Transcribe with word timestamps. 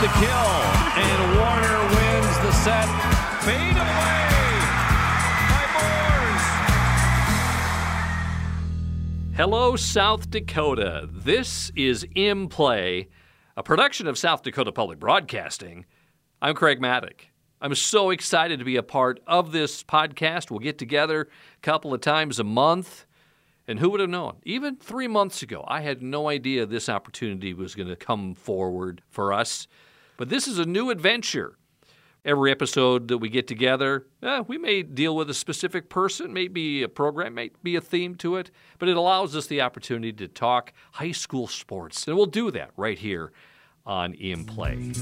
the 0.00 0.08
kill, 0.08 0.28
and 0.28 1.38
Warner 1.38 1.80
wins 1.88 2.38
the 2.40 2.52
set. 2.52 2.84
Fade 3.42 3.76
away 3.76 4.28
by 5.48 5.64
Moores. 5.72 6.44
Hello, 9.36 9.74
South 9.76 10.28
Dakota. 10.28 11.08
This 11.10 11.72
is 11.74 12.06
In 12.14 12.48
Play, 12.48 13.08
a 13.56 13.62
production 13.62 14.06
of 14.06 14.18
South 14.18 14.42
Dakota 14.42 14.70
Public 14.70 14.98
Broadcasting. 14.98 15.86
I'm 16.42 16.54
Craig 16.54 16.78
Mattick. 16.78 17.30
I'm 17.62 17.74
so 17.74 18.10
excited 18.10 18.58
to 18.58 18.66
be 18.66 18.76
a 18.76 18.82
part 18.82 19.20
of 19.26 19.52
this 19.52 19.82
podcast. 19.82 20.50
We'll 20.50 20.60
get 20.60 20.76
together 20.76 21.22
a 21.22 21.60
couple 21.62 21.94
of 21.94 22.02
times 22.02 22.38
a 22.38 22.44
month. 22.44 23.06
And 23.66 23.80
who 23.80 23.88
would 23.90 24.00
have 24.00 24.10
known? 24.10 24.36
Even 24.44 24.76
three 24.76 25.08
months 25.08 25.40
ago, 25.42 25.64
I 25.66 25.80
had 25.80 26.02
no 26.02 26.28
idea 26.28 26.66
this 26.66 26.90
opportunity 26.90 27.54
was 27.54 27.74
going 27.74 27.88
to 27.88 27.96
come 27.96 28.34
forward 28.34 29.00
for 29.08 29.32
us. 29.32 29.66
But 30.16 30.30
this 30.30 30.48
is 30.48 30.58
a 30.58 30.64
new 30.64 30.90
adventure. 30.90 31.58
Every 32.24 32.50
episode 32.50 33.08
that 33.08 33.18
we 33.18 33.28
get 33.28 33.46
together, 33.46 34.06
eh, 34.22 34.42
we 34.48 34.58
may 34.58 34.82
deal 34.82 35.14
with 35.14 35.30
a 35.30 35.34
specific 35.34 35.88
person, 35.88 36.32
maybe 36.32 36.82
a 36.82 36.88
program, 36.88 37.34
may 37.34 37.50
be 37.62 37.76
a 37.76 37.80
theme 37.80 38.14
to 38.16 38.36
it, 38.36 38.50
but 38.78 38.88
it 38.88 38.96
allows 38.96 39.36
us 39.36 39.46
the 39.46 39.60
opportunity 39.60 40.12
to 40.14 40.26
talk 40.26 40.72
high 40.92 41.12
school 41.12 41.46
sports. 41.46 42.08
And 42.08 42.16
we'll 42.16 42.26
do 42.26 42.50
that 42.50 42.70
right 42.76 42.98
here 42.98 43.32
on 43.84 44.14
In 44.14 44.44
Play. 44.44 44.92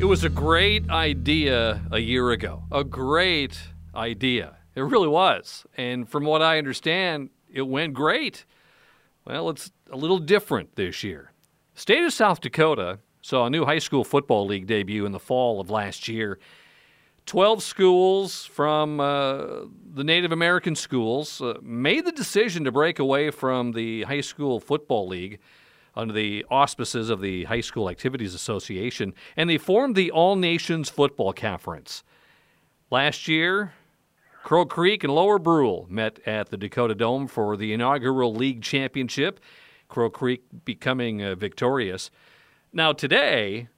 It 0.00 0.04
was 0.04 0.22
a 0.22 0.30
great 0.30 0.88
idea 0.88 1.82
a 1.90 1.98
year 1.98 2.30
ago. 2.30 2.62
A 2.70 2.84
great 2.84 3.58
idea. 3.94 4.56
It 4.76 4.82
really 4.82 5.08
was. 5.08 5.66
And 5.76 6.08
from 6.08 6.24
what 6.24 6.40
I 6.40 6.56
understand, 6.56 7.30
it 7.52 7.62
went 7.62 7.94
great. 7.94 8.46
Well, 9.28 9.50
it's 9.50 9.70
a 9.90 9.96
little 9.96 10.18
different 10.18 10.74
this 10.76 11.04
year. 11.04 11.32
State 11.74 12.02
of 12.02 12.14
South 12.14 12.40
Dakota 12.40 12.98
saw 13.20 13.44
a 13.44 13.50
new 13.50 13.66
high 13.66 13.78
school 13.78 14.02
football 14.02 14.46
league 14.46 14.66
debut 14.66 15.04
in 15.04 15.12
the 15.12 15.18
fall 15.20 15.60
of 15.60 15.68
last 15.68 16.08
year. 16.08 16.38
12 17.26 17.62
schools 17.62 18.46
from 18.46 19.00
uh, 19.00 19.66
the 19.92 20.02
Native 20.02 20.32
American 20.32 20.74
schools 20.74 21.42
uh, 21.42 21.58
made 21.60 22.06
the 22.06 22.12
decision 22.12 22.64
to 22.64 22.72
break 22.72 22.98
away 22.98 23.30
from 23.30 23.72
the 23.72 24.04
high 24.04 24.22
school 24.22 24.60
football 24.60 25.06
league 25.06 25.40
under 25.94 26.14
the 26.14 26.46
auspices 26.50 27.10
of 27.10 27.20
the 27.20 27.44
High 27.44 27.60
School 27.60 27.90
Activities 27.90 28.32
Association, 28.32 29.12
and 29.36 29.50
they 29.50 29.58
formed 29.58 29.94
the 29.94 30.10
All 30.10 30.36
Nations 30.36 30.88
Football 30.88 31.34
Conference. 31.34 32.02
Last 32.90 33.28
year, 33.28 33.74
Crow 34.48 34.64
Creek 34.64 35.04
and 35.04 35.14
Lower 35.14 35.38
Brule 35.38 35.86
met 35.90 36.20
at 36.26 36.48
the 36.48 36.56
Dakota 36.56 36.94
Dome 36.94 37.26
for 37.26 37.54
the 37.54 37.74
inaugural 37.74 38.34
league 38.34 38.62
championship, 38.62 39.40
Crow 39.88 40.08
Creek 40.08 40.42
becoming 40.64 41.22
uh, 41.22 41.34
victorious. 41.34 42.10
Now, 42.72 42.94
today, 42.94 43.68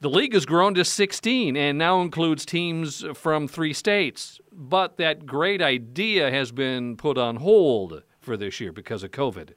the 0.00 0.10
league 0.10 0.34
has 0.34 0.44
grown 0.44 0.74
to 0.74 0.84
16 0.84 1.56
and 1.56 1.78
now 1.78 2.02
includes 2.02 2.44
teams 2.44 3.06
from 3.14 3.48
three 3.48 3.72
states. 3.72 4.38
But 4.52 4.98
that 4.98 5.24
great 5.24 5.62
idea 5.62 6.30
has 6.30 6.52
been 6.52 6.98
put 6.98 7.16
on 7.16 7.36
hold 7.36 8.02
for 8.20 8.36
this 8.36 8.60
year 8.60 8.70
because 8.70 9.02
of 9.02 9.12
COVID. 9.12 9.54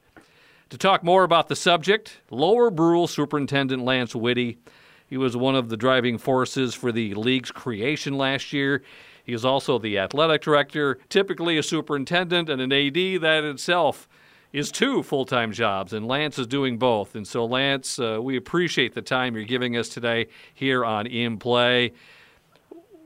To 0.70 0.78
talk 0.78 1.04
more 1.04 1.26
about 1.26 1.50
the 1.50 1.58
subject, 1.58 2.22
Lower 2.32 2.72
Brule 2.72 3.08
Superintendent 3.08 3.84
Lance 3.84 4.16
Witte. 4.16 4.58
He 5.06 5.18
was 5.18 5.36
one 5.36 5.56
of 5.56 5.68
the 5.68 5.76
driving 5.76 6.18
forces 6.18 6.74
for 6.74 6.94
the 6.94 7.14
league's 7.14 7.52
creation 7.52 8.18
last 8.18 8.54
year. 8.54 8.84
He 9.26 9.34
is 9.34 9.44
also 9.44 9.80
the 9.80 9.98
athletic 9.98 10.42
director, 10.42 11.00
typically 11.10 11.58
a 11.58 11.64
superintendent 11.64 12.50
and 12.50 12.62
an 12.62 12.72
AD. 12.72 13.22
That 13.22 13.44
itself 13.44 14.08
is 14.54 14.72
two 14.72 15.04
full 15.04 15.26
time 15.26 15.52
jobs, 15.52 15.94
and 15.94 16.08
Lance 16.08 16.38
is 16.38 16.48
doing 16.48 16.78
both. 16.78 17.16
And 17.16 17.28
so, 17.28 17.46
Lance, 17.46 18.00
uh, 18.00 18.20
we 18.22 18.38
appreciate 18.38 18.94
the 18.94 19.02
time 19.02 19.36
you're 19.36 19.44
giving 19.44 19.76
us 19.76 19.90
today 19.90 20.28
here 20.54 20.86
on 20.86 21.08
In 21.08 21.38
Play. 21.38 21.94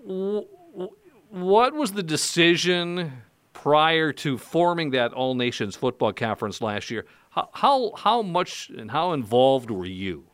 What 0.04 1.74
was 1.74 1.94
the 1.94 2.04
decision 2.04 3.24
prior 3.54 4.12
to 4.14 4.38
forming 4.38 4.92
that 4.92 5.14
All 5.14 5.36
Nations 5.36 5.76
Football 5.76 6.14
Conference 6.14 6.62
last 6.62 6.92
year? 6.92 7.06
How, 7.30 7.50
how, 7.54 7.92
how 7.96 8.22
much 8.22 8.70
and 8.70 8.92
how 8.92 9.14
involved 9.14 9.72
were 9.72 9.86
you? 9.86 10.26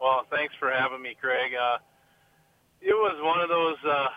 Well, 0.00 0.26
thanks 0.30 0.54
for 0.58 0.70
having 0.70 1.02
me, 1.02 1.16
Craig. 1.20 1.52
Uh, 1.54 1.78
it 2.86 2.94
was 2.94 3.18
one 3.20 3.40
of 3.40 3.48
those 3.48 3.76
uh, 3.84 4.08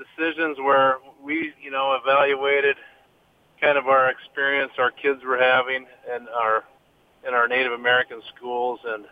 decisions 0.00 0.56
where 0.58 0.96
we, 1.22 1.52
you 1.62 1.70
know, 1.70 1.98
evaluated 2.02 2.76
kind 3.60 3.76
of 3.76 3.88
our 3.88 4.08
experience 4.08 4.72
our 4.78 4.90
kids 4.90 5.20
were 5.24 5.38
having 5.38 5.86
in 6.14 6.26
our 6.28 6.64
in 7.28 7.34
our 7.34 7.46
Native 7.46 7.72
American 7.72 8.22
schools 8.34 8.80
and 8.86 9.04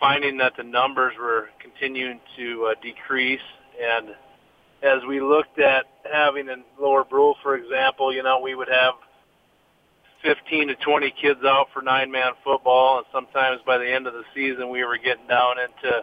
finding 0.00 0.36
that 0.38 0.54
the 0.56 0.64
numbers 0.64 1.12
were 1.18 1.48
continuing 1.60 2.20
to 2.36 2.72
uh, 2.72 2.74
decrease. 2.82 3.46
And 3.80 4.08
as 4.82 5.04
we 5.06 5.20
looked 5.20 5.60
at 5.60 5.84
having 6.10 6.48
in 6.48 6.64
Lower 6.80 7.04
Brule, 7.04 7.36
for 7.42 7.54
example, 7.56 8.12
you 8.12 8.22
know, 8.22 8.40
we 8.40 8.54
would 8.54 8.68
have 8.68 8.94
15 10.24 10.68
to 10.68 10.74
20 10.76 11.14
kids 11.20 11.40
out 11.44 11.66
for 11.72 11.82
nine-man 11.82 12.32
football, 12.42 12.98
and 12.98 13.06
sometimes 13.12 13.60
by 13.66 13.78
the 13.78 13.88
end 13.88 14.06
of 14.06 14.14
the 14.14 14.24
season, 14.34 14.70
we 14.70 14.84
were 14.84 14.98
getting 14.98 15.26
down 15.28 15.56
into 15.58 16.02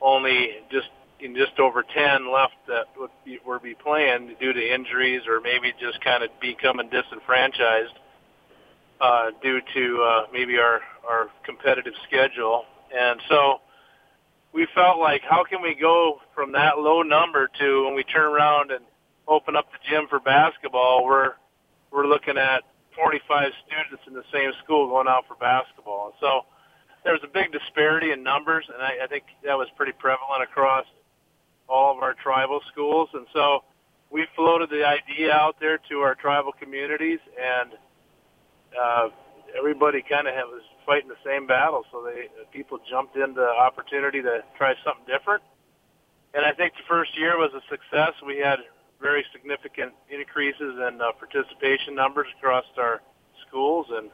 only 0.00 0.50
just 0.70 0.88
in 1.20 1.34
just 1.34 1.58
over 1.58 1.82
10 1.82 2.32
left 2.32 2.54
that 2.68 2.86
would 2.96 3.10
be, 3.24 3.38
were 3.44 3.58
be 3.58 3.74
playing 3.74 4.36
due 4.38 4.52
to 4.52 4.74
injuries 4.74 5.22
or 5.26 5.40
maybe 5.40 5.72
just 5.80 6.02
kind 6.04 6.22
of 6.22 6.30
becoming 6.40 6.88
disenfranchised 6.90 7.94
uh, 9.00 9.30
due 9.42 9.60
to 9.74 10.02
uh, 10.02 10.22
maybe 10.32 10.58
our 10.58 10.80
our 11.08 11.28
competitive 11.44 11.94
schedule. 12.06 12.64
And 12.96 13.20
so 13.28 13.60
we 14.52 14.66
felt 14.74 14.98
like 14.98 15.22
how 15.22 15.44
can 15.44 15.62
we 15.62 15.74
go 15.74 16.20
from 16.34 16.52
that 16.52 16.78
low 16.78 17.02
number 17.02 17.48
to 17.60 17.84
when 17.84 17.94
we 17.94 18.02
turn 18.04 18.32
around 18.32 18.70
and 18.70 18.84
open 19.28 19.56
up 19.56 19.66
the 19.72 19.78
gym 19.88 20.06
for 20.08 20.20
basketball, 20.20 21.04
we're 21.04 21.32
we're 21.92 22.06
looking 22.06 22.36
at 22.36 22.62
45 22.96 23.52
students 23.66 24.02
in 24.06 24.14
the 24.14 24.24
same 24.32 24.50
school 24.64 24.88
going 24.88 25.08
out 25.08 25.24
for 25.28 25.36
basketball. 25.36 26.14
So 26.20 26.42
there's 27.04 27.20
a 27.22 27.28
big 27.28 27.52
disparity 27.52 28.10
in 28.10 28.22
numbers, 28.22 28.64
and 28.72 28.82
I, 28.82 29.04
I 29.04 29.06
think 29.06 29.24
that 29.44 29.56
was 29.56 29.68
pretty 29.76 29.92
prevalent 29.92 30.42
across 30.42 30.84
all 31.68 31.96
of 31.96 32.02
our 32.02 32.14
tribal 32.14 32.60
schools. 32.72 33.08
And 33.14 33.26
so 33.32 33.64
we 34.10 34.26
floated 34.34 34.70
the 34.70 34.84
idea 34.86 35.32
out 35.32 35.56
there 35.60 35.78
to 35.88 36.00
our 36.00 36.14
tribal 36.14 36.52
communities, 36.52 37.18
and 37.40 37.72
uh, 38.80 39.08
everybody 39.56 40.02
kind 40.02 40.28
of 40.28 40.34
was 40.48 40.62
fighting 40.84 41.08
the 41.08 41.16
same 41.24 41.46
battle. 41.46 41.84
So 41.90 42.02
they 42.04 42.28
people 42.52 42.78
jumped 42.88 43.16
into 43.16 43.42
opportunity 43.42 44.22
to 44.22 44.44
try 44.56 44.74
something 44.84 45.04
different. 45.06 45.42
And 46.34 46.44
I 46.44 46.52
think 46.52 46.74
the 46.74 46.86
first 46.88 47.18
year 47.18 47.38
was 47.38 47.50
a 47.54 47.62
success. 47.68 48.12
We 48.24 48.38
had 48.38 48.60
very 49.00 49.24
significant 49.32 49.92
increases 50.08 50.78
in 50.88 51.00
uh, 51.00 51.12
participation 51.12 51.94
numbers 51.94 52.28
across 52.38 52.64
our 52.78 53.00
schools, 53.46 53.86
and 53.90 54.10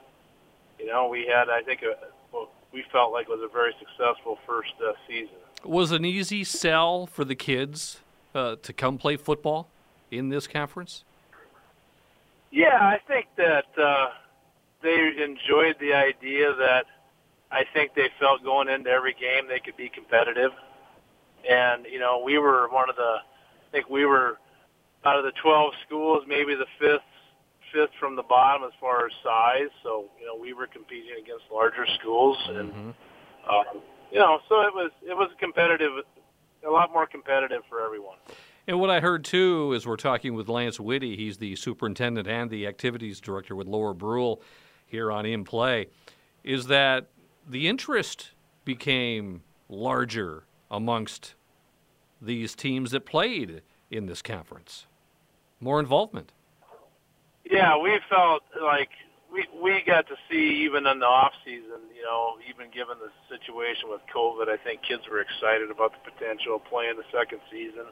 you 0.78 0.86
know 0.86 1.08
we 1.08 1.26
had 1.26 1.48
I 1.48 1.62
think 1.62 1.82
a, 1.82 1.94
well, 2.32 2.48
we 2.72 2.84
felt 2.90 3.12
like 3.12 3.28
was 3.28 3.40
a 3.42 3.52
very 3.52 3.74
successful 3.78 4.38
first 4.46 4.72
uh, 4.80 4.92
season. 5.06 5.36
Was 5.64 5.92
an 5.92 6.04
easy 6.04 6.44
sell 6.44 7.06
for 7.06 7.24
the 7.24 7.34
kids 7.34 8.00
uh, 8.34 8.56
to 8.62 8.72
come 8.72 8.98
play 8.98 9.16
football 9.16 9.68
in 10.10 10.28
this 10.28 10.46
conference? 10.46 11.04
Yeah, 12.50 12.78
I 12.80 12.98
think 13.06 13.26
that 13.36 13.66
uh, 13.78 14.08
they 14.82 15.12
enjoyed 15.22 15.76
the 15.80 15.94
idea 15.94 16.54
that 16.54 16.86
I 17.50 17.64
think 17.72 17.94
they 17.94 18.08
felt 18.18 18.42
going 18.42 18.68
into 18.68 18.90
every 18.90 19.14
game 19.14 19.48
they 19.48 19.60
could 19.60 19.76
be 19.76 19.88
competitive, 19.88 20.50
and 21.48 21.86
you 21.86 21.98
know 21.98 22.22
we 22.24 22.38
were 22.38 22.68
one 22.70 22.90
of 22.90 22.96
the 22.96 23.02
I 23.02 23.70
think 23.70 23.88
we 23.88 24.04
were 24.04 24.38
out 25.04 25.18
of 25.18 25.24
the 25.24 25.32
12 25.42 25.72
schools, 25.86 26.24
maybe 26.28 26.54
the 26.54 26.66
fifth 26.78 27.02
fifth 27.72 27.90
from 27.98 28.16
the 28.16 28.22
bottom 28.22 28.62
as 28.64 28.72
far 28.78 29.06
as 29.06 29.12
size. 29.24 29.70
So 29.82 30.04
you 30.20 30.26
know, 30.26 30.36
we 30.36 30.52
were 30.52 30.66
competing 30.66 31.16
against 31.22 31.44
larger 31.50 31.86
schools, 31.98 32.36
and 32.48 32.70
mm-hmm. 32.70 32.90
uh, 33.48 33.80
you 34.12 34.18
know, 34.18 34.40
so 34.48 34.60
it 34.62 34.74
was 34.74 34.90
it 35.02 35.16
was 35.16 35.30
competitive, 35.38 35.92
a 36.66 36.70
lot 36.70 36.92
more 36.92 37.06
competitive 37.06 37.62
for 37.68 37.84
everyone. 37.84 38.18
And 38.66 38.78
what 38.78 38.90
I 38.90 39.00
heard 39.00 39.24
too 39.24 39.72
is 39.72 39.86
we're 39.86 39.96
talking 39.96 40.34
with 40.34 40.48
Lance 40.48 40.78
Witte. 40.78 41.02
He's 41.02 41.38
the 41.38 41.56
superintendent 41.56 42.28
and 42.28 42.48
the 42.48 42.66
activities 42.66 43.20
director 43.20 43.56
with 43.56 43.66
Lower 43.66 43.92
Brule 43.94 44.40
here 44.86 45.10
on 45.10 45.26
In 45.26 45.42
Play. 45.44 45.88
Is 46.44 46.66
that 46.68 47.08
the 47.48 47.68
interest 47.68 48.30
became 48.64 49.42
larger 49.68 50.44
amongst 50.70 51.34
these 52.20 52.54
teams 52.54 52.92
that 52.92 53.04
played 53.04 53.62
in 53.90 54.06
this 54.06 54.22
conference? 54.22 54.86
more 55.62 55.80
involvement. 55.80 56.32
Yeah, 57.50 57.76
we 57.78 57.98
felt 58.10 58.42
like 58.60 58.90
we 59.32 59.48
we 59.56 59.82
got 59.86 60.06
to 60.08 60.16
see 60.30 60.62
even 60.68 60.86
in 60.86 61.00
the 61.00 61.06
off 61.06 61.32
season, 61.44 61.88
you 61.96 62.04
know, 62.04 62.36
even 62.48 62.70
given 62.70 62.96
the 63.00 63.10
situation 63.32 63.88
with 63.88 64.00
COVID, 64.14 64.48
I 64.48 64.60
think 64.62 64.82
kids 64.86 65.02
were 65.10 65.20
excited 65.20 65.70
about 65.70 65.92
the 65.96 66.04
potential 66.04 66.56
of 66.56 66.64
playing 66.68 67.00
the 67.00 67.08
second 67.10 67.40
season. 67.50 67.88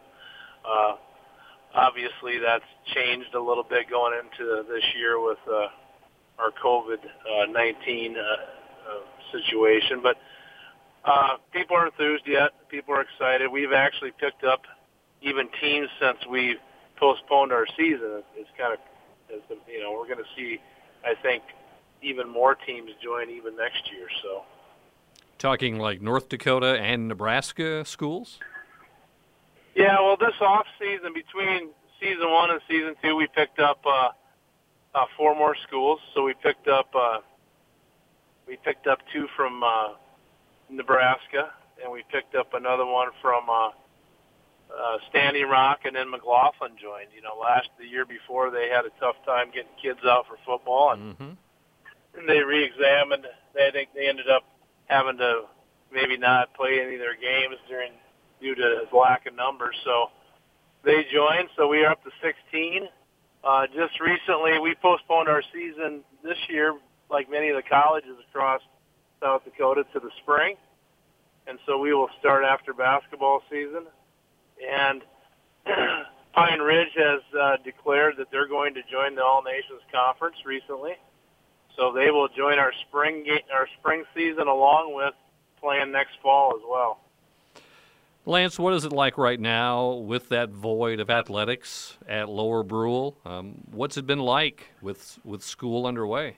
Uh, 0.64 0.96
obviously, 1.74 2.38
that's 2.38 2.68
changed 2.94 3.34
a 3.34 3.40
little 3.40 3.64
bit 3.64 3.88
going 3.88 4.12
into 4.20 4.62
this 4.68 4.84
year 4.96 5.18
with 5.18 5.40
uh, 5.48 5.72
our 6.38 6.52
COVID 6.62 7.00
uh, 7.00 7.46
19 7.50 8.16
uh, 8.16 8.20
uh, 8.20 9.00
situation. 9.32 10.00
But 10.02 10.16
uh, 11.04 11.36
people 11.52 11.76
are 11.76 11.86
enthused 11.86 12.24
yet. 12.26 12.52
People 12.68 12.94
are 12.94 13.02
excited. 13.02 13.50
We've 13.50 13.72
actually 13.72 14.12
picked 14.20 14.44
up 14.44 14.62
even 15.22 15.48
teams 15.60 15.88
since 16.00 16.18
we 16.30 16.56
postponed 16.98 17.52
our 17.52 17.66
season. 17.76 18.22
It's 18.36 18.50
kind 18.58 18.74
of, 18.74 18.80
it's, 19.28 19.44
you 19.68 19.80
know, 19.80 19.92
we're 19.92 20.08
going 20.08 20.18
to 20.18 20.30
see, 20.36 20.60
I 21.04 21.14
think, 21.22 21.42
even 22.02 22.28
more 22.28 22.54
teams 22.54 22.90
join 23.02 23.30
even 23.30 23.56
next 23.56 23.90
year. 23.92 24.08
So. 24.22 24.42
Talking 25.38 25.78
like 25.78 26.00
North 26.00 26.28
Dakota 26.28 26.78
and 26.78 27.08
Nebraska 27.08 27.84
schools? 27.84 28.38
Yeah, 29.74 30.00
well, 30.00 30.16
this 30.16 30.34
off 30.40 30.66
season 30.78 31.12
between 31.14 31.70
season 32.00 32.30
one 32.30 32.50
and 32.50 32.60
season 32.68 32.94
two, 33.02 33.14
we 33.16 33.26
picked 33.28 33.58
up 33.60 33.80
uh, 33.86 34.10
uh, 34.94 35.04
four 35.16 35.34
more 35.34 35.56
schools. 35.66 36.00
So 36.14 36.24
we 36.24 36.34
picked 36.34 36.68
up 36.68 36.88
uh, 36.94 37.20
we 38.46 38.56
picked 38.56 38.86
up 38.86 38.98
two 39.12 39.28
from 39.36 39.62
uh, 39.62 39.90
Nebraska, 40.68 41.50
and 41.82 41.92
we 41.92 42.02
picked 42.10 42.34
up 42.34 42.54
another 42.54 42.84
one 42.84 43.08
from 43.22 43.48
uh, 43.48 43.70
uh, 44.70 44.98
Standing 45.10 45.48
Rock, 45.48 45.80
and 45.84 45.96
then 45.96 46.10
McLaughlin 46.10 46.72
joined. 46.80 47.10
You 47.14 47.22
know, 47.22 47.36
last 47.40 47.68
the 47.78 47.86
year 47.86 48.04
before 48.04 48.50
they 48.50 48.68
had 48.68 48.84
a 48.84 48.94
tough 49.00 49.16
time 49.26 49.48
getting 49.48 49.74
kids 49.82 50.00
out 50.04 50.26
for 50.26 50.38
football, 50.46 50.92
and, 50.92 51.14
mm-hmm. 51.14 51.32
and 52.18 52.28
they 52.28 52.40
re-examined. 52.40 53.26
They 53.54 53.68
I 53.68 53.70
think 53.70 53.90
they 53.94 54.08
ended 54.08 54.28
up 54.28 54.44
having 54.86 55.18
to 55.18 55.42
maybe 55.92 56.16
not 56.16 56.54
play 56.54 56.80
any 56.80 56.94
of 56.94 57.00
their 57.00 57.18
games 57.18 57.56
during 57.68 57.92
due 58.40 58.54
to 58.54 58.86
lack 58.96 59.26
of 59.26 59.34
numbers. 59.34 59.76
So 59.84 60.06
they 60.84 61.04
joined. 61.12 61.48
So 61.56 61.68
we 61.68 61.84
are 61.84 61.92
up 61.92 62.02
to 62.04 62.10
16. 62.22 62.88
Uh, 63.42 63.66
just 63.66 64.00
recently, 64.00 64.58
we 64.58 64.74
postponed 64.82 65.28
our 65.28 65.42
season 65.52 66.02
this 66.22 66.38
year, 66.48 66.76
like 67.10 67.30
many 67.30 67.48
of 67.48 67.56
the 67.56 67.62
colleges 67.68 68.16
across 68.28 68.60
South 69.22 69.44
Dakota, 69.44 69.84
to 69.92 70.00
the 70.00 70.10
spring. 70.22 70.56
And 71.46 71.58
so 71.66 71.78
we 71.78 71.94
will 71.94 72.10
start 72.18 72.44
after 72.44 72.72
basketball 72.72 73.42
season. 73.50 73.86
And 74.68 75.02
Pine 76.34 76.60
Ridge 76.60 76.92
has 76.96 77.20
uh, 77.38 77.56
declared 77.64 78.16
that 78.18 78.30
they're 78.30 78.48
going 78.48 78.74
to 78.74 78.82
join 78.90 79.14
the 79.14 79.22
All 79.22 79.42
Nations 79.42 79.80
Conference 79.92 80.36
recently. 80.44 80.92
So 81.76 81.92
they 81.92 82.10
will 82.10 82.28
join 82.28 82.58
our 82.58 82.72
spring 82.88 83.24
ga- 83.24 83.44
our 83.52 83.66
spring 83.78 84.04
season 84.14 84.48
along 84.48 84.94
with 84.94 85.14
playing 85.60 85.92
next 85.92 86.12
fall 86.22 86.54
as 86.54 86.62
well. 86.68 87.00
Lance, 88.26 88.58
what 88.58 88.74
is 88.74 88.84
it 88.84 88.92
like 88.92 89.16
right 89.16 89.40
now 89.40 89.92
with 89.92 90.28
that 90.28 90.50
void 90.50 91.00
of 91.00 91.08
athletics 91.08 91.96
at 92.06 92.28
Lower 92.28 92.62
Brule? 92.62 93.16
Um, 93.24 93.62
what's 93.70 93.96
it 93.96 94.06
been 94.06 94.18
like 94.18 94.68
with 94.82 95.18
with 95.24 95.42
school 95.42 95.86
underway? 95.86 96.36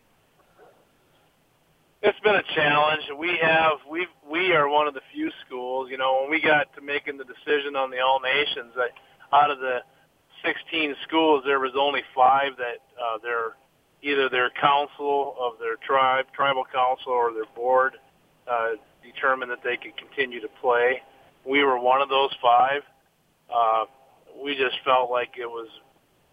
It's 2.02 2.18
been 2.20 2.34
a 2.34 2.42
challenge. 2.54 3.02
We 3.18 3.38
have 3.42 3.78
we 3.90 4.06
we 4.28 4.52
are 4.52 4.68
one 4.68 4.88
of 4.88 4.94
the 4.94 5.00
few 5.14 5.30
schools. 5.46 5.88
You 5.90 5.98
know, 5.98 6.22
when 6.22 6.30
we 6.30 6.42
got 6.42 6.72
to 6.74 6.80
making 6.80 7.16
the 7.16 7.24
decision 7.24 7.76
on 7.76 7.90
the 7.90 8.00
All 8.00 8.20
Nations, 8.20 8.74
out 9.32 9.50
of 9.50 9.58
the 9.58 9.78
16 10.44 10.94
schools, 11.06 11.44
there 11.46 11.60
was 11.60 11.72
only 11.78 12.02
five 12.14 12.56
that 12.58 12.82
uh, 12.98 13.18
their 13.22 13.54
either 14.02 14.28
their 14.28 14.50
council 14.60 15.36
of 15.38 15.58
their 15.60 15.76
tribe, 15.86 16.26
tribal 16.34 16.64
council, 16.64 17.12
or 17.12 17.32
their 17.32 17.46
board 17.54 17.94
uh, 18.50 18.74
determined 19.04 19.50
that 19.50 19.62
they 19.62 19.76
could 19.76 19.96
continue 19.96 20.40
to 20.40 20.48
play 20.60 21.00
we 21.44 21.64
were 21.64 21.78
one 21.78 22.00
of 22.00 22.08
those 22.08 22.30
five. 22.40 22.82
Uh, 23.52 23.84
we 24.42 24.54
just 24.54 24.76
felt 24.84 25.10
like 25.10 25.34
it 25.38 25.46
was 25.46 25.68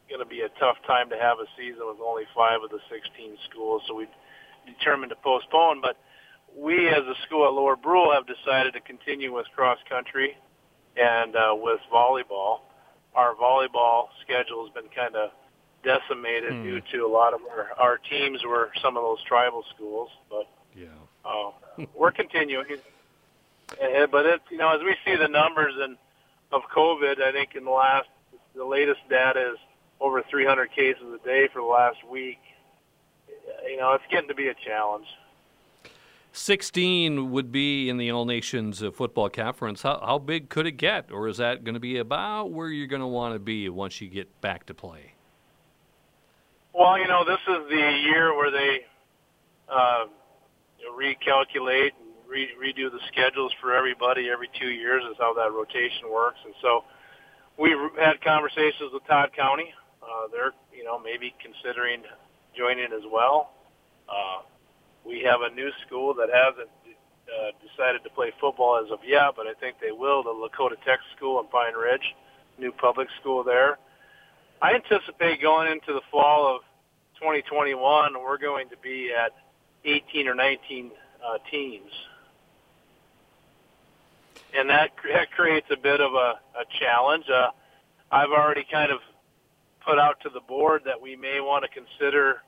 going 0.09 0.21
to 0.21 0.29
be 0.29 0.41
a 0.41 0.49
tough 0.59 0.77
time 0.87 1.09
to 1.09 1.17
have 1.17 1.37
a 1.39 1.47
season 1.57 1.85
with 1.85 1.97
only 2.01 2.23
five 2.35 2.61
of 2.63 2.69
the 2.69 2.79
16 2.89 3.37
schools, 3.49 3.81
so 3.87 3.95
we 3.95 4.07
determined 4.65 5.11
to 5.11 5.15
postpone. 5.15 5.81
But 5.81 5.97
we, 6.55 6.87
as 6.87 7.03
a 7.05 7.15
school 7.25 7.45
at 7.45 7.53
Lower 7.53 7.75
Brule, 7.75 8.13
have 8.13 8.25
decided 8.27 8.73
to 8.73 8.81
continue 8.81 9.33
with 9.33 9.47
cross 9.55 9.77
country 9.87 10.37
and 10.97 11.35
uh, 11.35 11.55
with 11.55 11.79
volleyball. 11.91 12.61
Our 13.15 13.35
volleyball 13.35 14.09
schedule 14.21 14.65
has 14.65 14.73
been 14.73 14.89
kind 14.95 15.15
of 15.15 15.31
decimated 15.83 16.53
hmm. 16.53 16.63
due 16.63 16.81
to 16.91 17.05
a 17.05 17.11
lot 17.11 17.33
of 17.33 17.41
our, 17.49 17.69
our 17.77 17.97
teams 17.97 18.43
were 18.43 18.71
some 18.81 18.97
of 18.97 19.03
those 19.03 19.23
tribal 19.23 19.63
schools, 19.73 20.09
but 20.29 20.47
yeah, 20.75 20.87
uh, 21.25 21.51
we're 21.95 22.11
continuing. 22.11 22.65
Uh, 23.71 24.07
but 24.07 24.25
it's 24.25 24.43
you 24.49 24.57
know 24.57 24.75
as 24.75 24.81
we 24.83 24.95
see 25.05 25.15
the 25.15 25.27
numbers 25.27 25.73
and 25.79 25.97
of 26.51 26.63
COVID, 26.75 27.21
I 27.21 27.31
think 27.31 27.55
in 27.55 27.65
the 27.65 27.71
last 27.71 28.09
the 28.55 28.65
latest 28.65 29.01
data 29.09 29.53
is 29.53 29.59
over 29.99 30.23
300 30.29 30.71
cases 30.71 31.03
a 31.13 31.25
day 31.25 31.47
for 31.51 31.61
the 31.61 31.67
last 31.67 31.97
week. 32.09 32.39
You 33.69 33.77
know, 33.77 33.93
it's 33.93 34.03
getting 34.09 34.29
to 34.29 34.35
be 34.35 34.47
a 34.47 34.55
challenge. 34.55 35.05
16 36.31 37.31
would 37.31 37.51
be 37.51 37.89
in 37.89 37.97
the 37.97 38.11
All 38.11 38.25
Nations 38.25 38.83
Football 38.93 39.29
Conference. 39.29 39.81
How, 39.81 39.99
how 39.99 40.17
big 40.19 40.49
could 40.49 40.65
it 40.65 40.73
get? 40.73 41.11
Or 41.11 41.27
is 41.27 41.37
that 41.37 41.63
going 41.63 41.73
to 41.73 41.79
be 41.79 41.97
about 41.97 42.51
where 42.51 42.69
you're 42.69 42.87
going 42.87 43.01
to 43.01 43.07
want 43.07 43.35
to 43.35 43.39
be 43.39 43.67
once 43.69 44.01
you 44.01 44.09
get 44.09 44.41
back 44.41 44.65
to 44.67 44.73
play? 44.73 45.13
Well, 46.73 46.97
you 46.99 47.07
know, 47.07 47.23
this 47.25 47.39
is 47.47 47.69
the 47.69 48.01
year 48.05 48.35
where 48.35 48.51
they 48.51 48.85
uh, 49.67 50.05
recalculate 50.97 51.91
and 51.99 52.09
re- 52.27 52.49
redo 52.61 52.91
the 52.91 52.99
schedules 53.07 53.51
for 53.59 53.75
everybody 53.75 54.29
every 54.29 54.49
two 54.59 54.69
years 54.69 55.03
is 55.09 55.17
how 55.19 55.33
that 55.33 55.51
rotation 55.51 56.09
works. 56.11 56.39
And 56.45 56.53
so 56.61 56.83
we've 57.57 57.77
had 57.99 58.21
conversations 58.21 58.91
with 58.93 59.05
Todd 59.07 59.31
County. 59.35 59.73
Uh, 60.01 60.27
they're, 60.31 60.53
you 60.75 60.83
know, 60.83 60.99
maybe 60.99 61.33
considering 61.41 62.03
joining 62.55 62.93
as 62.93 63.03
well. 63.11 63.51
Uh, 64.09 64.41
we 65.05 65.21
have 65.21 65.41
a 65.41 65.53
new 65.53 65.69
school 65.85 66.13
that 66.15 66.29
hasn't 66.33 66.69
uh, 66.87 67.51
decided 67.65 68.03
to 68.03 68.09
play 68.09 68.31
football 68.39 68.81
as 68.83 68.91
of 68.91 68.99
yet, 69.05 69.33
but 69.35 69.47
I 69.47 69.53
think 69.53 69.77
they 69.79 69.91
will. 69.91 70.23
The 70.23 70.29
Lakota 70.29 70.75
Tech 70.83 70.99
School 71.15 71.39
in 71.39 71.47
Pine 71.47 71.73
Ridge, 71.73 72.15
new 72.57 72.71
public 72.71 73.07
school 73.19 73.43
there. 73.43 73.77
I 74.61 74.73
anticipate 74.73 75.41
going 75.41 75.71
into 75.71 75.93
the 75.93 76.01
fall 76.11 76.55
of 76.55 76.61
2021, 77.15 78.13
we're 78.21 78.37
going 78.37 78.69
to 78.69 78.77
be 78.77 79.11
at 79.13 79.33
18 79.85 80.27
or 80.27 80.35
19 80.35 80.91
uh, 81.23 81.37
teams 81.49 81.91
and 84.57 84.69
that, 84.69 84.91
that 85.13 85.31
creates 85.31 85.67
a 85.71 85.77
bit 85.77 86.01
of 86.01 86.13
a, 86.13 86.39
a 86.57 86.65
challenge. 86.79 87.25
Uh, 87.29 87.49
I've 88.11 88.31
already 88.31 88.65
kind 88.69 88.91
of 88.91 88.99
put 89.85 89.99
out 89.99 90.19
to 90.21 90.29
the 90.29 90.39
board 90.41 90.83
that 90.85 90.99
we 90.99 91.15
may 91.15 91.39
want 91.39 91.63
to 91.63 91.69
consider 91.69 92.41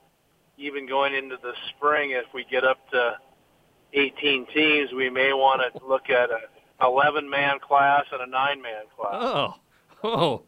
even 0.58 0.86
going 0.86 1.14
into 1.14 1.36
the 1.42 1.52
spring 1.70 2.10
if 2.10 2.26
we 2.34 2.44
get 2.44 2.64
up 2.64 2.78
to 2.90 3.16
18 3.92 4.46
teams, 4.54 4.92
we 4.92 5.10
may 5.10 5.32
want 5.32 5.60
to 5.60 5.86
look 5.86 6.10
at 6.10 6.30
a 6.30 6.40
11 6.84 7.28
man 7.28 7.58
class 7.60 8.04
and 8.12 8.22
a 8.22 8.26
9 8.26 8.62
man 8.62 8.84
class. 8.96 9.14
Oh. 9.14 9.54
Oh. 10.04 10.42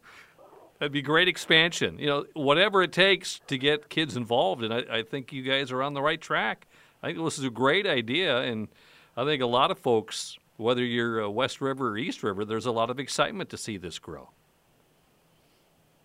That'd 0.79 0.91
be 0.91 1.01
great 1.01 1.29
expansion. 1.29 1.97
You 1.99 2.07
know, 2.07 2.25
whatever 2.33 2.83
it 2.83 2.91
takes 2.91 3.39
to 3.47 3.57
get 3.57 3.89
kids 3.89 4.17
involved, 4.17 4.63
and 4.63 4.73
I, 4.73 4.97
I 4.97 5.03
think 5.03 5.31
you 5.31 5.41
guys 5.41 5.71
are 5.71 5.81
on 5.81 5.93
the 5.93 6.01
right 6.01 6.19
track. 6.19 6.67
I 7.01 7.07
think 7.07 7.23
this 7.23 7.37
is 7.37 7.45
a 7.45 7.49
great 7.49 7.87
idea, 7.87 8.39
and 8.41 8.67
I 9.15 9.23
think 9.23 9.41
a 9.41 9.47
lot 9.47 9.71
of 9.71 9.79
folks 9.79 10.37
whether 10.57 10.83
you're 10.83 11.29
West 11.29 11.61
River 11.61 11.91
or 11.91 11.97
East 11.97 12.23
River, 12.23 12.45
there's 12.45 12.65
a 12.65 12.71
lot 12.71 12.89
of 12.89 12.99
excitement 12.99 13.49
to 13.49 13.57
see 13.57 13.77
this 13.77 13.99
grow. 13.99 14.29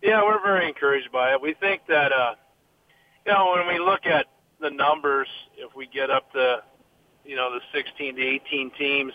Yeah, 0.02 0.22
we're 0.24 0.42
very 0.42 0.66
encouraged 0.66 1.12
by 1.12 1.32
it. 1.32 1.40
We 1.40 1.54
think 1.54 1.82
that, 1.88 2.12
uh, 2.12 2.34
you 3.26 3.32
know, 3.32 3.54
when 3.56 3.66
we 3.66 3.78
look 3.78 4.06
at 4.06 4.26
the 4.60 4.70
numbers, 4.70 5.28
if 5.56 5.74
we 5.74 5.86
get 5.86 6.10
up 6.10 6.30
to, 6.32 6.62
you 7.24 7.36
know, 7.36 7.50
the 7.52 7.60
16 7.72 8.16
to 8.16 8.22
18 8.22 8.70
teams, 8.78 9.12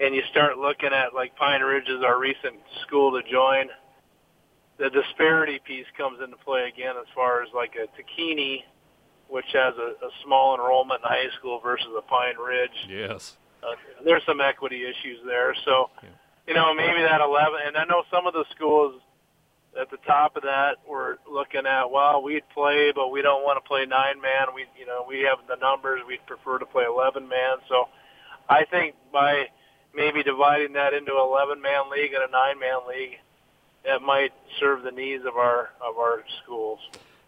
and 0.00 0.14
you 0.14 0.22
start 0.30 0.58
looking 0.58 0.92
at 0.92 1.14
like 1.14 1.34
Pine 1.36 1.60
Ridge 1.60 1.88
is 1.88 2.02
our 2.04 2.18
recent 2.18 2.56
school 2.86 3.20
to 3.20 3.28
join, 3.28 3.66
the 4.78 4.90
disparity 4.90 5.60
piece 5.64 5.86
comes 5.96 6.20
into 6.22 6.36
play 6.36 6.70
again 6.72 6.94
as 7.00 7.06
far 7.14 7.42
as 7.42 7.48
like 7.54 7.74
a 7.74 7.86
Takini, 7.98 8.62
which 9.28 9.46
has 9.52 9.74
a, 9.76 10.06
a 10.06 10.10
small 10.24 10.54
enrollment 10.54 11.00
in 11.02 11.08
high 11.08 11.30
school 11.38 11.60
versus 11.60 11.88
a 11.96 12.02
Pine 12.02 12.36
Ridge. 12.38 12.86
Yes 12.88 13.36
uh, 13.62 13.74
there's 14.04 14.22
some 14.26 14.40
equity 14.40 14.82
issues 14.84 15.18
there. 15.26 15.54
So, 15.64 15.90
yeah. 16.02 16.08
you 16.46 16.54
know, 16.54 16.74
maybe 16.74 17.02
that 17.02 17.20
11, 17.20 17.60
and 17.66 17.76
I 17.76 17.84
know 17.84 18.02
some 18.10 18.26
of 18.26 18.32
the 18.32 18.44
schools 18.54 19.00
at 19.78 19.90
the 19.90 19.98
top 19.98 20.36
of 20.36 20.42
that 20.42 20.76
were 20.88 21.18
looking 21.30 21.66
at, 21.66 21.90
well, 21.90 22.22
we'd 22.22 22.48
play, 22.54 22.92
but 22.94 23.10
we 23.10 23.22
don't 23.22 23.42
want 23.42 23.62
to 23.62 23.68
play 23.68 23.86
nine 23.86 24.20
man. 24.20 24.54
We, 24.54 24.66
you 24.78 24.86
know, 24.86 25.04
we 25.06 25.20
have 25.20 25.38
the 25.48 25.56
numbers. 25.56 26.00
We'd 26.06 26.24
prefer 26.26 26.58
to 26.58 26.66
play 26.66 26.84
11 26.84 27.28
man. 27.28 27.58
So, 27.68 27.88
I 28.48 28.64
think 28.64 28.94
by 29.12 29.46
maybe 29.94 30.22
dividing 30.22 30.72
that 30.74 30.94
into 30.94 31.12
11 31.12 31.60
man 31.60 31.90
league 31.90 32.12
and 32.12 32.22
a 32.22 32.30
nine 32.30 32.58
man 32.58 32.78
league, 32.88 33.18
that 33.84 34.02
might 34.02 34.32
serve 34.58 34.82
the 34.82 34.90
needs 34.90 35.24
of 35.24 35.36
our 35.36 35.70
of 35.80 35.96
our 35.98 36.24
schools. 36.42 36.80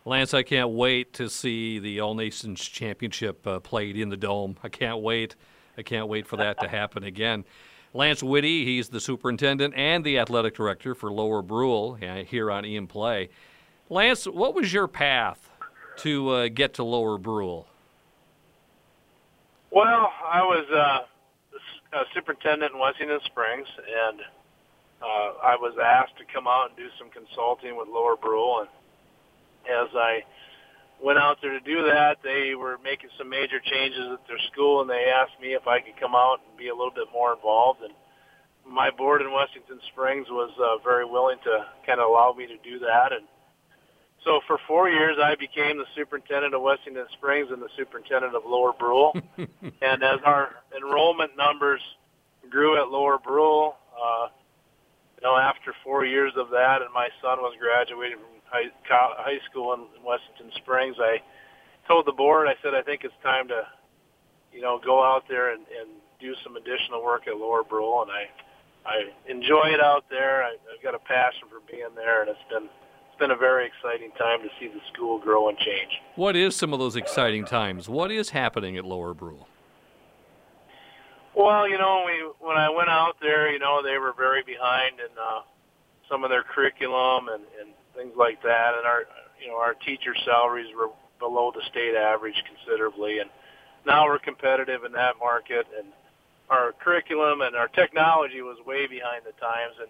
Lance, 0.05 0.33
I 0.33 0.43
can't 0.43 0.71
wait 0.71 1.13
to 1.15 1.29
see 1.29 1.79
the 1.79 2.01
All 2.01 2.15
Nations 2.15 2.61
Championship 2.67 3.47
uh, 3.47 3.61
played 3.61 3.97
in 3.97 4.09
the 4.09 4.17
dome. 4.17 4.57
I 4.63 4.69
can't 4.69 5.01
wait. 5.01 5.37
I 5.77 5.83
can't 5.83 6.09
wait 6.09 6.27
for 6.27 6.37
that 6.39 6.59
to 6.61 6.69
happen 6.69 7.05
again. 7.05 7.45
Lance 7.93 8.23
Witte, 8.23 8.45
he's 8.45 8.91
the 8.91 9.01
superintendent 9.01 9.75
and 9.77 10.05
the 10.05 10.19
athletic 10.19 10.55
director 10.55 10.95
for 10.95 11.11
Lower 11.11 11.43
Brule 11.43 11.99
uh, 12.01 12.23
here 12.25 12.51
on 12.51 12.65
In 12.65 12.87
Play. 12.87 13.31
Lance, 13.89 14.27
what 14.27 14.55
was 14.55 14.73
your 14.73 14.87
path 14.87 15.51
to 15.99 16.31
uh, 16.31 16.49
get 16.49 16.75
to 16.75 16.85
Lower 16.85 17.19
Brule? 17.19 17.67
Well, 19.73 20.13
I 20.25 20.43
was 20.43 20.67
uh, 20.71 21.99
a 21.99 22.05
superintendent 22.15 22.73
in 22.73 22.79
Wessington 22.79 23.21
Springs, 23.25 23.67
and 24.09 24.21
uh, 25.03 25.33
I 25.43 25.57
was 25.57 25.75
asked 25.83 26.17
to 26.19 26.25
come 26.33 26.47
out 26.47 26.69
and 26.69 26.77
do 26.77 26.89
some 26.99 27.11
consulting 27.11 27.77
with 27.77 27.89
Lower 27.89 28.17
Brule. 28.17 28.61
And 28.61 28.69
as 29.69 29.89
I 29.95 30.23
went 31.03 31.19
out 31.19 31.39
there 31.41 31.53
to 31.53 31.61
do 31.61 31.83
that, 31.85 32.19
they 32.23 32.55
were 32.55 32.79
making 32.85 33.11
some 33.17 33.29
major 33.29 33.61
changes 33.61 34.05
at 34.13 34.27
their 34.29 34.41
school, 34.53 34.81
and 34.81 34.91
they 34.91 35.09
asked 35.09 35.41
me 35.41 35.55
if 35.55 35.67
I 35.67 35.81
could 35.81 35.99
come 35.99 36.15
out 36.15 36.41
and 36.47 36.57
be 36.57 36.69
a 36.69 36.75
little 36.75 36.93
bit 36.95 37.09
more 37.13 37.33
involved. 37.33 37.81
And 37.83 37.95
my 38.67 38.91
board 38.91 39.23
in 39.23 39.29
Wessington 39.29 39.81
Springs 39.93 40.29
was 40.31 40.51
uh, 40.61 40.83
very 40.85 41.05
willing 41.05 41.39
to 41.45 41.67
kind 41.87 42.01
of 42.01 42.09
allow 42.09 42.35
me 42.37 42.47
to 42.47 42.57
do 42.63 42.79
that. 42.81 43.13
And 43.13 43.27
so 44.25 44.41
for 44.47 44.59
four 44.69 44.89
years, 44.89 45.17
I 45.23 45.35
became 45.37 45.79
the 45.79 45.89
superintendent 45.97 46.55
of 46.55 46.61
Wessington 46.61 47.07
Springs 47.17 47.49
and 47.51 47.63
the 47.63 47.73
superintendent 47.77 48.35
of 48.35 48.43
Lower 48.45 48.73
Brule. 48.73 49.13
and 49.39 50.03
as 50.03 50.21
our 50.25 50.57
enrollment 50.77 51.37
numbers 51.37 51.81
grew 52.51 52.81
at 52.81 52.89
Lower 52.89 53.19
Brule, 53.19 53.77
uh, 53.97 54.29
you 55.17 55.29
know, 55.29 55.37
after 55.37 55.75
four 55.85 56.05
years 56.05 56.33
of 56.37 56.51
that, 56.51 56.83
and 56.83 56.93
my 56.93 57.09
son 57.21 57.39
was 57.41 57.55
graduating 57.61 58.19
from 58.19 58.40
high, 58.51 58.69
high 58.89 59.39
school 59.51 59.73
in, 59.75 59.81
Wessington 60.05 60.53
Springs, 60.57 60.97
I 60.99 61.23
told 61.87 62.07
the 62.07 62.13
board, 62.13 62.49
I 62.49 62.55
said, 62.63 62.75
I 62.75 62.83
think 62.83 63.05
it's 63.05 63.15
time 63.23 63.49
to, 63.49 63.63
you 64.53 64.61
know, 64.61 64.81
go 64.85 65.03
out 65.03 65.25
there 65.29 65.53
and, 65.53 65.63
and 65.81 65.91
do 66.21 66.35
some 66.45 66.57
additional 66.57 67.03
work 67.03 67.27
at 67.27 67.37
Lower 67.37 67.63
Brule, 67.63 68.03
and 68.03 68.11
I, 68.11 68.29
I 68.87 69.31
enjoy 69.31 69.73
it 69.73 69.81
out 69.81 70.05
there. 70.11 70.43
I, 70.43 70.57
I've 70.75 70.83
got 70.83 70.95
a 70.95 70.99
passion 70.99 71.49
for 71.49 71.61
being 71.71 71.95
there, 71.95 72.23
and 72.23 72.31
it's 72.31 72.39
been 72.51 72.65
it's 72.65 73.19
been 73.19 73.31
a 73.31 73.37
very 73.37 73.67
exciting 73.67 74.11
time 74.13 74.41
to 74.43 74.49
see 74.59 74.69
the 74.69 74.81
school 74.93 75.19
grow 75.19 75.49
and 75.49 75.59
change. 75.59 75.93
What 76.17 76.37
is 76.37 76.57
some 76.57 76.73
of 76.73 76.79
those 76.79 76.97
exciting 76.97 77.45
times? 77.45 77.89
What 77.89 78.11
is 78.11 78.31
happening 78.31 78.77
at 78.77 78.85
Lower 78.85 79.13
Brule? 79.13 79.47
Well, 81.35 81.69
you 81.69 81.79
know, 81.79 82.05
we 82.07 82.47
when 82.47 82.57
I 82.57 82.71
went 82.71 82.89
out 82.89 83.17
there, 83.21 83.53
you 83.53 83.59
know, 83.59 83.83
they 83.83 83.99
were 83.99 84.15
very 84.17 84.43
behind 84.43 85.01
in 85.01 85.13
uh, 85.19 85.41
some 86.09 86.25
of 86.25 86.31
their 86.31 86.43
curriculum 86.43 87.29
and, 87.29 87.45
and 87.61 87.71
things 87.95 88.13
like 88.17 88.43
that, 88.43 88.75
and 88.77 88.87
our 88.87 89.05
you 89.41 89.49
know 89.49 89.57
our 89.57 89.75
teacher 89.75 90.15
salaries 90.25 90.69
were 90.77 90.91
below 91.19 91.53
the 91.55 91.63
state 91.71 91.95
average 91.95 92.43
considerably, 92.47 93.19
and 93.19 93.31
now 93.87 94.07
we're 94.07 94.19
competitive 94.19 94.85
in 94.85 94.93
that 94.93 95.15
market, 95.19 95.67
and 95.77 95.89
our 96.49 96.73
curriculum 96.73 97.41
and 97.41 97.55
our 97.55 97.69
technology 97.69 98.43
was 98.43 98.59
way 98.67 98.87
behind 98.87 99.23
the 99.25 99.33
times, 99.41 99.75
and 99.81 99.89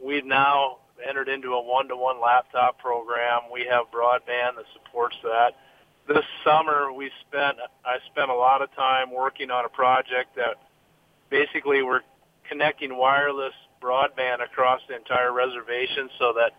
we've 0.00 0.24
now 0.24 0.78
entered 1.06 1.28
into 1.28 1.52
a 1.52 1.62
one-to-one 1.62 2.20
laptop 2.20 2.78
program. 2.78 3.42
We 3.52 3.66
have 3.70 3.86
broadband 3.92 4.56
that 4.56 4.64
supports 4.72 5.16
that. 5.22 5.52
This 6.08 6.24
summer, 6.44 6.92
we 6.92 7.10
spent 7.28 7.56
I 7.84 7.98
spent 8.12 8.30
a 8.30 8.34
lot 8.34 8.62
of 8.62 8.72
time 8.74 9.12
working 9.12 9.50
on 9.50 9.64
a 9.64 9.68
project 9.68 10.36
that 10.36 10.56
basically 11.30 11.82
we're 11.82 12.02
connecting 12.48 12.96
wireless 12.96 13.54
broadband 13.82 14.42
across 14.42 14.80
the 14.88 14.96
entire 14.96 15.32
reservation 15.32 16.08
so 16.18 16.32
that 16.34 16.52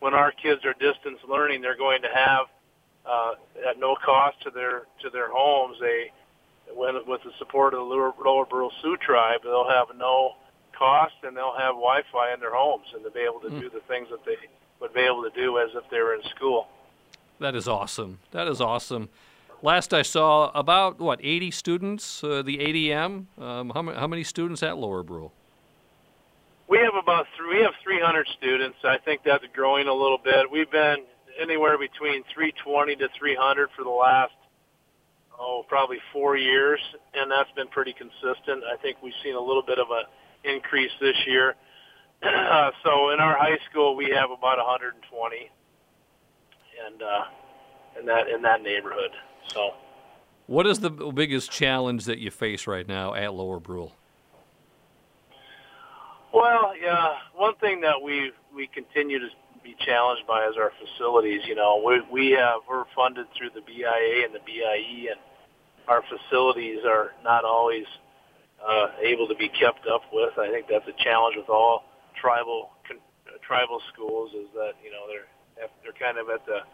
when 0.00 0.14
our 0.14 0.32
kids 0.32 0.64
are 0.64 0.74
distance 0.74 1.18
learning, 1.28 1.62
they're 1.62 1.76
going 1.76 2.02
to 2.02 2.08
have 2.12 2.46
uh, 3.06 3.34
at 3.68 3.78
no 3.78 3.96
cost 4.04 4.40
to 4.42 4.50
their 4.50 4.82
to 5.02 5.10
their 5.10 5.28
homes. 5.30 5.76
They 5.80 6.10
when 6.74 6.94
with 7.06 7.22
the 7.22 7.32
support 7.38 7.74
of 7.74 7.80
the 7.80 7.84
Lower, 7.84 8.12
Lower 8.24 8.46
Brule 8.46 8.72
Sioux 8.82 8.96
tribe, 8.96 9.40
they'll 9.42 9.68
have 9.68 9.88
no 9.96 10.36
cost, 10.76 11.14
and 11.22 11.36
they'll 11.36 11.56
have 11.56 11.74
Wi-Fi 11.74 12.34
in 12.34 12.40
their 12.40 12.54
homes, 12.54 12.86
and 12.94 13.04
they'll 13.04 13.12
be 13.12 13.20
able 13.20 13.40
to 13.40 13.48
mm. 13.48 13.60
do 13.60 13.70
the 13.70 13.80
things 13.86 14.08
that 14.10 14.24
they 14.24 14.36
would 14.80 14.92
be 14.92 15.00
able 15.00 15.22
to 15.22 15.30
do 15.30 15.58
as 15.58 15.70
if 15.74 15.88
they 15.90 15.98
were 15.98 16.14
in 16.14 16.22
school. 16.34 16.68
That 17.40 17.54
is 17.54 17.68
awesome. 17.68 18.20
That 18.30 18.48
is 18.48 18.60
awesome. 18.60 19.08
Last 19.62 19.94
I 19.94 20.02
saw, 20.02 20.50
about 20.54 20.98
what 20.98 21.20
80 21.22 21.50
students, 21.50 22.22
uh, 22.22 22.42
the 22.42 22.58
ADM. 22.58 23.26
Um, 23.38 23.70
how, 23.70 23.82
how 23.94 24.06
many 24.06 24.24
students 24.24 24.62
at 24.62 24.76
Lower 24.76 25.02
Brule? 25.02 25.32
We 26.68 26.78
have 26.78 26.94
about 27.00 27.26
three, 27.36 27.58
we 27.58 27.62
have 27.62 27.74
300 27.82 28.26
students. 28.38 28.78
I 28.84 28.98
think 29.04 29.22
that's 29.24 29.44
growing 29.54 29.86
a 29.86 29.92
little 29.92 30.18
bit. 30.22 30.50
We've 30.50 30.70
been 30.70 31.04
anywhere 31.40 31.76
between 31.78 32.22
320 32.32 32.96
to 32.96 33.08
300 33.18 33.68
for 33.76 33.84
the 33.84 33.90
last 33.90 34.32
oh 35.38 35.64
probably 35.68 35.98
four 36.12 36.36
years, 36.36 36.80
and 37.14 37.30
that's 37.30 37.50
been 37.52 37.68
pretty 37.68 37.92
consistent. 37.92 38.64
I 38.64 38.76
think 38.80 38.98
we've 39.02 39.14
seen 39.22 39.34
a 39.34 39.40
little 39.40 39.62
bit 39.62 39.78
of 39.78 39.88
a 39.90 40.48
increase 40.48 40.92
this 41.00 41.16
year. 41.26 41.54
Uh, 42.22 42.70
so 42.84 43.10
in 43.10 43.20
our 43.20 43.36
high 43.36 43.58
school, 43.70 43.96
we 43.96 44.10
have 44.10 44.30
about 44.30 44.58
120, 44.58 45.50
and 46.86 47.02
uh, 47.02 48.00
in 48.00 48.06
that 48.06 48.28
in 48.28 48.42
that 48.42 48.62
neighborhood. 48.62 49.10
So, 49.48 49.72
what 50.46 50.66
is 50.66 50.80
the 50.80 50.90
biggest 50.90 51.50
challenge 51.50 52.06
that 52.06 52.18
you 52.18 52.30
face 52.30 52.66
right 52.66 52.86
now 52.86 53.14
at 53.14 53.34
Lower 53.34 53.60
Brule? 53.60 53.92
Well, 56.34 56.74
yeah, 56.82 57.14
one 57.36 57.54
thing 57.62 57.80
that 57.82 58.02
we 58.02 58.32
we 58.54 58.68
continue 58.74 59.20
to 59.20 59.28
be 59.62 59.76
challenged 59.86 60.26
by 60.26 60.46
is 60.48 60.56
our 60.58 60.72
facilities. 60.82 61.42
You 61.46 61.54
know, 61.54 61.82
we 61.86 62.02
we 62.10 62.32
have 62.32 62.62
we're 62.68 62.84
funded 62.96 63.26
through 63.38 63.50
the 63.54 63.62
BIA 63.62 64.26
and 64.26 64.34
the 64.34 64.42
BIE, 64.42 65.14
and 65.14 65.20
our 65.88 66.02
facilities 66.10 66.80
are 66.86 67.12
not 67.22 67.44
always 67.44 67.86
uh, 68.58 68.88
able 69.02 69.28
to 69.28 69.36
be 69.36 69.48
kept 69.48 69.86
up 69.86 70.02
with. 70.12 70.36
I 70.38 70.50
think 70.50 70.66
that's 70.68 70.88
a 70.88 71.04
challenge 71.04 71.36
with 71.38 71.48
all 71.50 71.84
tribal 72.20 72.70
con- 72.88 73.04
uh, 73.30 73.38
tribal 73.46 73.80
schools 73.94 74.32
is 74.34 74.50
that 74.54 74.74
you 74.82 74.90
know 74.90 75.06
they're 75.06 75.30
they're 75.84 75.98
kind 76.00 76.18
of 76.18 76.34
at 76.34 76.44
the 76.46 76.66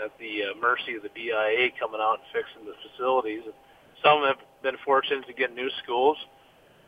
at 0.00 0.16
the 0.18 0.48
uh, 0.48 0.60
mercy 0.60 0.96
of 0.96 1.04
the 1.04 1.12
BIA 1.14 1.76
coming 1.78 2.00
out 2.00 2.24
and 2.24 2.28
fixing 2.32 2.64
the 2.64 2.74
facilities. 2.88 3.44
Some 4.02 4.24
have 4.24 4.40
been 4.62 4.80
fortunate 4.84 5.26
to 5.28 5.34
get 5.34 5.54
new 5.54 5.68
schools. 5.84 6.16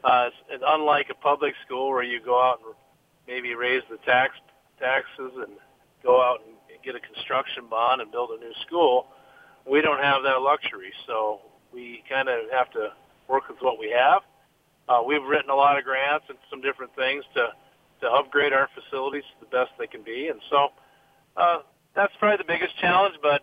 Uh, 0.04 0.30
it's, 0.48 0.62
unlike 0.66 1.10
a 1.10 1.14
public 1.14 1.54
school 1.64 1.90
where 1.90 2.02
you 2.02 2.20
go 2.20 2.40
out 2.40 2.60
and 2.64 2.74
maybe 3.26 3.54
raise 3.54 3.82
the 3.90 3.96
tax 3.98 4.34
taxes 4.78 5.32
and 5.36 5.52
go 6.02 6.22
out 6.22 6.42
and 6.46 6.54
get 6.84 6.94
a 6.94 7.00
construction 7.00 7.64
bond 7.68 8.00
and 8.00 8.12
build 8.12 8.30
a 8.30 8.38
new 8.38 8.52
school. 8.66 9.08
We 9.66 9.80
don't 9.82 10.02
have 10.02 10.22
that 10.22 10.40
luxury, 10.42 10.92
so 11.06 11.40
we 11.72 12.04
kind 12.08 12.28
of 12.28 12.50
have 12.52 12.70
to 12.72 12.92
work 13.28 13.48
with 13.48 13.58
what 13.60 13.78
we 13.78 13.90
have. 13.90 14.22
Uh, 14.88 15.02
we've 15.04 15.24
written 15.24 15.50
a 15.50 15.54
lot 15.54 15.76
of 15.76 15.84
grants 15.84 16.26
and 16.28 16.38
some 16.48 16.60
different 16.60 16.94
things 16.94 17.24
to 17.34 17.48
to 18.02 18.06
upgrade 18.10 18.52
our 18.52 18.68
facilities 18.74 19.22
to 19.22 19.40
the 19.40 19.46
best 19.46 19.70
they 19.78 19.86
can 19.86 20.02
be, 20.02 20.28
and 20.28 20.38
so 20.50 20.68
uh, 21.36 21.60
that's 21.94 22.12
probably 22.18 22.36
the 22.36 22.44
biggest 22.44 22.78
challenge. 22.78 23.16
But 23.22 23.42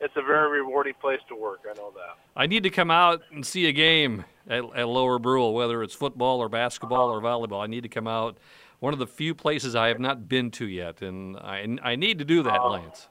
it's 0.00 0.14
a 0.16 0.22
very 0.22 0.60
rewarding 0.60 0.94
place 1.00 1.20
to 1.28 1.36
work. 1.36 1.60
I 1.70 1.74
know 1.74 1.92
that. 1.92 2.18
I 2.36 2.46
need 2.46 2.64
to 2.64 2.70
come 2.70 2.90
out 2.90 3.22
and 3.32 3.46
see 3.46 3.66
a 3.66 3.72
game 3.72 4.24
at, 4.48 4.64
at 4.74 4.88
Lower 4.88 5.18
Brule, 5.18 5.54
whether 5.54 5.82
it's 5.82 5.94
football 5.94 6.40
or 6.40 6.48
basketball 6.48 7.10
or 7.10 7.20
volleyball. 7.20 7.62
I 7.62 7.66
need 7.66 7.82
to 7.82 7.88
come 7.88 8.06
out. 8.06 8.38
One 8.80 8.92
of 8.92 8.98
the 8.98 9.06
few 9.06 9.34
places 9.34 9.74
I 9.74 9.88
have 9.88 10.00
not 10.00 10.28
been 10.28 10.50
to 10.52 10.66
yet, 10.66 11.00
and 11.00 11.36
I 11.38 11.66
I 11.82 11.96
need 11.96 12.18
to 12.18 12.24
do 12.24 12.42
that, 12.42 12.58
Lance. 12.58 13.08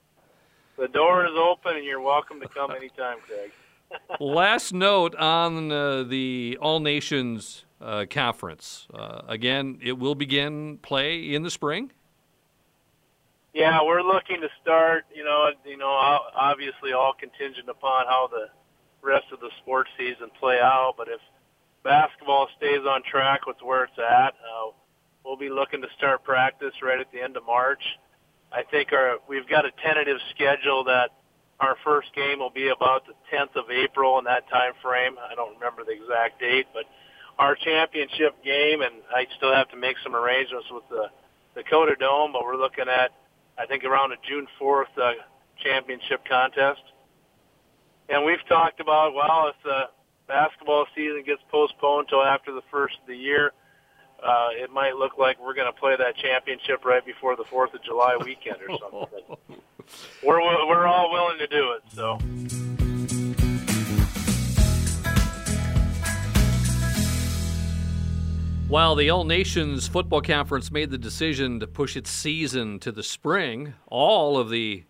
The 0.77 0.87
door 0.87 1.25
is 1.25 1.31
open, 1.35 1.77
and 1.77 1.85
you're 1.85 2.01
welcome 2.01 2.39
to 2.41 2.47
come 2.47 2.71
anytime, 2.71 3.17
Craig. 3.25 3.51
Last 4.19 4.73
note 4.73 5.15
on 5.15 5.71
uh, 5.71 6.03
the 6.03 6.57
All 6.61 6.79
Nations 6.79 7.65
uh, 7.79 8.05
conference. 8.09 8.87
Uh, 8.93 9.21
again, 9.27 9.79
it 9.83 9.99
will 9.99 10.15
begin 10.15 10.77
play 10.79 11.33
in 11.33 11.43
the 11.43 11.51
spring. 11.51 11.91
Yeah, 13.53 13.83
we're 13.83 14.01
looking 14.01 14.41
to 14.41 14.49
start. 14.61 15.05
You 15.13 15.23
know, 15.23 15.49
you 15.65 15.77
know, 15.77 15.91
obviously 15.91 16.93
all 16.93 17.13
contingent 17.13 17.69
upon 17.69 18.07
how 18.07 18.27
the 18.27 18.47
rest 19.03 19.25
of 19.31 19.39
the 19.39 19.49
sports 19.61 19.89
season 19.97 20.29
play 20.39 20.59
out. 20.59 20.95
But 20.97 21.07
if 21.07 21.19
basketball 21.83 22.47
stays 22.57 22.81
on 22.87 23.03
track 23.03 23.45
with 23.45 23.57
where 23.61 23.85
it's 23.85 23.99
at, 23.99 24.33
uh, 24.39 24.71
we'll 25.25 25.37
be 25.37 25.49
looking 25.49 25.81
to 25.81 25.87
start 25.97 26.23
practice 26.23 26.73
right 26.81 26.99
at 26.99 27.11
the 27.11 27.21
end 27.21 27.37
of 27.37 27.45
March. 27.45 27.83
I 28.51 28.63
think 28.63 28.93
our 28.93 29.17
we've 29.27 29.47
got 29.47 29.65
a 29.65 29.71
tentative 29.83 30.17
schedule 30.33 30.83
that 30.85 31.09
our 31.59 31.75
first 31.83 32.13
game 32.15 32.39
will 32.39 32.49
be 32.49 32.69
about 32.69 33.05
the 33.07 33.13
10th 33.31 33.55
of 33.55 33.69
April 33.71 34.19
in 34.19 34.25
that 34.25 34.49
time 34.49 34.73
frame. 34.81 35.15
I 35.17 35.35
don't 35.35 35.55
remember 35.55 35.83
the 35.83 35.91
exact 35.91 36.39
date, 36.39 36.67
but 36.73 36.83
our 37.39 37.55
championship 37.55 38.43
game, 38.43 38.81
and 38.81 38.95
I 39.15 39.25
still 39.37 39.53
have 39.53 39.69
to 39.69 39.77
make 39.77 39.97
some 40.03 40.15
arrangements 40.15 40.67
with 40.71 40.83
the 40.89 41.07
Dakota 41.55 41.95
Dome, 41.99 42.31
but 42.33 42.43
we're 42.43 42.57
looking 42.57 42.85
at, 42.87 43.11
I 43.57 43.65
think, 43.65 43.83
around 43.83 44.11
a 44.11 44.17
June 44.27 44.47
4th 44.61 44.85
uh, 45.01 45.13
championship 45.63 46.25
contest. 46.27 46.81
And 48.13 48.23
we've 48.23 48.45
talked 48.47 48.79
about, 48.79 49.15
well, 49.15 49.47
if 49.47 49.55
the 49.63 49.89
basketball 50.27 50.85
season 50.93 51.23
gets 51.25 51.41
postponed 51.49 52.05
until 52.05 52.21
after 52.21 52.53
the 52.53 52.61
first 52.69 52.93
of 53.01 53.07
the 53.07 53.15
year, 53.15 53.53
uh, 54.23 54.49
it 54.51 54.69
might 54.69 54.93
look 54.93 55.17
like 55.17 55.43
we're 55.43 55.55
going 55.55 55.65
to 55.65 55.79
play 55.79 55.95
that 55.97 56.15
championship 56.17 56.85
right 56.85 57.03
before 57.03 57.35
the 57.35 57.43
Fourth 57.45 57.73
of 57.73 57.83
July 57.83 58.15
weekend 58.23 58.57
or 58.69 58.77
something. 58.77 59.57
we're 60.23 60.39
we're 60.67 60.85
all 60.85 61.11
willing 61.11 61.39
to 61.39 61.47
do 61.47 61.71
it. 61.71 61.81
So. 61.91 62.19
While 68.67 68.93
the 68.93 69.09
All 69.09 69.23
Nations 69.23 69.87
Football 69.87 70.21
Conference 70.21 70.71
made 70.71 70.91
the 70.91 70.99
decision 70.99 71.59
to 71.61 71.65
push 71.65 71.97
its 71.97 72.11
season 72.11 72.77
to 72.81 72.91
the 72.91 73.03
spring, 73.03 73.73
all 73.87 74.37
of 74.37 74.51
the 74.51 74.83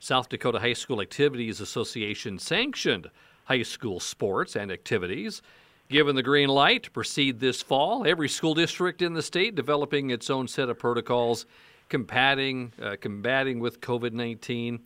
South 0.00 0.30
Dakota 0.30 0.58
High 0.58 0.72
School 0.72 1.02
Activities 1.02 1.60
Association 1.60 2.38
sanctioned 2.38 3.10
high 3.44 3.62
school 3.62 4.00
sports 4.00 4.56
and 4.56 4.72
activities. 4.72 5.42
Given 5.90 6.16
the 6.16 6.22
green 6.22 6.48
light 6.48 6.84
to 6.84 6.90
proceed 6.90 7.38
this 7.38 7.60
fall, 7.60 8.06
every 8.06 8.28
school 8.28 8.54
district 8.54 9.02
in 9.02 9.12
the 9.12 9.22
state 9.22 9.54
developing 9.54 10.08
its 10.08 10.30
own 10.30 10.48
set 10.48 10.70
of 10.70 10.78
protocols 10.78 11.44
combating, 11.90 12.72
uh, 12.80 12.96
combating 12.98 13.60
with 13.60 13.82
COVID 13.82 14.12
19. 14.12 14.80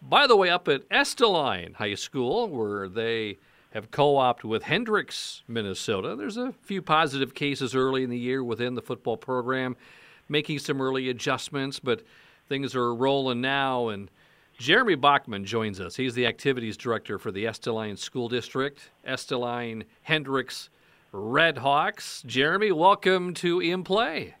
By 0.00 0.26
the 0.26 0.36
way, 0.36 0.48
up 0.48 0.66
at 0.66 0.88
Estelline 0.88 1.74
High 1.74 1.96
School, 1.96 2.48
where 2.48 2.88
they 2.88 3.36
have 3.72 3.90
co 3.90 4.16
opted 4.16 4.48
with 4.48 4.62
Hendricks, 4.62 5.42
Minnesota, 5.46 6.16
there's 6.16 6.38
a 6.38 6.52
few 6.62 6.80
positive 6.80 7.34
cases 7.34 7.74
early 7.74 8.02
in 8.02 8.08
the 8.08 8.18
year 8.18 8.42
within 8.42 8.76
the 8.76 8.82
football 8.82 9.18
program, 9.18 9.76
making 10.26 10.60
some 10.60 10.80
early 10.80 11.10
adjustments, 11.10 11.80
but 11.80 12.02
things 12.48 12.74
are 12.74 12.94
rolling 12.94 13.42
now. 13.42 13.88
And 13.88 14.10
Jeremy 14.58 14.96
Bachman 14.96 15.44
joins 15.44 15.80
us. 15.80 15.94
He's 15.94 16.14
the 16.14 16.26
activities 16.26 16.76
director 16.76 17.16
for 17.16 17.30
the 17.30 17.44
Estelline 17.44 17.96
School 17.96 18.28
District, 18.28 18.90
Estelline 19.06 19.84
Hendricks 20.02 20.68
Redhawks. 21.14 22.26
Jeremy, 22.26 22.72
welcome 22.72 23.34
to 23.34 23.60
In 23.60 23.84
Play. 23.84 24.34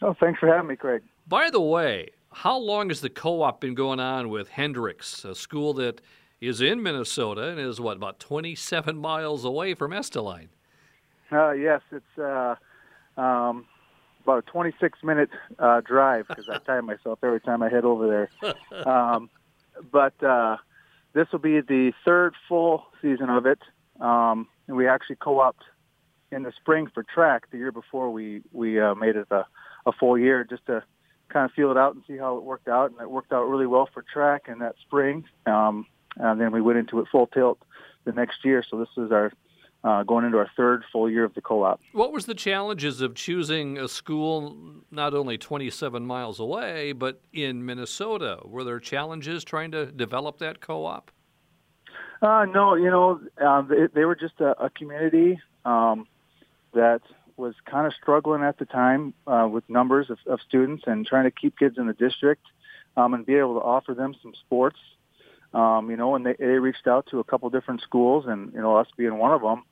Oh, 0.00 0.14
thanks 0.18 0.40
for 0.40 0.46
having 0.46 0.68
me, 0.68 0.76
Craig. 0.76 1.02
By 1.28 1.50
the 1.50 1.60
way, 1.60 2.08
how 2.32 2.56
long 2.56 2.88
has 2.88 3.02
the 3.02 3.10
co-op 3.10 3.60
been 3.60 3.74
going 3.74 4.00
on 4.00 4.30
with 4.30 4.48
Hendricks, 4.48 5.22
a 5.22 5.34
school 5.34 5.74
that 5.74 6.00
is 6.40 6.62
in 6.62 6.82
Minnesota 6.82 7.48
and 7.48 7.60
is 7.60 7.78
what 7.78 7.98
about 7.98 8.18
27 8.20 8.96
miles 8.96 9.44
away 9.44 9.74
from 9.74 9.90
Estelline? 9.90 10.48
Uh, 11.30 11.50
yes, 11.50 11.82
it's 11.90 12.18
uh, 12.18 12.54
um, 13.18 13.66
about 14.24 14.38
a 14.38 14.50
26 14.50 14.98
minute 15.04 15.28
uh, 15.58 15.82
drive 15.82 16.26
because 16.26 16.48
I 16.48 16.56
time 16.66 16.86
myself 16.86 17.18
every 17.22 17.40
time 17.42 17.62
I 17.62 17.68
head 17.68 17.84
over 17.84 18.08
there. 18.42 18.86
Um, 18.86 19.28
but 19.90 20.22
uh, 20.22 20.56
this 21.12 21.26
will 21.32 21.38
be 21.38 21.60
the 21.60 21.92
third 22.04 22.34
full 22.48 22.84
season 23.00 23.30
of 23.30 23.46
it, 23.46 23.60
um, 24.00 24.48
and 24.66 24.76
we 24.76 24.88
actually 24.88 25.16
co-opted 25.16 25.66
in 26.30 26.42
the 26.42 26.52
spring 26.60 26.88
for 26.92 27.02
track. 27.02 27.50
The 27.50 27.58
year 27.58 27.72
before, 27.72 28.10
we 28.10 28.42
we 28.52 28.80
uh, 28.80 28.94
made 28.94 29.16
it 29.16 29.28
a, 29.30 29.46
a 29.86 29.92
full 29.92 30.18
year 30.18 30.44
just 30.44 30.66
to 30.66 30.82
kind 31.28 31.44
of 31.44 31.52
feel 31.52 31.70
it 31.70 31.76
out 31.76 31.94
and 31.94 32.04
see 32.06 32.16
how 32.16 32.36
it 32.36 32.42
worked 32.42 32.68
out, 32.68 32.90
and 32.90 33.00
it 33.00 33.10
worked 33.10 33.32
out 33.32 33.44
really 33.44 33.66
well 33.66 33.88
for 33.92 34.02
track 34.02 34.42
in 34.48 34.58
that 34.60 34.74
spring. 34.82 35.24
Um, 35.46 35.86
and 36.16 36.40
then 36.40 36.52
we 36.52 36.60
went 36.60 36.78
into 36.78 37.00
it 37.00 37.08
full 37.10 37.26
tilt 37.26 37.58
the 38.04 38.12
next 38.12 38.44
year. 38.44 38.62
So 38.68 38.78
this 38.78 38.88
is 38.96 39.12
our 39.12 39.32
uh, 39.84 40.02
going 40.04 40.24
into 40.24 40.38
our 40.38 40.50
third 40.56 40.84
full 40.92 41.10
year 41.10 41.24
of 41.24 41.34
the 41.34 41.40
co-op. 41.40 41.80
What 41.92 42.12
was 42.12 42.26
the 42.26 42.34
challenges 42.34 43.00
of 43.00 43.14
choosing 43.14 43.78
a 43.78 43.88
school 43.88 44.56
not 44.90 45.14
only 45.14 45.38
27 45.38 46.04
miles 46.04 46.38
away, 46.38 46.92
but 46.92 47.20
in 47.32 47.64
Minnesota? 47.64 48.38
Were 48.44 48.64
there 48.64 48.78
challenges 48.80 49.44
trying 49.44 49.72
to 49.72 49.86
develop 49.86 50.38
that 50.38 50.60
co-op? 50.60 51.10
Uh, 52.20 52.44
no, 52.44 52.74
you 52.76 52.90
know, 52.90 53.20
uh, 53.44 53.62
they, 53.62 53.88
they 53.92 54.04
were 54.04 54.14
just 54.14 54.40
a, 54.40 54.64
a 54.64 54.70
community 54.70 55.40
um, 55.64 56.06
that 56.72 57.00
was 57.36 57.54
kind 57.68 57.86
of 57.86 57.92
struggling 58.00 58.42
at 58.42 58.58
the 58.58 58.64
time 58.64 59.14
uh, 59.26 59.48
with 59.50 59.68
numbers 59.68 60.08
of, 60.10 60.18
of 60.26 60.38
students 60.46 60.84
and 60.86 61.04
trying 61.04 61.24
to 61.24 61.32
keep 61.32 61.58
kids 61.58 61.76
in 61.78 61.88
the 61.88 61.92
district 61.92 62.44
um, 62.96 63.14
and 63.14 63.26
be 63.26 63.34
able 63.34 63.54
to 63.54 63.60
offer 63.60 63.94
them 63.94 64.14
some 64.22 64.32
sports. 64.46 64.78
Um, 65.52 65.90
you 65.90 65.96
know, 65.96 66.14
and 66.14 66.24
they, 66.24 66.34
they 66.38 66.46
reached 66.46 66.86
out 66.86 67.06
to 67.10 67.18
a 67.18 67.24
couple 67.24 67.50
different 67.50 67.82
schools, 67.82 68.24
and 68.26 68.52
you 68.54 68.60
know, 68.60 68.76
us 68.76 68.86
being 68.96 69.18
one 69.18 69.32
of 69.32 69.42
them, 69.42 69.64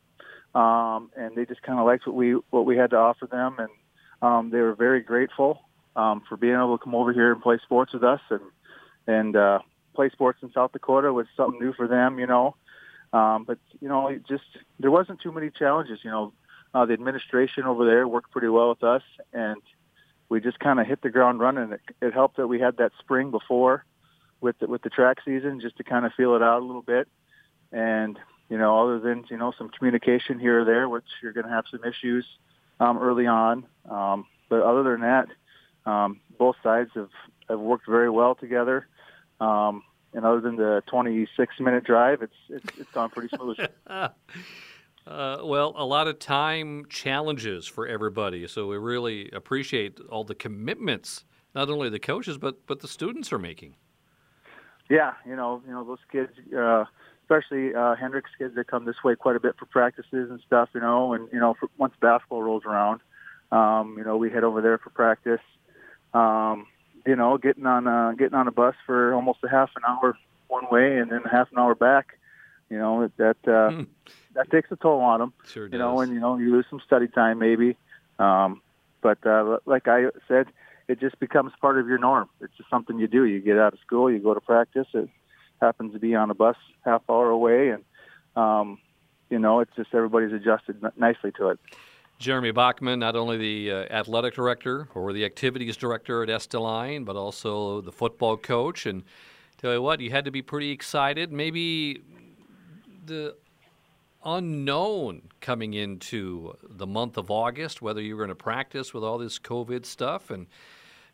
um, 0.54 1.10
and 1.16 1.34
they 1.36 1.44
just 1.44 1.62
kind 1.62 1.78
of 1.78 1.86
liked 1.86 2.06
what 2.06 2.16
we 2.16 2.32
what 2.50 2.66
we 2.66 2.76
had 2.76 2.90
to 2.90 2.96
offer 2.96 3.26
them, 3.26 3.56
and 3.58 3.70
um, 4.22 4.50
they 4.50 4.60
were 4.60 4.74
very 4.74 5.00
grateful 5.00 5.62
um, 5.96 6.22
for 6.28 6.36
being 6.36 6.54
able 6.54 6.76
to 6.76 6.84
come 6.84 6.94
over 6.94 7.12
here 7.12 7.32
and 7.32 7.42
play 7.42 7.58
sports 7.62 7.92
with 7.92 8.04
us, 8.04 8.20
and 8.30 8.40
and 9.06 9.36
uh, 9.36 9.60
play 9.94 10.10
sports 10.10 10.40
in 10.42 10.52
South 10.52 10.72
Dakota 10.72 11.12
was 11.12 11.26
something 11.36 11.60
new 11.60 11.72
for 11.72 11.88
them, 11.88 12.18
you 12.18 12.26
know. 12.26 12.56
Um, 13.12 13.44
but 13.44 13.58
you 13.80 13.88
know, 13.88 14.08
it 14.08 14.26
just 14.26 14.44
there 14.78 14.90
wasn't 14.90 15.20
too 15.20 15.32
many 15.32 15.50
challenges. 15.50 16.00
You 16.02 16.10
know, 16.10 16.32
uh, 16.74 16.86
the 16.86 16.92
administration 16.92 17.64
over 17.64 17.84
there 17.84 18.06
worked 18.06 18.30
pretty 18.30 18.48
well 18.48 18.70
with 18.70 18.84
us, 18.84 19.02
and 19.32 19.60
we 20.28 20.40
just 20.40 20.60
kind 20.60 20.80
of 20.80 20.86
hit 20.86 21.02
the 21.02 21.10
ground 21.10 21.40
running. 21.40 21.72
It, 21.72 21.80
it 22.00 22.12
helped 22.14 22.36
that 22.36 22.46
we 22.46 22.60
had 22.60 22.76
that 22.76 22.92
spring 23.00 23.30
before 23.30 23.84
with 24.40 24.58
the, 24.58 24.66
with 24.66 24.82
the 24.82 24.90
track 24.90 25.18
season 25.24 25.60
just 25.60 25.76
to 25.76 25.84
kind 25.84 26.06
of 26.06 26.12
feel 26.14 26.34
it 26.34 26.42
out 26.42 26.62
a 26.62 26.64
little 26.64 26.82
bit. 26.82 27.08
And 27.72 28.18
you 28.50 28.58
know, 28.58 28.82
other 28.82 28.98
than 28.98 29.24
you 29.30 29.38
know 29.38 29.52
some 29.56 29.70
communication 29.70 30.38
here 30.38 30.60
or 30.60 30.64
there, 30.64 30.88
which 30.88 31.04
you're 31.22 31.32
going 31.32 31.46
to 31.46 31.52
have 31.52 31.64
some 31.70 31.80
issues 31.84 32.26
um, 32.80 32.98
early 32.98 33.26
on. 33.26 33.64
Um, 33.88 34.26
but 34.48 34.62
other 34.62 34.82
than 34.82 35.00
that, 35.00 35.28
um, 35.90 36.20
both 36.38 36.56
sides 36.62 36.90
have 36.94 37.10
have 37.48 37.60
worked 37.60 37.86
very 37.88 38.10
well 38.10 38.34
together. 38.34 38.86
Um, 39.40 39.82
and 40.12 40.24
other 40.24 40.40
than 40.40 40.56
the 40.56 40.82
26 40.88 41.60
minute 41.60 41.84
drive, 41.84 42.22
it's 42.22 42.34
it's, 42.48 42.78
it's 42.78 42.90
gone 42.90 43.08
pretty 43.08 43.34
smooth. 43.34 43.56
Uh, 45.06 45.38
well, 45.42 45.72
a 45.76 45.84
lot 45.84 46.06
of 46.06 46.18
time 46.18 46.84
challenges 46.90 47.66
for 47.66 47.88
everybody, 47.88 48.46
so 48.46 48.66
we 48.66 48.76
really 48.76 49.30
appreciate 49.32 49.98
all 50.10 50.24
the 50.24 50.34
commitments 50.34 51.24
not 51.54 51.70
only 51.70 51.88
the 51.88 51.98
coaches 51.98 52.36
but 52.36 52.64
but 52.66 52.80
the 52.80 52.86
students 52.86 53.32
are 53.32 53.38
making. 53.38 53.74
Yeah, 54.90 55.14
you 55.26 55.34
know, 55.36 55.62
you 55.66 55.72
know 55.72 55.84
those 55.84 55.98
kids, 56.12 56.32
uh, 56.56 56.84
especially 57.30 57.74
uh, 57.74 57.94
Hendricks 57.94 58.30
kids, 58.38 58.54
that 58.56 58.66
come 58.66 58.84
this 58.84 59.02
way 59.04 59.14
quite 59.14 59.36
a 59.36 59.40
bit 59.40 59.56
for 59.58 59.66
practices 59.66 60.30
and 60.30 60.40
stuff. 60.46 60.68
You 60.74 60.80
know, 60.80 61.12
and 61.12 61.28
you 61.32 61.38
know, 61.38 61.54
for, 61.58 61.68
once 61.78 61.94
basketball 62.00 62.42
rolls 62.42 62.64
around, 62.64 63.00
um, 63.52 63.94
you 63.96 64.04
know, 64.04 64.16
we 64.16 64.30
head 64.30 64.44
over 64.44 64.60
there 64.60 64.78
for 64.78 64.90
practice. 64.90 65.40
Um, 66.12 66.66
you 67.06 67.16
know, 67.16 67.38
getting 67.38 67.66
on 67.66 67.86
uh, 67.86 68.12
getting 68.12 68.34
on 68.34 68.48
a 68.48 68.52
bus 68.52 68.74
for 68.84 69.14
almost 69.14 69.38
a 69.44 69.48
half 69.48 69.70
an 69.76 69.82
hour 69.86 70.18
one 70.48 70.64
way 70.70 70.98
and 70.98 71.10
then 71.10 71.22
a 71.24 71.28
half 71.28 71.50
an 71.52 71.58
hour 71.58 71.74
back. 71.74 72.18
You 72.68 72.78
know 72.78 73.10
that 73.16 73.36
uh, 73.48 73.70
hmm. 73.70 73.82
that 74.34 74.50
takes 74.50 74.70
a 74.70 74.76
toll 74.76 75.00
on 75.00 75.20
them. 75.20 75.32
Sure 75.46 75.68
does. 75.68 75.72
You 75.72 75.78
know, 75.78 76.00
and 76.00 76.12
you 76.12 76.20
know 76.20 76.36
you 76.36 76.52
lose 76.52 76.66
some 76.68 76.80
study 76.84 77.08
time 77.08 77.38
maybe. 77.38 77.76
Um, 78.18 78.60
but 79.02 79.24
uh, 79.26 79.58
like 79.66 79.88
I 79.88 80.06
said, 80.28 80.48
it 80.88 81.00
just 81.00 81.18
becomes 81.20 81.52
part 81.60 81.78
of 81.78 81.88
your 81.88 81.98
norm. 81.98 82.28
It's 82.40 82.54
just 82.56 82.68
something 82.68 82.98
you 82.98 83.08
do. 83.08 83.24
You 83.24 83.40
get 83.40 83.58
out 83.58 83.72
of 83.72 83.78
school, 83.80 84.10
you 84.10 84.18
go 84.18 84.34
to 84.34 84.40
practice. 84.40 84.86
It 84.92 85.08
happens 85.60 85.92
to 85.92 85.98
be 85.98 86.14
on 86.14 86.30
a 86.30 86.34
bus 86.34 86.56
half 86.84 87.02
hour 87.08 87.30
away, 87.30 87.70
and 87.70 87.84
um, 88.36 88.78
you 89.28 89.38
know 89.38 89.60
it's 89.60 89.74
just 89.76 89.94
everybody's 89.94 90.32
adjusted 90.32 90.82
nicely 90.96 91.32
to 91.32 91.48
it. 91.48 91.60
Jeremy 92.18 92.50
Bachman, 92.50 92.98
not 92.98 93.16
only 93.16 93.38
the 93.38 93.70
uh, 93.70 93.74
athletic 93.90 94.34
director 94.34 94.88
or 94.94 95.14
the 95.14 95.24
activities 95.24 95.76
director 95.76 96.22
at 96.22 96.28
Estelline, 96.28 97.06
but 97.06 97.16
also 97.16 97.80
the 97.80 97.92
football 97.92 98.36
coach. 98.36 98.84
And 98.84 99.04
tell 99.56 99.72
you 99.72 99.80
what, 99.80 100.00
you 100.00 100.10
had 100.10 100.26
to 100.26 100.30
be 100.30 100.42
pretty 100.42 100.70
excited. 100.70 101.32
Maybe 101.32 102.02
the 103.06 103.36
unknown 104.22 105.22
coming 105.40 105.72
into 105.72 106.54
the 106.62 106.86
month 106.86 107.16
of 107.16 107.30
August, 107.30 107.80
whether 107.80 108.02
you 108.02 108.14
were 108.16 108.26
going 108.26 108.36
to 108.36 108.42
practice 108.42 108.92
with 108.92 109.02
all 109.02 109.16
this 109.16 109.38
COVID 109.38 109.86
stuff, 109.86 110.28
and 110.28 110.46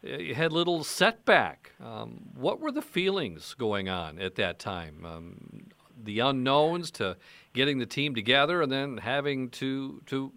you 0.07 0.35
had 0.35 0.53
little 0.53 0.85
setback. 0.85 1.73
Um, 1.83 2.31
what 2.35 2.61
were 2.61 2.73
the 2.73 2.83
feelings 2.83 3.55
going 3.55 3.89
on 3.89 4.19
at 4.19 4.37
that 4.37 4.59
time? 4.59 5.05
Um, 5.05 5.67
the 6.03 6.21
unknowns 6.21 6.91
to 6.93 7.17
getting 7.53 7.79
the 7.79 7.87
team 7.87 8.15
together, 8.15 8.63
and 8.63 8.71
then 8.71 8.99
having 8.99 9.51
to 9.51 10.03
to 10.07 10.33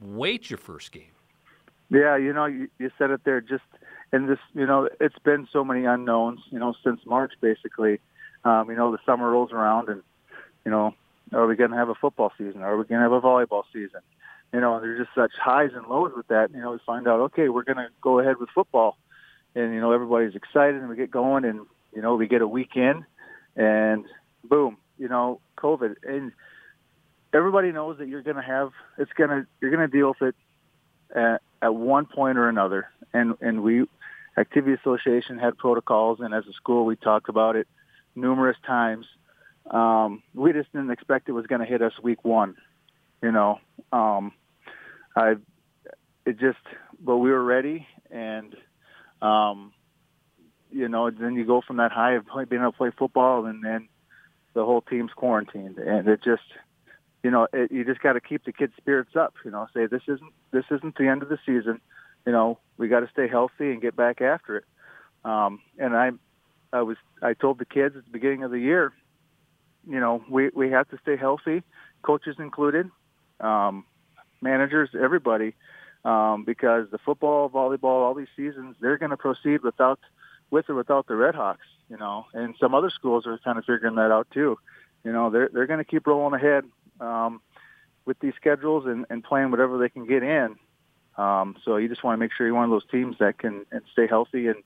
wait 0.00 0.50
your 0.50 0.58
first 0.58 0.92
game. 0.92 1.12
Yeah, 1.90 2.16
you 2.16 2.32
know, 2.32 2.46
you, 2.46 2.68
you 2.78 2.90
said 2.98 3.10
it 3.10 3.22
there. 3.24 3.40
Just 3.40 3.64
and 4.12 4.28
this, 4.28 4.38
you 4.54 4.66
know, 4.66 4.88
it's 5.00 5.18
been 5.24 5.48
so 5.52 5.64
many 5.64 5.84
unknowns, 5.84 6.40
you 6.50 6.58
know, 6.58 6.74
since 6.84 7.00
March 7.06 7.32
basically. 7.40 8.00
Um, 8.44 8.68
you 8.68 8.76
know, 8.76 8.92
the 8.92 8.98
summer 9.06 9.30
rolls 9.30 9.52
around, 9.52 9.88
and 9.88 10.02
you 10.64 10.70
know, 10.70 10.94
are 11.32 11.46
we 11.46 11.56
going 11.56 11.70
to 11.70 11.76
have 11.76 11.88
a 11.88 11.94
football 11.94 12.32
season? 12.36 12.62
Are 12.62 12.76
we 12.76 12.84
going 12.84 13.00
to 13.00 13.02
have 13.02 13.12
a 13.12 13.20
volleyball 13.20 13.62
season? 13.72 14.00
You 14.52 14.60
know, 14.60 14.80
there's 14.80 15.00
just 15.00 15.14
such 15.14 15.32
highs 15.42 15.70
and 15.74 15.86
lows 15.86 16.12
with 16.14 16.28
that. 16.28 16.50
You 16.52 16.60
know, 16.60 16.72
we 16.72 16.78
find 16.86 17.08
out, 17.08 17.20
okay, 17.20 17.48
we're 17.48 17.64
going 17.64 17.78
to 17.78 17.88
go 18.00 18.20
ahead 18.20 18.36
with 18.38 18.50
football, 18.54 18.96
and 19.54 19.74
you 19.74 19.80
know, 19.80 19.92
everybody's 19.92 20.34
excited, 20.34 20.76
and 20.76 20.88
we 20.88 20.96
get 20.96 21.10
going, 21.10 21.44
and 21.44 21.60
you 21.94 22.02
know, 22.02 22.16
we 22.16 22.26
get 22.26 22.42
a 22.42 22.48
week 22.48 22.76
in, 22.76 23.04
and 23.56 24.04
boom, 24.42 24.76
you 24.98 25.08
know, 25.08 25.40
COVID, 25.58 25.96
and 26.02 26.32
everybody 27.32 27.72
knows 27.72 27.98
that 27.98 28.08
you're 28.08 28.22
going 28.22 28.36
to 28.36 28.42
have 28.42 28.70
it's 28.98 29.12
going 29.12 29.30
to 29.30 29.46
you're 29.60 29.70
going 29.70 29.88
to 29.88 29.96
deal 29.96 30.14
with 30.20 30.34
it 31.14 31.16
at, 31.16 31.42
at 31.62 31.74
one 31.74 32.06
point 32.06 32.38
or 32.38 32.48
another, 32.48 32.88
and 33.12 33.34
and 33.40 33.62
we 33.62 33.86
activity 34.36 34.74
association 34.74 35.38
had 35.38 35.56
protocols, 35.56 36.20
and 36.20 36.34
as 36.34 36.44
a 36.46 36.52
school, 36.52 36.84
we 36.84 36.96
talked 36.96 37.28
about 37.28 37.56
it 37.56 37.68
numerous 38.14 38.56
times. 38.66 39.06
Um, 39.70 40.22
we 40.34 40.52
just 40.52 40.72
didn't 40.72 40.90
expect 40.90 41.28
it 41.28 41.32
was 41.32 41.46
going 41.46 41.60
to 41.60 41.66
hit 41.66 41.82
us 41.82 41.92
week 42.02 42.24
one. 42.24 42.56
You 43.22 43.32
know, 43.32 43.60
um, 43.92 44.32
I 45.16 45.36
it 46.26 46.38
just, 46.38 46.58
but 47.00 47.18
we 47.18 47.30
were 47.30 47.42
ready, 47.42 47.86
and 48.10 48.54
um, 49.24 49.72
you 50.70 50.88
know, 50.88 51.10
then 51.10 51.34
you 51.34 51.46
go 51.46 51.62
from 51.62 51.78
that 51.78 51.92
high 51.92 52.12
of 52.12 52.26
being 52.48 52.60
able 52.60 52.72
to 52.72 52.76
play 52.76 52.90
football, 52.96 53.46
and 53.46 53.64
then 53.64 53.88
the 54.52 54.64
whole 54.64 54.82
team's 54.82 55.12
quarantined, 55.12 55.78
and 55.78 56.06
it 56.08 56.22
just, 56.22 56.42
you 57.22 57.30
know, 57.30 57.48
it, 57.52 57.72
you 57.72 57.84
just 57.84 58.02
got 58.02 58.12
to 58.12 58.20
keep 58.20 58.44
the 58.44 58.52
kids' 58.52 58.74
spirits 58.76 59.16
up. 59.16 59.34
You 59.44 59.50
know, 59.50 59.66
say 59.72 59.86
this 59.86 60.02
isn't 60.08 60.32
this 60.50 60.64
isn't 60.70 60.96
the 60.98 61.08
end 61.08 61.22
of 61.22 61.28
the 61.28 61.38
season. 61.46 61.80
You 62.26 62.32
know, 62.32 62.58
we 62.76 62.88
got 62.88 63.00
to 63.00 63.08
stay 63.10 63.26
healthy 63.28 63.70
and 63.70 63.80
get 63.80 63.96
back 63.96 64.20
after 64.20 64.58
it. 64.58 64.64
Um, 65.24 65.60
and 65.78 65.96
I 65.96 66.10
I 66.72 66.82
was 66.82 66.98
I 67.22 67.32
told 67.32 67.58
the 67.58 67.64
kids 67.64 67.96
at 67.96 68.04
the 68.04 68.10
beginning 68.10 68.42
of 68.42 68.50
the 68.50 68.60
year, 68.60 68.92
you 69.88 70.00
know, 70.00 70.22
we 70.28 70.50
we 70.54 70.70
have 70.70 70.88
to 70.90 70.98
stay 71.02 71.16
healthy, 71.16 71.62
coaches 72.02 72.36
included, 72.38 72.90
um, 73.40 73.84
managers, 74.42 74.90
everybody, 75.00 75.54
um, 76.04 76.44
because 76.44 76.90
the 76.90 76.98
football, 76.98 77.48
volleyball, 77.48 78.04
all 78.04 78.14
these 78.14 78.28
seasons, 78.36 78.76
they're 78.80 78.98
going 78.98 79.10
to 79.10 79.16
proceed 79.16 79.62
without 79.62 79.98
with 80.50 80.68
or 80.68 80.74
without 80.74 81.06
the 81.06 81.16
Red 81.16 81.34
Hawks, 81.34 81.66
you 81.88 81.96
know, 81.96 82.26
and 82.34 82.54
some 82.60 82.74
other 82.74 82.90
schools 82.90 83.26
are 83.26 83.38
kind 83.38 83.58
of 83.58 83.64
figuring 83.64 83.96
that 83.96 84.12
out 84.12 84.28
too. 84.30 84.58
You 85.02 85.12
know, 85.12 85.30
they're 85.30 85.50
they're 85.52 85.66
going 85.66 85.78
to 85.78 85.84
keep 85.84 86.06
rolling 86.06 86.34
ahead 86.34 86.64
um, 87.00 87.40
with 88.04 88.18
these 88.20 88.34
schedules 88.36 88.86
and, 88.86 89.06
and 89.10 89.24
playing 89.24 89.50
whatever 89.50 89.78
they 89.78 89.88
can 89.88 90.06
get 90.06 90.22
in. 90.22 90.56
Um, 91.16 91.56
so 91.64 91.76
you 91.76 91.88
just 91.88 92.02
want 92.02 92.14
to 92.14 92.20
make 92.20 92.32
sure 92.32 92.46
you're 92.46 92.54
one 92.54 92.64
of 92.64 92.70
those 92.70 92.86
teams 92.90 93.16
that 93.20 93.38
can 93.38 93.64
and 93.70 93.82
stay 93.92 94.06
healthy 94.06 94.48
and 94.48 94.56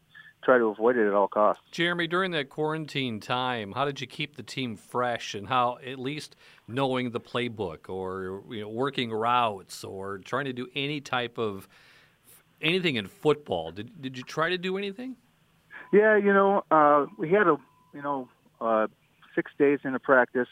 try 0.43 0.59
to 0.59 0.67
avoid 0.67 0.97
it 0.97 1.07
at 1.07 1.15
all 1.15 1.29
costs. 1.29 1.63
Jeremy, 1.71 2.07
during 2.07 2.31
that 2.33 2.49
quarantine 2.49 3.21
time, 3.21 3.73
how 3.73 3.85
did 3.85 4.01
you 4.01 4.07
keep 4.07 4.37
the 4.37 4.43
team 4.43 4.77
fresh 4.77 5.35
and 5.35 5.49
how 5.49 5.79
at 5.85 5.99
least 5.99 6.37
knowing 6.67 7.11
the 7.11 7.21
playbook 7.21 7.89
or 7.89 8.43
you 8.51 8.63
know, 8.63 8.69
working 8.69 9.11
routes 9.11 9.85
or 9.85 10.19
trying 10.19 10.45
to 10.47 10.53
do 10.53 10.69
any 10.75 11.01
type 11.01 11.39
of 11.39 11.69
anything 12.61 12.97
in 12.97 13.07
football? 13.07 13.73
Did 13.73 14.01
did 14.01 14.17
you 14.17 14.23
try 14.23 14.51
to 14.51 14.59
do 14.59 14.79
anything? 14.79 15.17
Yeah, 15.93 16.17
you 16.17 16.33
know, 16.33 16.65
uh, 16.71 17.07
we 17.17 17.31
had 17.31 17.47
a 17.47 17.57
you 17.95 18.03
know 18.03 18.29
uh, 18.61 18.87
six 19.35 19.51
days 19.59 19.81
into 19.85 19.99
practice, 19.99 20.49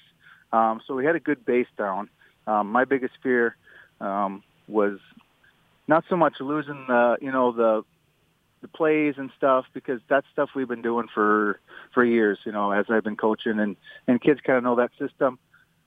um, 0.53 0.81
so 0.87 0.94
we 0.94 1.05
had 1.05 1.16
a 1.16 1.20
good 1.20 1.44
base 1.44 1.66
down. 1.77 2.09
Um, 2.46 2.70
my 2.70 2.85
biggest 2.85 3.14
fear 3.22 3.57
um, 4.01 4.42
was 4.68 4.99
not 5.88 6.05
so 6.09 6.16
much 6.16 6.40
losing 6.40 6.85
the 6.88 7.18
you 7.20 7.31
know 7.31 7.53
the 7.53 7.85
the 8.62 8.69
plays 8.69 9.14
and 9.16 9.31
stuff 9.37 9.66
because 9.73 10.01
that's 10.09 10.27
stuff 10.33 10.51
we've 10.55 10.69
been 10.69 10.83
doing 10.83 11.07
for 11.12 11.61
for 11.92 12.05
years. 12.05 12.38
You 12.45 12.53
know, 12.53 12.71
as 12.73 12.87
I've 12.88 13.05
been 13.05 13.16
coaching 13.16 13.59
and 13.59 13.77
and 14.07 14.21
kids 14.21 14.40
kind 14.45 14.59
of 14.59 14.64
know 14.64 14.77
that 14.77 14.90
system. 14.99 15.38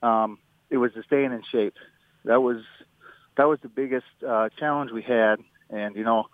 Um, 0.02 0.38
it 0.70 0.76
was 0.76 0.92
the 0.94 1.02
staying 1.02 1.32
in 1.32 1.42
shape. 1.50 1.74
That 2.24 2.40
was 2.40 2.62
that 3.36 3.44
was 3.44 3.58
the 3.62 3.68
biggest 3.68 4.06
uh, 4.26 4.48
challenge 4.58 4.92
we 4.92 5.02
had, 5.02 5.36
and 5.68 5.96
you 5.96 6.04
know, 6.04 6.28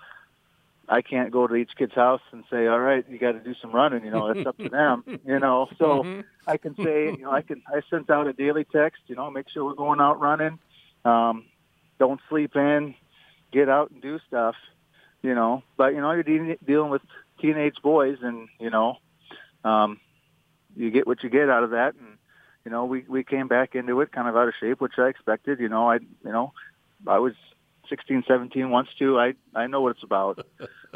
I 0.88 1.02
can't 1.02 1.30
go 1.32 1.46
to 1.46 1.54
each 1.54 1.70
kid's 1.76 1.94
house 1.94 2.20
and 2.32 2.44
say, 2.50 2.66
"All 2.66 2.78
right, 2.78 3.04
you 3.08 3.18
got 3.18 3.32
to 3.32 3.40
do 3.40 3.54
some 3.60 3.72
running." 3.72 4.04
You 4.04 4.10
know, 4.10 4.28
it's 4.28 4.46
up 4.46 4.58
to 4.58 4.68
them. 4.68 5.04
You 5.26 5.40
know, 5.40 5.68
so 5.78 6.02
mm-hmm. 6.02 6.20
I 6.46 6.56
can 6.56 6.76
say, 6.76 7.06
you 7.06 7.22
know, 7.22 7.32
I 7.32 7.42
can 7.42 7.62
I 7.66 7.80
sent 7.90 8.10
out 8.10 8.26
a 8.26 8.32
daily 8.32 8.64
text. 8.64 9.02
You 9.06 9.16
know, 9.16 9.30
make 9.30 9.48
sure 9.48 9.64
we're 9.64 9.74
going 9.74 10.00
out 10.00 10.20
running. 10.20 10.58
Um, 11.04 11.46
don't 11.98 12.20
sleep 12.28 12.54
in. 12.54 12.94
Get 13.52 13.68
out 13.68 13.90
and 13.90 14.02
do 14.02 14.18
stuff 14.28 14.54
you 15.22 15.34
know. 15.34 15.62
But 15.76 15.94
you 15.94 16.00
know, 16.00 16.12
you're 16.12 16.22
de- 16.22 16.58
dealing 16.64 16.90
with 16.90 17.02
teenage 17.40 17.76
boys, 17.82 18.18
and 18.22 18.48
you 18.58 18.70
know, 18.70 18.98
um, 19.64 20.00
you 20.76 20.90
get 20.90 21.06
what 21.06 21.22
you 21.22 21.30
get 21.30 21.50
out 21.50 21.64
of 21.64 21.70
that. 21.70 21.94
And 21.94 22.18
you 22.64 22.70
know, 22.70 22.84
we 22.84 23.04
we 23.08 23.24
came 23.24 23.48
back 23.48 23.74
into 23.74 24.00
it 24.00 24.12
kind 24.12 24.28
of 24.28 24.36
out 24.36 24.48
of 24.48 24.54
shape, 24.58 24.80
which 24.80 24.98
I 24.98 25.08
expected. 25.08 25.60
You 25.60 25.68
know, 25.68 25.90
I 25.90 25.96
you 25.96 26.32
know, 26.32 26.52
I 27.06 27.18
was 27.18 27.34
16, 27.88 28.24
17 28.26 28.70
once 28.70 28.88
too. 28.98 29.18
I 29.18 29.34
I 29.54 29.66
know 29.66 29.80
what 29.80 29.96
it's 29.96 30.02
about. 30.02 30.46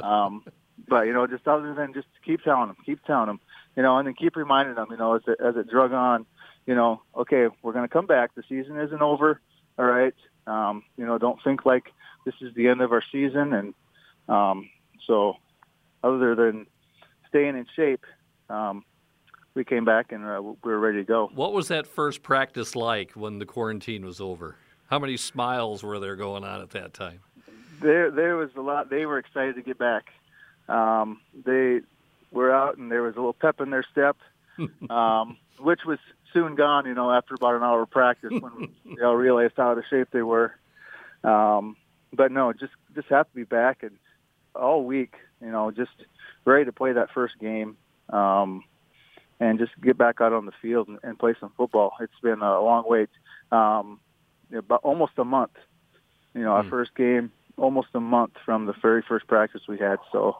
um, 0.02 0.44
but 0.88 1.06
you 1.06 1.12
know, 1.12 1.26
just 1.26 1.46
other 1.46 1.74
than 1.74 1.94
just 1.94 2.08
keep 2.24 2.42
telling 2.42 2.68
them, 2.68 2.76
keep 2.84 3.04
telling 3.04 3.26
them, 3.26 3.40
you 3.76 3.82
know, 3.82 3.98
and 3.98 4.06
then 4.06 4.14
keep 4.14 4.36
reminding 4.36 4.74
them, 4.74 4.88
you 4.90 4.96
know, 4.96 5.14
as 5.14 5.22
it, 5.26 5.38
as 5.40 5.56
it 5.56 5.68
drug 5.68 5.92
on, 5.92 6.26
you 6.66 6.74
know, 6.74 7.02
okay, 7.16 7.48
we're 7.62 7.72
going 7.72 7.84
to 7.84 7.92
come 7.92 8.06
back. 8.06 8.34
The 8.34 8.42
season 8.48 8.78
isn't 8.78 9.02
over. 9.02 9.40
All 9.78 9.84
right. 9.84 10.14
Um, 10.46 10.82
you 10.96 11.06
know, 11.06 11.18
don't 11.18 11.42
think 11.42 11.64
like 11.64 11.92
this 12.24 12.34
is 12.40 12.54
the 12.54 12.68
end 12.68 12.80
of 12.80 12.92
our 12.92 13.02
season 13.12 13.52
and 13.52 13.74
um, 14.30 14.70
so 15.06 15.34
other 16.02 16.34
than 16.34 16.66
staying 17.28 17.56
in 17.56 17.66
shape, 17.74 18.04
um, 18.48 18.84
we 19.54 19.64
came 19.64 19.84
back 19.84 20.12
and 20.12 20.24
uh, 20.24 20.40
we 20.40 20.72
were 20.72 20.78
ready 20.78 20.98
to 20.98 21.04
go. 21.04 21.30
What 21.34 21.52
was 21.52 21.68
that 21.68 21.86
first 21.86 22.22
practice 22.22 22.76
like 22.76 23.12
when 23.12 23.38
the 23.38 23.46
quarantine 23.46 24.04
was 24.04 24.20
over? 24.20 24.56
How 24.88 24.98
many 24.98 25.16
smiles 25.16 25.82
were 25.82 25.98
there 25.98 26.16
going 26.16 26.44
on 26.44 26.62
at 26.62 26.70
that 26.70 26.94
time? 26.94 27.20
There, 27.80 28.10
there 28.10 28.36
was 28.36 28.50
a 28.56 28.60
lot. 28.60 28.90
They 28.90 29.06
were 29.06 29.18
excited 29.18 29.56
to 29.56 29.62
get 29.62 29.78
back. 29.78 30.10
Um, 30.68 31.20
they 31.44 31.80
were 32.30 32.54
out, 32.54 32.76
and 32.76 32.90
there 32.90 33.02
was 33.02 33.14
a 33.14 33.18
little 33.18 33.32
pep 33.32 33.60
in 33.60 33.70
their 33.70 33.84
step, 33.90 34.16
um, 34.90 35.36
which 35.58 35.80
was 35.84 35.98
soon 36.32 36.54
gone. 36.54 36.86
You 36.86 36.94
know, 36.94 37.10
after 37.10 37.34
about 37.34 37.56
an 37.56 37.62
hour 37.62 37.82
of 37.82 37.90
practice, 37.90 38.30
when 38.30 38.68
they 38.96 39.02
all 39.02 39.16
realized 39.16 39.54
how 39.56 39.70
out 39.70 39.78
of 39.78 39.84
shape 39.90 40.08
they 40.12 40.22
were. 40.22 40.54
Um, 41.24 41.76
but 42.12 42.30
no, 42.30 42.52
just 42.52 42.72
just 42.94 43.08
have 43.08 43.28
to 43.28 43.34
be 43.34 43.44
back 43.44 43.82
and 43.82 43.96
all 44.54 44.84
week, 44.84 45.14
you 45.40 45.50
know, 45.50 45.70
just 45.70 45.90
ready 46.44 46.64
to 46.64 46.72
play 46.72 46.92
that 46.92 47.10
first 47.12 47.38
game 47.38 47.76
um, 48.08 48.64
and 49.38 49.58
just 49.58 49.72
get 49.80 49.96
back 49.96 50.20
out 50.20 50.32
on 50.32 50.46
the 50.46 50.52
field 50.60 50.88
and, 50.88 50.98
and 51.02 51.18
play 51.18 51.34
some 51.40 51.52
football. 51.56 51.92
It's 52.00 52.12
been 52.22 52.40
a 52.40 52.60
long 52.60 52.84
wait, 52.86 53.08
um, 53.52 54.00
about 54.56 54.80
almost 54.82 55.12
a 55.18 55.24
month. 55.24 55.52
You 56.34 56.42
know, 56.42 56.50
our 56.50 56.62
mm. 56.62 56.70
first 56.70 56.94
game, 56.94 57.32
almost 57.56 57.88
a 57.94 58.00
month 58.00 58.32
from 58.44 58.66
the 58.66 58.74
very 58.80 59.02
first 59.06 59.26
practice 59.26 59.62
we 59.68 59.78
had. 59.78 59.98
So 60.12 60.36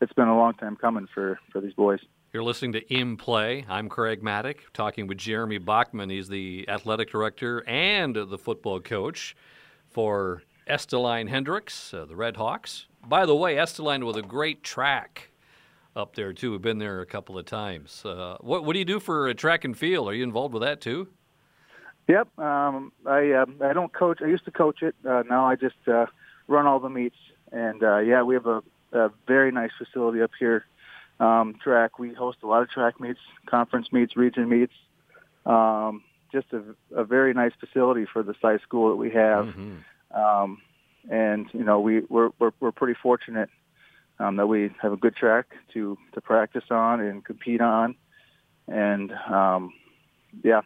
it's 0.00 0.12
been 0.12 0.28
a 0.28 0.36
long 0.36 0.54
time 0.54 0.76
coming 0.76 1.06
for 1.12 1.38
for 1.52 1.60
these 1.60 1.74
boys. 1.74 2.00
You're 2.32 2.42
listening 2.42 2.72
to 2.72 2.92
In 2.92 3.16
Play. 3.16 3.64
I'm 3.68 3.88
Craig 3.88 4.20
Mattick, 4.20 4.56
talking 4.72 5.06
with 5.06 5.18
Jeremy 5.18 5.58
Bachman. 5.58 6.10
He's 6.10 6.28
the 6.28 6.68
athletic 6.68 7.10
director 7.10 7.62
and 7.68 8.16
the 8.16 8.38
football 8.38 8.80
coach 8.80 9.36
for 9.88 10.42
Estelline 10.68 11.28
Hendricks, 11.28 11.94
uh, 11.94 12.04
the 12.06 12.16
Red 12.16 12.36
Hawks. 12.36 12.86
By 13.06 13.26
the 13.26 13.34
way, 13.34 13.56
Estelline 13.56 14.04
with 14.06 14.16
a 14.16 14.22
great 14.22 14.62
track 14.62 15.30
up 15.96 16.14
there 16.16 16.32
too. 16.32 16.52
We've 16.52 16.62
been 16.62 16.78
there 16.78 17.00
a 17.00 17.06
couple 17.06 17.38
of 17.38 17.46
times. 17.46 18.04
Uh, 18.04 18.36
what 18.40 18.64
what 18.64 18.72
do 18.72 18.78
you 18.78 18.84
do 18.84 19.00
for 19.00 19.28
a 19.28 19.34
track 19.34 19.64
and 19.64 19.76
field? 19.76 20.08
Are 20.08 20.14
you 20.14 20.24
involved 20.24 20.54
with 20.54 20.62
that 20.62 20.80
too? 20.80 21.08
Yep. 22.08 22.38
Um, 22.38 22.92
I 23.06 23.30
uh, 23.30 23.46
I 23.62 23.72
don't 23.72 23.92
coach. 23.92 24.20
I 24.22 24.26
used 24.26 24.44
to 24.46 24.50
coach 24.50 24.82
it. 24.82 24.94
Uh, 25.08 25.22
now 25.28 25.46
I 25.46 25.56
just 25.56 25.76
uh, 25.86 26.06
run 26.48 26.66
all 26.66 26.80
the 26.80 26.88
meets. 26.88 27.16
And 27.52 27.82
uh, 27.82 27.98
yeah, 27.98 28.22
we 28.22 28.34
have 28.34 28.46
a, 28.46 28.62
a 28.92 29.10
very 29.26 29.52
nice 29.52 29.70
facility 29.78 30.20
up 30.20 30.32
here. 30.38 30.64
Um, 31.20 31.54
track. 31.62 31.98
We 31.98 32.12
host 32.12 32.38
a 32.42 32.46
lot 32.46 32.62
of 32.62 32.70
track 32.70 33.00
meets, 33.00 33.20
conference 33.46 33.92
meets, 33.92 34.16
region 34.16 34.48
meets. 34.48 34.72
Um, 35.46 36.02
just 36.32 36.46
a, 36.52 36.62
a 36.94 37.04
very 37.04 37.32
nice 37.32 37.52
facility 37.60 38.06
for 38.12 38.24
the 38.24 38.34
size 38.42 38.58
school 38.62 38.90
that 38.90 38.96
we 38.96 39.10
have. 39.10 39.46
Mm-hmm. 39.46 40.20
Um, 40.20 40.60
and 41.10 41.46
you 41.52 41.64
know 41.64 41.80
we 41.80 42.00
we're 42.08 42.30
we're, 42.38 42.52
we're 42.60 42.72
pretty 42.72 42.98
fortunate 43.02 43.50
um, 44.18 44.36
that 44.36 44.46
we 44.46 44.70
have 44.80 44.92
a 44.92 44.96
good 44.96 45.16
track 45.16 45.46
to 45.72 45.98
to 46.12 46.20
practice 46.20 46.64
on 46.70 47.00
and 47.00 47.24
compete 47.24 47.60
on, 47.60 47.94
and 48.68 49.12
um, 49.30 49.72
yeah. 50.42 50.62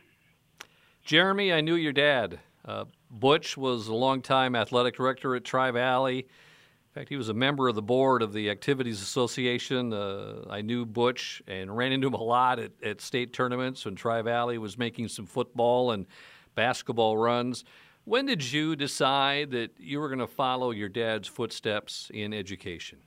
Jeremy, 1.04 1.52
I 1.52 1.62
knew 1.62 1.74
your 1.74 1.92
dad. 1.92 2.38
Uh, 2.64 2.84
Butch 3.10 3.56
was 3.56 3.88
a 3.88 3.94
longtime 3.94 4.54
athletic 4.54 4.94
director 4.94 5.34
at 5.34 5.44
Tri 5.44 5.70
Valley. 5.70 6.18
In 6.18 6.94
fact, 6.94 7.08
he 7.08 7.16
was 7.16 7.28
a 7.28 7.34
member 7.34 7.68
of 7.68 7.74
the 7.74 7.82
board 7.82 8.22
of 8.22 8.32
the 8.32 8.50
Activities 8.50 9.00
Association. 9.00 9.92
Uh, 9.92 10.44
I 10.50 10.60
knew 10.60 10.84
Butch 10.84 11.42
and 11.46 11.74
ran 11.74 11.92
into 11.92 12.08
him 12.08 12.14
a 12.14 12.22
lot 12.22 12.58
at, 12.58 12.72
at 12.82 13.00
state 13.00 13.32
tournaments 13.32 13.84
when 13.84 13.94
Tri 13.94 14.20
Valley 14.20 14.58
was 14.58 14.76
making 14.76 15.08
some 15.08 15.24
football 15.24 15.92
and 15.92 16.06
basketball 16.54 17.16
runs. 17.16 17.64
When 18.08 18.24
did 18.24 18.42
you 18.52 18.74
decide 18.74 19.50
that 19.50 19.72
you 19.76 20.00
were 20.00 20.08
going 20.08 20.20
to 20.20 20.26
follow 20.26 20.70
your 20.70 20.88
dad's 20.88 21.28
footsteps 21.28 22.10
in 22.14 22.32
education? 22.32 23.00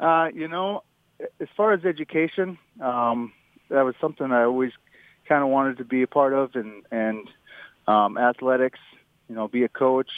Uh, 0.00 0.28
you 0.34 0.48
know, 0.48 0.84
as 1.38 1.48
far 1.54 1.74
as 1.74 1.84
education, 1.84 2.56
um, 2.80 3.34
that 3.68 3.82
was 3.82 3.94
something 4.00 4.32
I 4.32 4.44
always 4.44 4.72
kind 5.28 5.42
of 5.42 5.50
wanted 5.50 5.76
to 5.76 5.84
be 5.84 6.00
a 6.00 6.06
part 6.06 6.32
of, 6.32 6.54
and 6.54 6.82
and 6.90 7.28
um, 7.86 8.16
athletics. 8.16 8.78
You 9.28 9.34
know, 9.34 9.48
be 9.48 9.64
a 9.64 9.68
coach. 9.68 10.10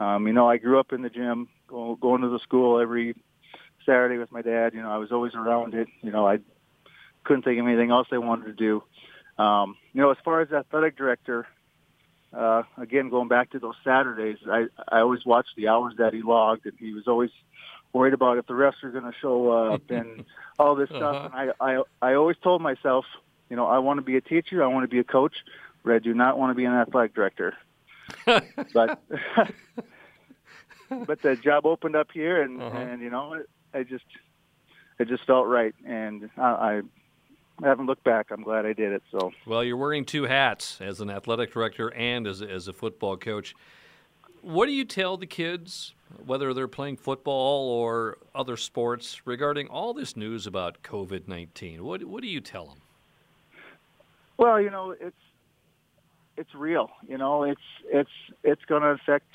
Um, 0.00 0.26
you 0.26 0.34
know, 0.34 0.46
I 0.46 0.58
grew 0.58 0.78
up 0.78 0.92
in 0.92 1.00
the 1.00 1.08
gym, 1.08 1.48
go, 1.66 1.96
going 1.96 2.20
to 2.20 2.28
the 2.28 2.40
school 2.40 2.78
every 2.78 3.14
Saturday 3.86 4.18
with 4.18 4.30
my 4.30 4.42
dad. 4.42 4.74
You 4.74 4.82
know, 4.82 4.90
I 4.90 4.98
was 4.98 5.12
always 5.12 5.34
around 5.34 5.72
it. 5.72 5.88
You 6.02 6.10
know, 6.12 6.28
I 6.28 6.40
couldn't 7.24 7.44
think 7.44 7.58
of 7.58 7.66
anything 7.66 7.90
else 7.90 8.08
I 8.12 8.18
wanted 8.18 8.48
to 8.48 8.52
do. 8.52 8.82
Um, 9.42 9.78
you 9.94 10.02
know, 10.02 10.10
as 10.10 10.18
far 10.22 10.42
as 10.42 10.52
athletic 10.52 10.98
director, 10.98 11.46
uh, 12.32 12.62
again, 12.76 13.08
going 13.08 13.28
back 13.28 13.50
to 13.50 13.58
those 13.58 13.74
Saturdays, 13.84 14.38
I, 14.50 14.66
I 14.88 15.00
always 15.00 15.24
watched 15.24 15.56
the 15.56 15.68
hours 15.68 15.94
that 15.98 16.12
he 16.12 16.22
logged, 16.22 16.66
and 16.66 16.74
he 16.78 16.92
was 16.92 17.08
always 17.08 17.30
worried 17.92 18.12
about 18.12 18.38
if 18.38 18.46
the 18.46 18.52
refs 18.52 18.82
are 18.82 18.90
going 18.90 19.04
to 19.04 19.14
show 19.18 19.50
up 19.50 19.82
and 19.90 20.24
all 20.58 20.74
this 20.74 20.90
uh-huh. 20.90 20.98
stuff. 20.98 21.32
And 21.34 21.52
I, 21.60 21.78
I, 21.78 21.82
I 22.02 22.14
always 22.14 22.36
told 22.42 22.60
myself, 22.60 23.04
you 23.48 23.56
know, 23.56 23.66
I 23.66 23.78
want 23.78 23.98
to 23.98 24.02
be 24.02 24.16
a 24.16 24.20
teacher, 24.20 24.62
I 24.62 24.66
want 24.66 24.84
to 24.84 24.88
be 24.88 24.98
a 24.98 25.04
coach, 25.04 25.36
but 25.84 25.94
I 25.94 25.98
do 25.98 26.12
not 26.12 26.38
want 26.38 26.50
to 26.50 26.54
be 26.54 26.64
an 26.64 26.74
athletic 26.74 27.14
director. 27.14 27.54
but, 28.26 28.42
but 30.90 31.22
the 31.22 31.36
job 31.36 31.66
opened 31.66 31.96
up 31.96 32.08
here, 32.12 32.42
and 32.42 32.60
uh-huh. 32.60 32.78
and 32.78 33.02
you 33.02 33.10
know, 33.10 33.42
I 33.72 33.82
just, 33.82 34.04
it 34.98 35.08
just 35.08 35.24
felt 35.26 35.46
right, 35.46 35.74
and 35.86 36.30
I, 36.36 36.82
I 37.62 37.66
haven't 37.66 37.86
looked 37.86 38.04
back. 38.04 38.26
I'm 38.30 38.42
glad 38.42 38.66
I 38.66 38.72
did 38.72 38.92
it. 38.92 39.02
So 39.10 39.32
well, 39.46 39.64
you're 39.64 39.76
wearing 39.76 40.04
two 40.04 40.24
hats 40.24 40.80
as 40.80 41.00
an 41.00 41.10
athletic 41.10 41.52
director 41.52 41.92
and 41.92 42.26
as 42.26 42.40
a, 42.40 42.48
as 42.50 42.68
a 42.68 42.72
football 42.72 43.16
coach. 43.16 43.54
what 44.42 44.66
do 44.66 44.72
you 44.72 44.84
tell 44.84 45.16
the 45.16 45.26
kids, 45.26 45.94
whether 46.24 46.54
they're 46.54 46.68
playing 46.68 46.96
football 46.96 47.68
or 47.68 48.18
other 48.34 48.56
sports, 48.56 49.20
regarding 49.24 49.68
all 49.68 49.92
this 49.92 50.16
news 50.16 50.46
about 50.46 50.82
COVID 50.82 51.26
nineteen? 51.28 51.84
What 51.84 52.04
what 52.04 52.22
do 52.22 52.28
you 52.28 52.40
tell 52.40 52.66
them? 52.66 52.78
Well, 54.36 54.60
you 54.60 54.70
know, 54.70 54.92
it's 54.92 55.16
it's 56.36 56.54
real. 56.54 56.90
You 57.08 57.18
know, 57.18 57.42
it's 57.42 57.60
it's 57.86 58.10
it's 58.44 58.64
going 58.66 58.82
to 58.82 58.88
affect. 58.90 59.26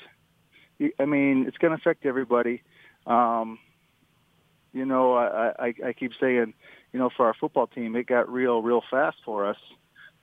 I 0.98 1.04
mean, 1.04 1.44
it's 1.46 1.58
going 1.58 1.70
to 1.70 1.76
affect 1.76 2.06
everybody. 2.06 2.62
Um, 3.06 3.58
you 4.72 4.84
know, 4.84 5.12
I, 5.14 5.52
I 5.58 5.74
I 5.88 5.92
keep 5.92 6.12
saying, 6.18 6.54
you 6.94 7.00
know, 7.00 7.10
for 7.14 7.26
our 7.26 7.34
football 7.34 7.66
team, 7.66 7.96
it 7.96 8.06
got 8.06 8.32
real 8.32 8.62
real 8.62 8.80
fast 8.88 9.16
for 9.24 9.46
us. 9.46 9.58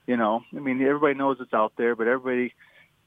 You 0.06 0.16
know, 0.16 0.42
I 0.56 0.58
mean, 0.58 0.80
everybody 0.82 1.14
knows 1.14 1.36
it's 1.38 1.52
out 1.52 1.74
there, 1.76 1.94
but 1.94 2.08
everybody 2.08 2.54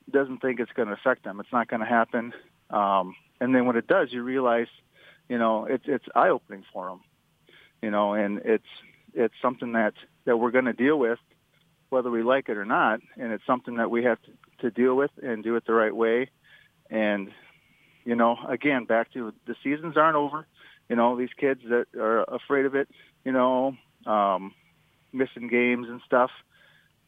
doesn't 0.10 0.38
think 0.38 0.60
it's 0.60 0.72
going 0.72 0.88
to 0.88 0.94
affect 0.94 1.24
them. 1.24 1.40
It's 1.40 1.52
not 1.52 1.68
going 1.68 1.80
to 1.80 1.86
happen. 1.86 2.32
Um, 2.70 3.16
and 3.42 3.54
then 3.54 3.66
when 3.66 3.76
it 3.76 3.88
does, 3.88 4.14
you 4.14 4.22
realize, 4.22 4.68
you 5.28 5.40
know, 5.40 5.66
it's 5.66 5.84
it's 5.88 6.06
eye 6.14 6.30
opening 6.30 6.64
for 6.72 6.88
them. 6.88 7.02
You 7.82 7.90
know, 7.90 8.14
and 8.14 8.38
it's 8.46 8.68
it's 9.16 9.34
something 9.42 9.74
that 9.74 9.96
that 10.26 10.38
we're 10.38 10.52
going 10.52 10.66
to 10.66 10.74
deal 10.74 11.00
with 11.00 11.20
whether 11.90 12.12
we 12.12 12.24
like 12.24 12.50
it 12.50 12.58
or 12.58 12.66
not. 12.66 13.00
And 13.18 13.32
it's 13.32 13.46
something 13.48 13.78
that 13.78 13.90
we 13.90 14.04
have 14.04 14.20
to, 14.24 14.32
to 14.62 14.72
deal 14.72 14.96
with 14.96 15.12
and 15.24 15.44
do 15.44 15.56
it 15.56 15.66
the 15.66 15.74
right 15.74 15.96
way. 15.96 16.30
And, 16.90 17.32
you 18.04 18.16
know, 18.16 18.38
again, 18.48 18.86
back 18.86 19.12
to 19.14 19.34
the 19.48 19.56
seasons 19.64 19.98
aren't 19.98 20.18
over. 20.18 20.46
You 20.90 20.96
know, 20.96 21.18
these 21.18 21.34
kids 21.36 21.62
that 21.70 21.88
are 22.00 22.24
afraid 22.24 22.66
of 22.66 22.76
it, 22.76 22.90
you 23.24 23.32
know, 23.32 23.76
um, 24.06 24.54
missing 25.12 25.48
games 25.48 25.88
and 25.90 26.02
stuff, 26.06 26.32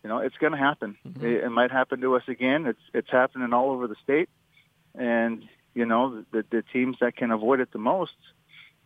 you 0.03 0.09
know, 0.09 0.19
it's 0.19 0.37
going 0.37 0.53
to 0.53 0.57
happen. 0.57 0.97
Mm-hmm. 1.07 1.25
It, 1.25 1.43
it 1.43 1.49
might 1.49 1.71
happen 1.71 2.01
to 2.01 2.15
us 2.15 2.23
again. 2.27 2.65
It's, 2.65 2.81
it's 2.93 3.09
happening 3.11 3.53
all 3.53 3.71
over 3.71 3.87
the 3.87 3.95
state. 4.03 4.29
And, 4.95 5.43
you 5.75 5.85
know, 5.85 6.23
the, 6.31 6.43
the 6.49 6.63
teams 6.73 6.97
that 7.01 7.15
can 7.15 7.29
avoid 7.31 7.59
it 7.59 7.71
the 7.71 7.79
most, 7.79 8.17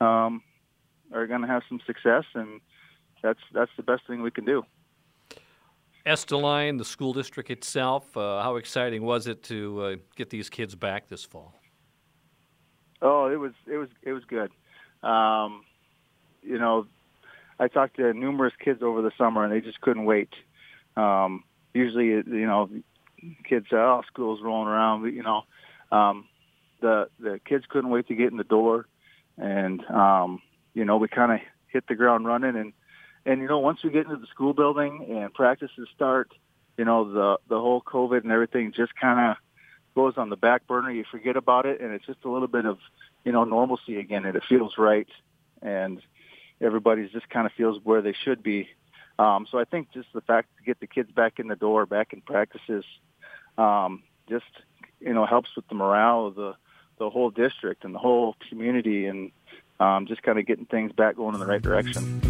um, 0.01 0.41
are 1.13 1.27
going 1.27 1.41
to 1.41 1.47
have 1.47 1.63
some 1.69 1.79
success 1.85 2.25
and 2.33 2.61
that's, 3.21 3.39
that's 3.53 3.71
the 3.77 3.83
best 3.83 4.07
thing 4.07 4.21
we 4.21 4.31
can 4.31 4.45
do. 4.45 4.65
Estelline, 6.05 6.77
the 6.77 6.85
school 6.85 7.13
district 7.13 7.51
itself, 7.51 8.17
uh, 8.17 8.41
how 8.41 8.55
exciting 8.55 9.03
was 9.03 9.27
it 9.27 9.43
to 9.43 9.81
uh, 9.81 9.95
get 10.15 10.29
these 10.29 10.49
kids 10.49 10.73
back 10.75 11.07
this 11.07 11.23
fall? 11.23 11.53
Oh, 13.01 13.27
it 13.27 13.35
was 13.35 13.53
it 13.67 13.77
was 13.77 13.89
it 14.03 14.13
was 14.13 14.23
good. 14.25 14.51
Um, 15.03 15.63
you 16.43 16.57
know, 16.57 16.87
I 17.59 17.67
talked 17.67 17.97
to 17.97 18.13
numerous 18.13 18.53
kids 18.63 18.81
over 18.81 19.01
the 19.01 19.11
summer, 19.17 19.43
and 19.43 19.53
they 19.53 19.61
just 19.61 19.81
couldn't 19.81 20.05
wait. 20.05 20.29
Um, 20.95 21.43
usually, 21.73 22.07
you 22.07 22.23
know, 22.47 22.69
kids 23.43 23.67
say, 23.69 23.77
"Oh, 23.77 24.01
school's 24.07 24.41
rolling 24.41 24.67
around," 24.67 25.03
but, 25.03 25.13
you 25.13 25.23
know, 25.23 25.43
um, 25.91 26.27
the 26.81 27.09
the 27.19 27.39
kids 27.45 27.65
couldn't 27.69 27.89
wait 27.89 28.07
to 28.07 28.15
get 28.15 28.31
in 28.31 28.37
the 28.37 28.43
door, 28.43 28.87
and 29.37 29.83
um, 29.89 30.41
you 30.73 30.85
know, 30.85 30.97
we 30.97 31.07
kind 31.07 31.31
of 31.31 31.39
hit 31.67 31.87
the 31.87 31.95
ground 31.95 32.25
running 32.25 32.55
and 32.55 32.73
and 33.25 33.41
you 33.41 33.47
know, 33.47 33.59
once 33.59 33.83
we 33.83 33.91
get 33.91 34.05
into 34.05 34.17
the 34.17 34.27
school 34.27 34.53
building 34.53 35.05
and 35.09 35.33
practices 35.33 35.87
start, 35.95 36.31
you 36.77 36.85
know, 36.85 37.11
the 37.11 37.37
the 37.49 37.59
whole 37.59 37.81
COVID 37.81 38.23
and 38.23 38.31
everything 38.31 38.73
just 38.75 38.95
kind 38.95 39.31
of 39.31 39.37
goes 39.93 40.13
on 40.17 40.29
the 40.29 40.35
back 40.35 40.67
burner. 40.67 40.91
You 40.91 41.03
forget 41.09 41.37
about 41.37 41.65
it, 41.65 41.81
and 41.81 41.93
it's 41.93 42.05
just 42.05 42.23
a 42.25 42.29
little 42.29 42.47
bit 42.47 42.65
of 42.65 42.79
you 43.23 43.31
know 43.31 43.43
normalcy 43.43 43.97
again, 43.97 44.25
and 44.25 44.35
it 44.35 44.43
feels 44.47 44.77
right, 44.77 45.07
and 45.61 46.01
everybody's 46.59 47.11
just 47.11 47.29
kind 47.29 47.45
of 47.45 47.53
feels 47.53 47.79
where 47.83 48.01
they 48.01 48.13
should 48.13 48.43
be. 48.43 48.69
Um, 49.19 49.47
so 49.51 49.59
I 49.59 49.65
think 49.65 49.91
just 49.93 50.07
the 50.13 50.21
fact 50.21 50.49
to 50.57 50.63
get 50.63 50.79
the 50.79 50.87
kids 50.87 51.11
back 51.11 51.39
in 51.39 51.47
the 51.47 51.55
door, 51.55 51.85
back 51.85 52.13
in 52.13 52.21
practices, 52.21 52.85
um, 53.57 54.03
just 54.29 54.45
you 54.99 55.13
know 55.13 55.25
helps 55.25 55.55
with 55.55 55.67
the 55.67 55.75
morale 55.75 56.27
of 56.27 56.35
the 56.35 56.55
the 56.97 57.09
whole 57.09 57.31
district 57.31 57.83
and 57.83 57.93
the 57.93 57.99
whole 57.99 58.35
community, 58.49 59.05
and 59.05 59.31
um, 59.79 60.05
just 60.07 60.23
kind 60.23 60.39
of 60.39 60.45
getting 60.45 60.65
things 60.65 60.91
back 60.91 61.15
going 61.15 61.33
in 61.33 61.39
the 61.39 61.45
right 61.45 61.61
direction. 61.61 62.21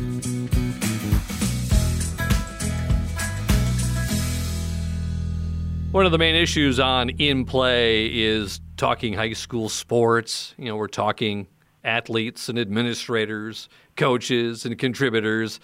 One 5.91 6.05
of 6.05 6.13
the 6.13 6.17
main 6.17 6.35
issues 6.35 6.79
on 6.79 7.09
In 7.09 7.43
Play 7.43 8.05
is 8.05 8.61
talking 8.81 9.13
high 9.13 9.31
school 9.31 9.69
sports. 9.69 10.55
You 10.57 10.65
know, 10.65 10.75
we're 10.75 10.87
talking 10.87 11.45
athletes 11.83 12.49
and 12.49 12.57
administrators, 12.57 13.69
coaches 13.95 14.65
and 14.65 14.75
contributors. 14.75 15.59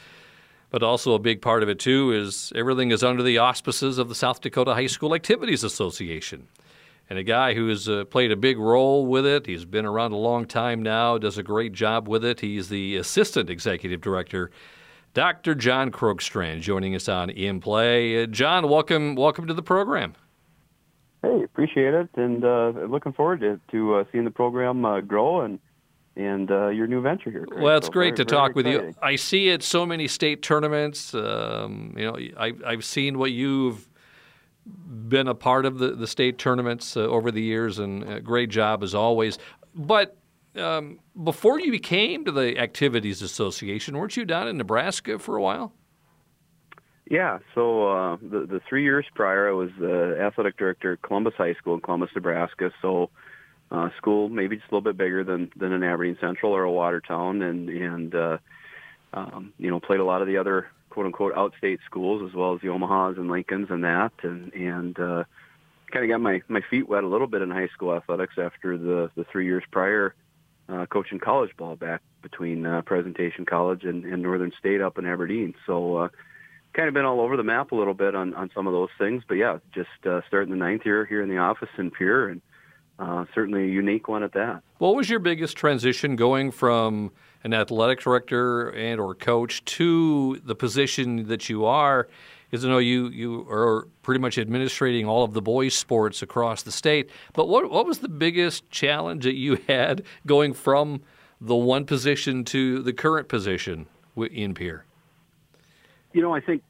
But 0.69 0.84
also 0.84 1.15
a 1.15 1.19
big 1.19 1.41
part 1.41 1.63
of 1.63 1.69
it 1.69 1.80
too 1.80 2.12
is 2.12 2.53
everything 2.53 2.91
is 2.91 3.03
under 3.03 3.23
the 3.23 3.39
auspices 3.39 3.97
of 3.97 4.08
the 4.08 4.13
South 4.13 4.41
Dakota 4.41 4.75
High 4.75 4.86
School 4.86 5.15
Activities 5.15 5.63
Association. 5.63 6.47
And 7.10 7.17
a 7.17 7.23
guy 7.23 7.56
who 7.56 7.69
has 7.69 7.89
uh, 7.89 8.06
played 8.06 8.32
a 8.32 8.36
big 8.36 8.60
role 8.60 9.08
with 9.08 9.25
it, 9.25 9.47
he's 9.47 9.65
been 9.65 9.88
around 9.88 10.12
a 10.12 10.17
long 10.17 10.45
time 10.45 10.84
now, 10.84 11.17
does 11.17 11.39
a 11.39 11.43
great 11.43 11.73
job 11.73 12.08
with 12.08 12.23
it. 12.23 12.41
He's 12.41 12.69
the 12.69 12.97
assistant 12.97 13.49
executive 13.49 13.99
director 13.99 14.51
Dr. 15.15 15.56
John 15.56 15.89
Krogstrand 15.89 16.62
joining 16.62 16.93
us 16.93 17.10
on 17.10 17.32
In 17.32 17.62
Play. 17.62 18.21
Uh, 18.21 18.27
John, 18.27 18.69
welcome, 18.69 19.15
welcome 19.15 19.47
to 19.47 19.56
the 19.56 19.63
program. 19.63 20.13
Hey, 21.23 21.43
appreciate 21.43 21.93
it, 21.93 22.10
and 22.15 22.43
uh, 22.43 22.71
looking 22.88 23.13
forward 23.13 23.39
to, 23.41 23.60
to 23.71 23.95
uh, 23.95 24.03
seeing 24.12 24.23
the 24.23 24.32
program 24.32 24.86
uh, 24.86 25.01
grow 25.01 25.41
and 25.41 25.60
and 26.15 26.49
uh, 26.49 26.69
your 26.69 26.88
new 26.88 26.99
venture 26.99 27.30
here. 27.30 27.45
Craig. 27.45 27.62
Well, 27.62 27.77
it's 27.77 27.88
so 27.88 27.91
great 27.91 28.17
very, 28.17 28.25
to 28.25 28.25
talk 28.25 28.56
with 28.56 28.65
you. 28.65 28.93
I 29.03 29.17
see 29.17 29.49
it 29.49 29.62
so 29.62 29.86
many 29.86 30.08
state 30.08 30.41
tournaments. 30.41 31.13
Um, 31.13 31.93
you 31.95 32.06
know, 32.06 32.17
I, 32.38 32.53
I've 32.65 32.84
seen 32.84 33.19
what 33.19 33.32
you've 33.32 33.88
been 34.65 35.27
a 35.27 35.36
part 35.36 35.65
of 35.65 35.77
the, 35.77 35.91
the 35.91 36.08
state 36.08 36.39
tournaments 36.39 36.97
uh, 36.97 37.01
over 37.01 37.30
the 37.30 37.41
years, 37.41 37.77
and 37.77 38.23
great 38.23 38.49
job 38.49 38.84
as 38.84 38.95
always. 38.95 39.38
But 39.75 40.17
um, 40.56 40.99
before 41.23 41.60
you 41.60 41.71
became 41.71 42.25
to 42.25 42.32
the 42.32 42.58
Activities 42.58 43.21
Association, 43.21 43.97
weren't 43.97 44.17
you 44.17 44.25
down 44.25 44.47
in 44.47 44.58
Nebraska 44.58 45.19
for 45.19 45.38
a 45.38 45.41
while? 45.41 45.73
Yeah, 47.10 47.39
so 47.56 47.88
uh, 47.89 48.17
the 48.17 48.46
the 48.46 48.62
three 48.67 48.84
years 48.84 49.06
prior, 49.15 49.50
I 49.50 49.54
was 49.54 49.70
the 49.80 50.17
athletic 50.20 50.58
director 50.58 50.93
at 50.93 51.02
Columbus 51.02 51.36
High 51.38 51.54
School 51.54 51.76
in 51.76 51.82
Columbus, 51.82 52.10
Nebraska. 52.13 52.72
So, 52.82 53.10
uh, 53.72 53.89
school 53.98 54.28
maybe 54.28 54.58
just 54.58 54.70
a 54.70 54.76
little 54.76 54.82
bit 54.82 54.98
bigger 54.98 55.24
than 55.24 55.50
than 55.56 55.72
an 55.72 55.84
Aberdeen 55.84 56.17
Central 56.20 56.52
or 56.52 56.63
a 56.63 56.72
Watertown, 56.72 57.41
and 57.41 57.70
and 57.70 58.13
uh, 58.13 58.38
um, 59.13 59.54
you 59.58 59.70
know 59.70 59.80
played 59.80 60.02
a 60.02 60.06
lot 60.06 60.22
of 60.22 60.28
the 60.28 60.38
other 60.38 60.67
quote 60.89 61.06
unquote 61.06 61.34
outstate 61.36 61.80
schools 61.86 62.28
as 62.30 62.36
well 62.36 62.54
as 62.54 62.62
the 62.62 62.67
Omahas 62.67 63.17
and 63.17 63.30
Lincolns 63.30 63.67
and 63.70 63.86
that, 63.86 64.12
and 64.24 64.52
and 64.54 65.00
uh, 65.00 65.24
kind 65.91 66.04
of 66.04 66.10
got 66.10 66.20
my 66.20 66.41
my 66.50 66.62
feet 66.70 66.89
wet 66.89 67.06
a 67.06 67.08
little 67.08 67.28
bit 67.28 67.41
in 67.41 67.50
high 67.50 67.70
school 67.70 67.96
athletics 67.96 68.36
after 68.38 68.78
the 68.78 69.10
the 69.15 69.24
three 69.32 69.46
years 69.46 69.63
prior 69.72 70.13
uh, 70.67 70.86
coaching 70.88 71.20
college 71.20 71.56
ball 71.56 71.78
back 71.78 72.02
between 72.22 72.65
uh, 72.65 72.82
Presentation 72.82 73.46
College 73.46 73.84
and, 73.86 74.04
and 74.04 74.22
Northern 74.22 74.52
State 74.60 74.82
up 74.82 74.98
in 74.98 75.06
Aberdeen. 75.06 75.54
So 75.65 75.96
uh, 75.96 76.08
kind 76.77 76.87
of 76.87 76.93
been 76.93 77.05
all 77.05 77.19
over 77.19 77.35
the 77.35 77.43
map 77.43 77.71
a 77.71 77.75
little 77.75 77.95
bit 77.95 78.15
on, 78.15 78.35
on 78.35 78.51
some 78.53 78.67
of 78.67 78.73
those 78.73 78.89
things. 78.99 79.23
But 79.27 79.35
yeah, 79.35 79.57
just 79.73 79.89
uh, 80.05 80.21
starting 80.27 80.51
the 80.51 80.57
ninth 80.57 80.85
year 80.85 81.05
here 81.05 81.23
in 81.23 81.29
the 81.29 81.39
office 81.39 81.69
in 81.77 81.89
Pierre 81.89 82.27
and 82.27 82.41
uh, 82.99 83.25
certainly 83.33 83.63
a 83.63 83.67
unique 83.67 84.07
one 84.07 84.23
at 84.23 84.33
that. 84.33 84.61
What 84.77 84.95
was 84.95 85.09
your 85.09 85.19
biggest 85.19 85.57
transition 85.57 86.15
going 86.15 86.51
from 86.51 87.11
an 87.43 87.53
athletic 87.53 87.99
director 87.99 88.69
and 88.69 88.99
or 88.99 89.15
coach 89.15 89.65
to 89.65 90.39
the 90.45 90.55
position 90.55 91.27
that 91.27 91.49
you 91.49 91.65
are? 91.65 92.07
Because 92.49 92.63
I 92.63 92.69
know 92.69 92.77
you 92.77 93.09
you 93.09 93.45
are 93.49 93.87
pretty 94.03 94.21
much 94.21 94.37
administrating 94.37 95.05
all 95.05 95.23
of 95.23 95.33
the 95.33 95.41
boys' 95.41 95.73
sports 95.73 96.21
across 96.21 96.63
the 96.63 96.71
state. 96.71 97.09
But 97.33 97.49
what 97.49 97.69
what 97.69 97.85
was 97.85 97.99
the 97.99 98.07
biggest 98.09 98.69
challenge 98.69 99.25
that 99.25 99.35
you 99.35 99.59
had 99.67 100.03
going 100.25 100.53
from 100.53 101.01
the 101.41 101.55
one 101.55 101.85
position 101.85 102.45
to 102.45 102.81
the 102.83 102.93
current 102.93 103.27
position 103.27 103.87
in 104.15 104.53
Pierre? 104.53 104.87
You 106.17 106.23
know, 106.23 106.34
I 106.34 106.41
think 106.41 106.63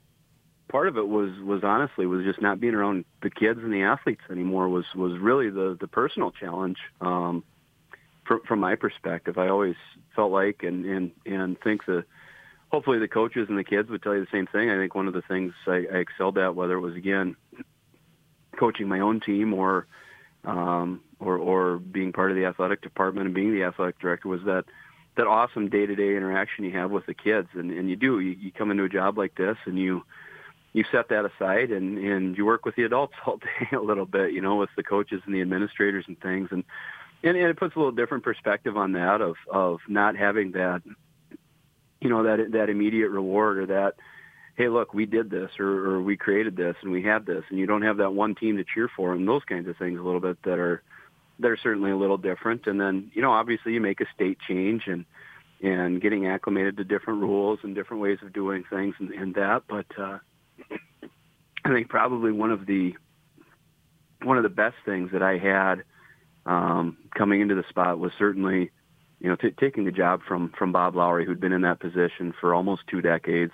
part 0.68 0.90
of 0.90 0.98
it 0.98 1.08
was 1.08 1.32
was 1.40 1.64
honestly 1.64 2.06
was 2.06 2.26
just 2.26 2.42
not 2.42 2.60
being 2.60 2.74
around 2.76 3.06
the 3.24 3.30
kids 3.30 3.62
and 3.64 3.72
the 3.72 3.84
athletes 3.84 4.24
anymore 4.30 4.68
was 4.68 4.84
was 4.94 5.18
really 5.20 5.50
the 5.50 5.78
the 5.80 5.88
personal 5.88 6.32
challenge 6.32 6.76
um 7.00 7.42
from 8.26 8.42
from 8.46 8.60
my 8.60 8.76
perspective 8.76 9.38
i 9.38 9.48
always 9.48 9.78
felt 10.14 10.30
like 10.30 10.64
and 10.64 10.86
and 10.86 11.12
and 11.26 11.58
think 11.62 11.86
the 11.86 12.04
hopefully 12.72 13.00
the 13.00 13.08
coaches 13.08 13.48
and 13.50 13.58
the 13.58 13.64
kids 13.64 13.90
would 13.90 14.04
tell 14.04 14.14
you 14.14 14.22
the 14.22 14.32
same 14.32 14.48
thing. 14.48 14.70
I 14.70 14.78
think 14.78 14.94
one 14.94 15.08
of 15.08 15.14
the 15.14 15.22
things 15.22 15.54
I, 15.66 15.86
I 15.92 15.98
excelled 16.00 16.38
at, 16.38 16.56
whether 16.56 16.74
it 16.74 16.82
was 16.82 16.96
again 16.96 17.36
coaching 18.60 18.88
my 18.88 19.00
own 19.00 19.20
team 19.20 19.54
or 19.54 19.88
um, 20.44 21.02
or 21.20 21.38
or 21.38 21.78
being 21.78 22.12
part 22.14 22.32
of 22.32 22.38
the 22.38 22.46
athletic 22.46 22.82
department 22.82 23.28
and 23.28 23.36
being 23.36 23.54
the 23.54 23.64
athletic 23.64 24.00
director, 24.00 24.28
was 24.28 24.42
that 24.46 24.66
that 25.18 25.28
awesome 25.28 25.70
day 25.70 25.86
to 25.86 25.96
day 25.96 26.16
interaction 26.16 26.64
you 26.64 26.72
have 26.72 26.92
with 26.92 27.06
the 27.06 27.14
kids. 27.14 27.50
And 27.54 27.72
and 27.72 27.90
you 27.90 27.96
do 27.96 28.20
you, 28.20 28.32
you 28.32 28.52
come 28.52 28.72
into 28.72 28.84
a 28.84 28.90
job 28.90 29.18
like 29.18 29.36
this 29.36 29.58
and 29.66 29.78
you 29.78 30.04
you 30.74 30.86
set 30.92 31.10
that 31.10 31.26
aside 31.26 31.72
and 31.72 31.98
and 31.98 32.38
you 32.38 32.46
work 32.46 32.66
with 32.66 32.76
the 32.76 32.84
adults 32.84 33.14
all 33.26 33.38
day 33.38 33.76
a 33.76 33.80
little 33.80 34.06
bit, 34.06 34.32
you 34.32 34.42
know, 34.42 34.56
with 34.56 34.70
the 34.76 34.84
coaches 34.84 35.22
and 35.26 35.36
the 35.36 35.42
administrators 35.42 36.06
and 36.08 36.20
things 36.20 36.50
and. 36.52 36.64
And, 37.24 37.36
and 37.36 37.48
it 37.48 37.58
puts 37.58 37.76
a 37.76 37.80
little 37.80 37.92
different 37.92 38.24
perspective 38.24 38.78
on 38.78 38.92
that 38.92 39.22
of 39.22 39.38
of 39.52 39.80
not 39.88 40.16
having 40.16 40.52
that 40.52 40.84
you 42.00 42.10
know 42.10 42.24
that 42.24 42.52
that 42.52 42.70
immediate 42.70 43.10
reward 43.10 43.58
or 43.58 43.66
that 43.66 43.96
hey 44.56 44.70
look 44.70 44.94
we 44.94 45.06
did 45.06 45.30
this 45.30 45.50
or, 45.60 45.68
or 45.68 46.02
we 46.02 46.18
created 46.18 46.56
this 46.56 46.76
and 46.82 46.92
we 46.92 47.02
had 47.02 47.26
this 47.26 47.44
and 47.50 47.60
you 47.60 47.66
don't 47.66 47.82
have 47.82 47.98
that 47.98 48.14
one 48.14 48.36
team 48.36 48.58
to 48.58 48.64
cheer 48.64 48.90
for 48.96 49.14
and 49.14 49.28
those 49.28 49.44
kinds 49.44 49.68
of 49.68 49.78
things 49.78 50.00
a 50.00 50.04
little 50.04 50.20
bit 50.20 50.38
that 50.44 50.60
are 50.60 50.84
that 51.40 51.52
are 51.52 51.58
certainly 51.58 51.92
a 51.92 51.98
little 51.98 52.18
different. 52.18 52.68
And 52.68 52.80
then, 52.80 53.12
you 53.14 53.22
know, 53.22 53.32
obviously 53.32 53.74
you 53.74 53.82
make 53.82 54.02
a 54.02 54.06
state 54.14 54.38
change 54.48 54.84
and 54.88 55.06
and 55.62 56.00
getting 56.00 56.28
acclimated 56.28 56.78
to 56.78 56.84
different 56.84 57.22
rules 57.22 57.60
and 57.64 57.74
different 57.74 58.02
ways 58.02 58.20
of 58.22 58.32
doing 58.32 58.64
things 58.70 58.94
and, 59.00 59.10
and 59.12 59.34
that. 59.36 59.64
But 59.68 59.88
uh, 59.98 60.20
I 61.66 61.74
think 61.74 61.90
probably 61.90 62.32
one 62.32 62.52
of 62.52 62.66
the 62.66 62.94
one 64.24 64.38
of 64.38 64.44
the 64.44 64.50
best 64.50 64.76
things 64.86 65.12
that 65.14 65.24
I 65.24 65.38
had 65.38 65.84
um, 66.46 66.98
coming 67.16 67.42
into 67.42 67.56
the 67.56 67.64
spot 67.70 68.00
was 68.00 68.12
certainly, 68.18 68.72
you 69.20 69.30
know, 69.30 69.36
t- 69.36 69.54
taking 69.60 69.86
the 69.86 69.92
job 69.92 70.22
from 70.28 70.54
from 70.58 70.72
Bob 70.72 70.96
Lowry, 70.96 71.26
who'd 71.26 71.40
been 71.40 71.54
in 71.54 71.62
that 71.62 71.80
position 71.80 72.34
for 72.40 72.54
almost 72.54 72.84
two 72.88 73.02
decades. 73.02 73.54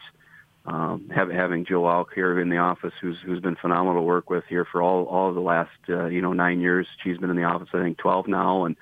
Um, 0.65 1.09
have, 1.13 1.29
having 1.29 1.65
Jo 1.65 1.85
Auch 1.85 2.13
here 2.15 2.39
in 2.39 2.47
the 2.47 2.57
office, 2.57 2.93
who's 3.01 3.17
who's 3.25 3.41
been 3.41 3.57
phenomenal 3.57 4.01
to 4.01 4.05
work 4.05 4.29
with 4.29 4.45
here 4.47 4.65
for 4.65 4.81
all 4.81 5.03
all 5.05 5.27
of 5.27 5.35
the 5.35 5.41
last 5.41 5.71
uh, 5.89 6.05
you 6.05 6.21
know 6.21 6.31
nine 6.31 6.61
years. 6.61 6.87
She's 7.03 7.17
been 7.17 7.29
in 7.29 7.35
the 7.35 7.43
office, 7.43 7.67
I 7.73 7.81
think, 7.81 7.97
twelve 7.97 8.29
now, 8.29 8.63
and 8.63 8.77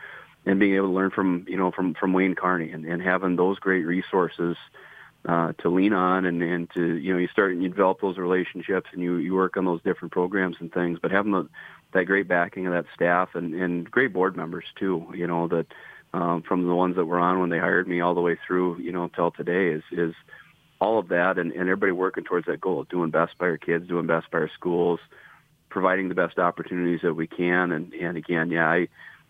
and 0.46 0.60
being 0.60 0.76
able 0.76 0.88
to 0.88 0.94
learn 0.94 1.10
from 1.10 1.46
you 1.48 1.58
know 1.58 1.72
from 1.72 1.96
from 1.96 2.14
Wayne 2.14 2.36
Carney 2.36 2.72
and, 2.72 2.86
and 2.86 3.02
having 3.02 3.36
those 3.36 3.58
great 3.58 3.86
resources 3.86 4.58
uh, 5.28 5.54
to 5.60 5.70
lean 5.70 5.94
on 5.94 6.26
and 6.26 6.42
and 6.42 6.70
to 6.72 6.98
you 6.98 7.14
know 7.14 7.20
you 7.20 7.28
start 7.28 7.52
and 7.52 7.62
you 7.62 7.70
develop 7.70 8.02
those 8.02 8.18
relationships 8.18 8.90
and 8.94 9.02
you 9.02 9.18
you 9.18 9.34
work 9.34 9.58
on 9.58 9.66
those 9.66 9.82
different 9.84 10.12
programs 10.12 10.58
and 10.60 10.74
things, 10.74 11.00
but 11.02 11.12
having 11.12 11.32
the, 11.32 11.48
that 11.94 12.06
great 12.06 12.28
backing 12.28 12.68
of 12.68 12.74
that 12.74 12.86
staff 12.96 13.30
and 13.36 13.54
and 13.54 13.90
great 13.90 14.14
board 14.14 14.36
members 14.36 14.66
too, 14.78 15.08
you 15.16 15.28
know 15.28 15.48
that 15.48 15.68
um, 16.14 16.42
from 16.42 16.68
the 16.68 16.76
ones 16.76 16.96
that 16.96 17.06
were 17.06 17.20
on 17.20 17.40
when 17.40 17.50
they 17.50 17.60
hired 17.60 17.88
me 17.88 18.02
all 18.02 18.16
the 18.16 18.22
way 18.22 18.38
through 18.46 18.80
you 18.80 18.92
know 18.92 19.08
till 19.10 19.32
today 19.32 19.70
is 19.70 19.84
is 19.92 20.14
all 20.82 20.98
of 20.98 21.10
that 21.10 21.38
and, 21.38 21.52
and 21.52 21.62
everybody 21.62 21.92
working 21.92 22.24
towards 22.24 22.48
that 22.48 22.60
goal, 22.60 22.84
doing 22.90 23.12
best 23.12 23.38
by 23.38 23.46
our 23.46 23.58
kids, 23.58 23.88
doing 23.88 24.08
best 24.08 24.30
by 24.32 24.40
our 24.40 24.52
schools, 24.54 25.00
providing 25.70 26.10
the 26.10 26.16
best 26.16 26.40
opportunities 26.40 27.02
that 27.04 27.14
we 27.14 27.28
can. 27.28 27.72
And, 27.72 27.94
and 27.94 28.18
again, 28.18 28.50
yeah, 28.50 28.68
I 28.68 28.88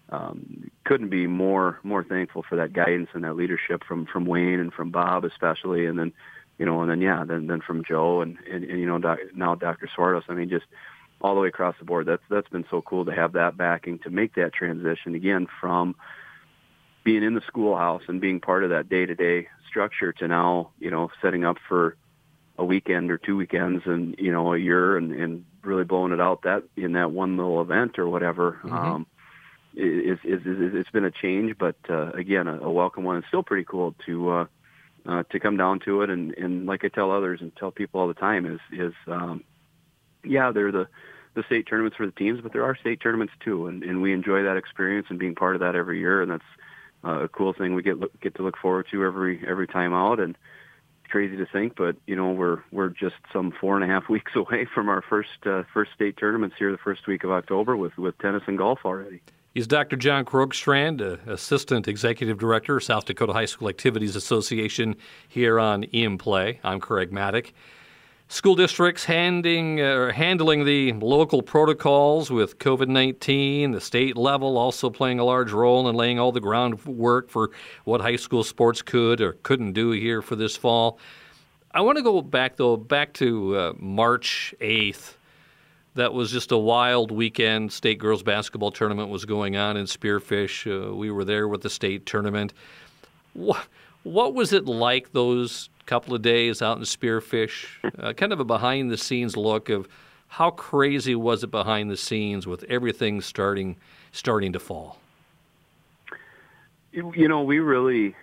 um, 0.10 0.72
couldn't 0.86 1.10
be 1.10 1.28
more 1.28 1.80
more 1.84 2.04
thankful 2.04 2.44
for 2.48 2.56
that 2.56 2.74
guidance 2.74 3.10
and 3.14 3.24
that 3.26 3.36
leadership 3.36 3.84
from 3.88 4.06
from 4.06 4.26
Wayne 4.26 4.60
and 4.60 4.74
from 4.74 4.92
Bob 4.92 5.26
especially, 5.26 5.86
and 5.86 6.00
then 6.00 6.14
you 6.58 6.66
know, 6.66 6.82
and 6.82 6.90
then 6.90 7.02
yeah, 7.02 7.24
then 7.26 7.48
then 7.48 7.62
from 7.62 7.84
Joe 7.84 8.22
and 8.22 8.38
and, 8.50 8.64
and 8.64 8.80
you 8.80 8.86
know 8.86 8.98
doc, 8.98 9.20
now 9.36 9.56
Dr. 9.56 9.90
Swartos. 9.96 10.24
I 10.30 10.34
mean, 10.34 10.50
just 10.50 10.66
all 11.22 11.36
the 11.36 11.42
way 11.42 11.48
across 11.50 11.76
the 11.80 11.86
board. 11.86 12.08
That's 12.08 12.24
that's 12.30 12.50
been 12.50 12.66
so 12.70 12.82
cool 12.82 13.06
to 13.06 13.12
have 13.14 13.34
that 13.34 13.58
backing 13.58 14.00
to 14.00 14.10
make 14.10 14.36
that 14.36 14.54
transition 14.54 15.16
again 15.16 15.48
from 15.60 15.96
being 17.04 17.24
in 17.24 17.34
the 17.34 17.42
schoolhouse 17.48 18.04
and 18.08 18.22
being 18.22 18.40
part 18.40 18.64
of 18.64 18.70
that 18.70 18.90
day 18.90 19.06
to 19.06 19.16
day 19.16 19.48
structure 19.68 20.12
to 20.14 20.28
now, 20.28 20.70
you 20.80 20.92
know, 20.92 21.10
setting 21.22 21.46
up 21.46 21.58
for 21.68 21.96
a 22.58 22.66
weekend 22.66 23.10
or 23.10 23.18
two 23.18 23.38
weekends 23.38 23.84
and, 23.86 24.16
you 24.20 24.32
know, 24.32 24.54
a 24.54 24.58
year 24.58 24.98
and, 24.98 25.14
and 25.14 25.46
really 25.64 25.84
blowing 25.84 26.12
it 26.12 26.22
out 26.22 26.44
that 26.44 26.64
in 26.76 26.92
that 26.94 27.12
one 27.12 27.38
little 27.38 27.62
event 27.62 27.98
or 27.98 28.08
whatever. 28.08 28.60
Mm-hmm. 28.64 28.74
Um, 28.74 29.08
is, 29.74 30.20
is, 30.26 30.42
is, 30.42 30.76
it's 30.76 30.90
been 30.90 31.06
a 31.06 31.12
change, 31.12 31.58
but, 31.58 31.78
uh, 31.90 32.12
again, 32.12 32.48
a, 32.48 32.60
a 32.60 32.70
welcome 32.70 33.06
one. 33.06 33.18
It's 33.18 33.28
still 33.30 33.42
pretty 33.42 33.64
cool 33.64 33.96
to, 34.06 34.30
uh, 34.30 34.46
uh, 35.06 35.24
to 35.32 35.40
come 35.40 35.56
down 35.56 35.80
to 35.86 36.02
it. 36.02 36.10
And, 36.10 36.34
and 36.38 36.66
like 36.66 36.84
I 36.84 36.90
tell 36.90 37.10
others 37.10 37.40
and 37.42 37.56
tell 37.56 37.72
people 37.72 38.02
all 38.02 38.08
the 38.10 38.14
time 38.14 38.46
is, 38.46 38.60
is, 38.72 38.94
um, 39.08 39.44
yeah, 40.26 40.52
they're 40.52 40.74
the, 40.74 40.88
the 41.34 41.44
state 41.44 41.68
tournaments 41.68 41.96
for 41.96 42.06
the 42.06 42.12
teams, 42.12 42.42
but 42.42 42.52
there 42.52 42.66
are 42.66 42.76
state 42.76 43.00
tournaments 43.02 43.34
too. 43.40 43.68
And, 43.68 43.82
and 43.82 44.02
we 44.02 44.14
enjoy 44.14 44.44
that 44.44 44.58
experience 44.58 45.08
and 45.10 45.18
being 45.18 45.36
part 45.36 45.56
of 45.56 45.62
that 45.62 45.76
every 45.76 46.00
year. 46.00 46.22
And 46.22 46.30
that's, 46.30 46.44
uh, 47.04 47.24
a 47.24 47.28
cool 47.28 47.54
thing 47.54 47.76
we 47.76 47.84
get 47.84 48.00
look, 48.00 48.20
get 48.22 48.36
to 48.36 48.44
look 48.44 48.58
forward 48.58 48.88
to 48.92 49.04
every 49.04 49.44
every 49.48 49.68
time 49.68 49.94
out. 49.94 50.20
And 50.20 50.38
crazy 51.12 51.36
to 51.38 51.46
think, 51.46 51.76
but 51.76 51.96
you 52.08 52.16
know 52.16 52.32
we're 52.32 52.64
we're 52.72 52.90
just 52.90 53.16
some 53.32 53.52
four 53.60 53.76
and 53.76 53.84
a 53.84 53.88
half 53.88 54.10
weeks 54.10 54.32
away 54.36 54.66
from 54.74 54.90
our 54.90 55.02
first 55.02 55.46
uh, 55.46 55.64
first 55.74 55.92
state 55.94 56.18
tournaments 56.18 56.56
here 56.58 56.72
the 56.72 56.78
first 56.78 57.06
week 57.08 57.24
of 57.24 57.32
October 57.32 57.78
with 57.78 57.98
with 57.98 58.18
tennis 58.18 58.44
and 58.48 58.58
golf 58.58 58.80
already. 58.86 59.22
He's 59.54 59.68
Dr. 59.68 59.98
John 59.98 60.24
Krogstrand, 60.24 61.02
uh, 61.02 61.30
Assistant 61.30 61.86
Executive 61.86 62.38
Director, 62.38 62.80
South 62.80 63.04
Dakota 63.04 63.34
High 63.34 63.46
School 63.46 63.68
Activities 63.68 64.16
Association, 64.16 64.96
here 65.28 65.60
on 65.60 65.84
In 65.84 66.18
Play. 66.18 66.62
I'm 66.64 66.80
Craig 66.80 67.12
Mattick. 67.12 67.52
School 68.32 68.56
districts 68.56 69.04
handing, 69.04 69.82
uh, 69.82 70.13
handling 70.13 70.63
the 70.63 70.94
local 70.94 71.41
protocols 71.41 72.32
with 72.32 72.60
COVID 72.60 72.88
19, 72.88 73.72
the 73.72 73.82
state 73.82 74.15
level 74.15 74.58
also 74.58 74.89
playing 74.89 75.20
a 75.20 75.26
large 75.26 75.52
role 75.52 75.89
in 75.89 75.98
laying 75.98 76.17
all 76.17 76.32
the 76.32 76.39
groundwork 76.39 77.30
for 77.30 77.52
what 77.84 78.00
high 78.00 78.15
school 78.15 78.46
sports 78.46 78.82
could 78.82 79.20
or 79.20 79.34
couldn't 79.44 79.74
do 79.74 79.91
here 79.91 80.22
for 80.22 80.38
this 80.38 80.56
fall. 80.56 80.98
I 81.74 81.82
want 81.82 81.98
to 81.98 82.02
go 82.02 82.22
back, 82.22 82.56
though, 82.56 82.78
back 82.78 83.12
to 83.15 83.58
uh, 83.58 83.74
March 83.78 84.56
8th. 84.62 85.15
That 85.96 86.13
was 86.13 86.32
just 86.32 86.54
a 86.54 86.58
wild 86.58 87.12
weekend. 87.12 87.74
State 87.74 88.00
girls 88.00 88.24
basketball 88.24 88.72
tournament 88.72 89.10
was 89.10 89.26
going 89.26 89.58
on 89.58 89.76
in 89.76 89.88
Spearfish. 89.88 90.65
Uh, 90.65 90.96
we 90.96 91.12
were 91.12 91.26
there 91.26 91.50
with 91.50 91.63
the 91.63 91.70
state 91.70 92.06
tournament. 92.06 92.54
What, 93.34 93.67
what 94.04 94.34
was 94.34 94.54
it 94.54 94.67
like 94.67 95.12
those 95.12 95.70
couple 95.91 96.15
of 96.15 96.21
days 96.21 96.62
out 96.62 96.77
in 96.77 96.84
Spearfish, 96.86 97.65
uh, 97.99 98.13
kind 98.13 98.32
of 98.32 98.39
a 98.39 98.45
behind 98.45 98.89
the 98.89 98.97
scenes 98.97 99.36
look 99.36 99.67
of 99.67 99.89
how 100.30 100.49
crazy 100.49 101.15
was 101.15 101.43
it 101.43 101.51
behind 101.51 101.91
the 101.91 101.97
scenes 101.97 102.47
with 102.47 102.63
everything 102.69 103.19
starting 103.19 103.75
starting 104.13 104.54
to 104.54 104.60
fall. 104.60 104.97
You 106.93 107.27
know, 107.27 107.41
we 107.41 107.60
really 107.60 108.15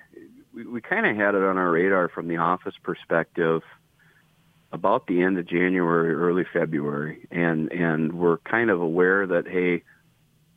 we, 0.54 0.64
we 0.64 0.80
kind 0.80 1.04
of 1.04 1.14
had 1.14 1.34
it 1.34 1.42
on 1.42 1.58
our 1.58 1.70
radar 1.70 2.08
from 2.08 2.26
the 2.26 2.38
office 2.38 2.74
perspective 2.82 3.60
about 4.72 5.06
the 5.06 5.20
end 5.20 5.38
of 5.38 5.46
January, 5.46 6.14
early 6.14 6.46
February, 6.50 7.26
and 7.30 7.70
and 7.70 8.14
we're 8.14 8.38
kind 8.38 8.70
of 8.70 8.80
aware 8.80 9.26
that 9.26 9.46
hey, 9.46 9.82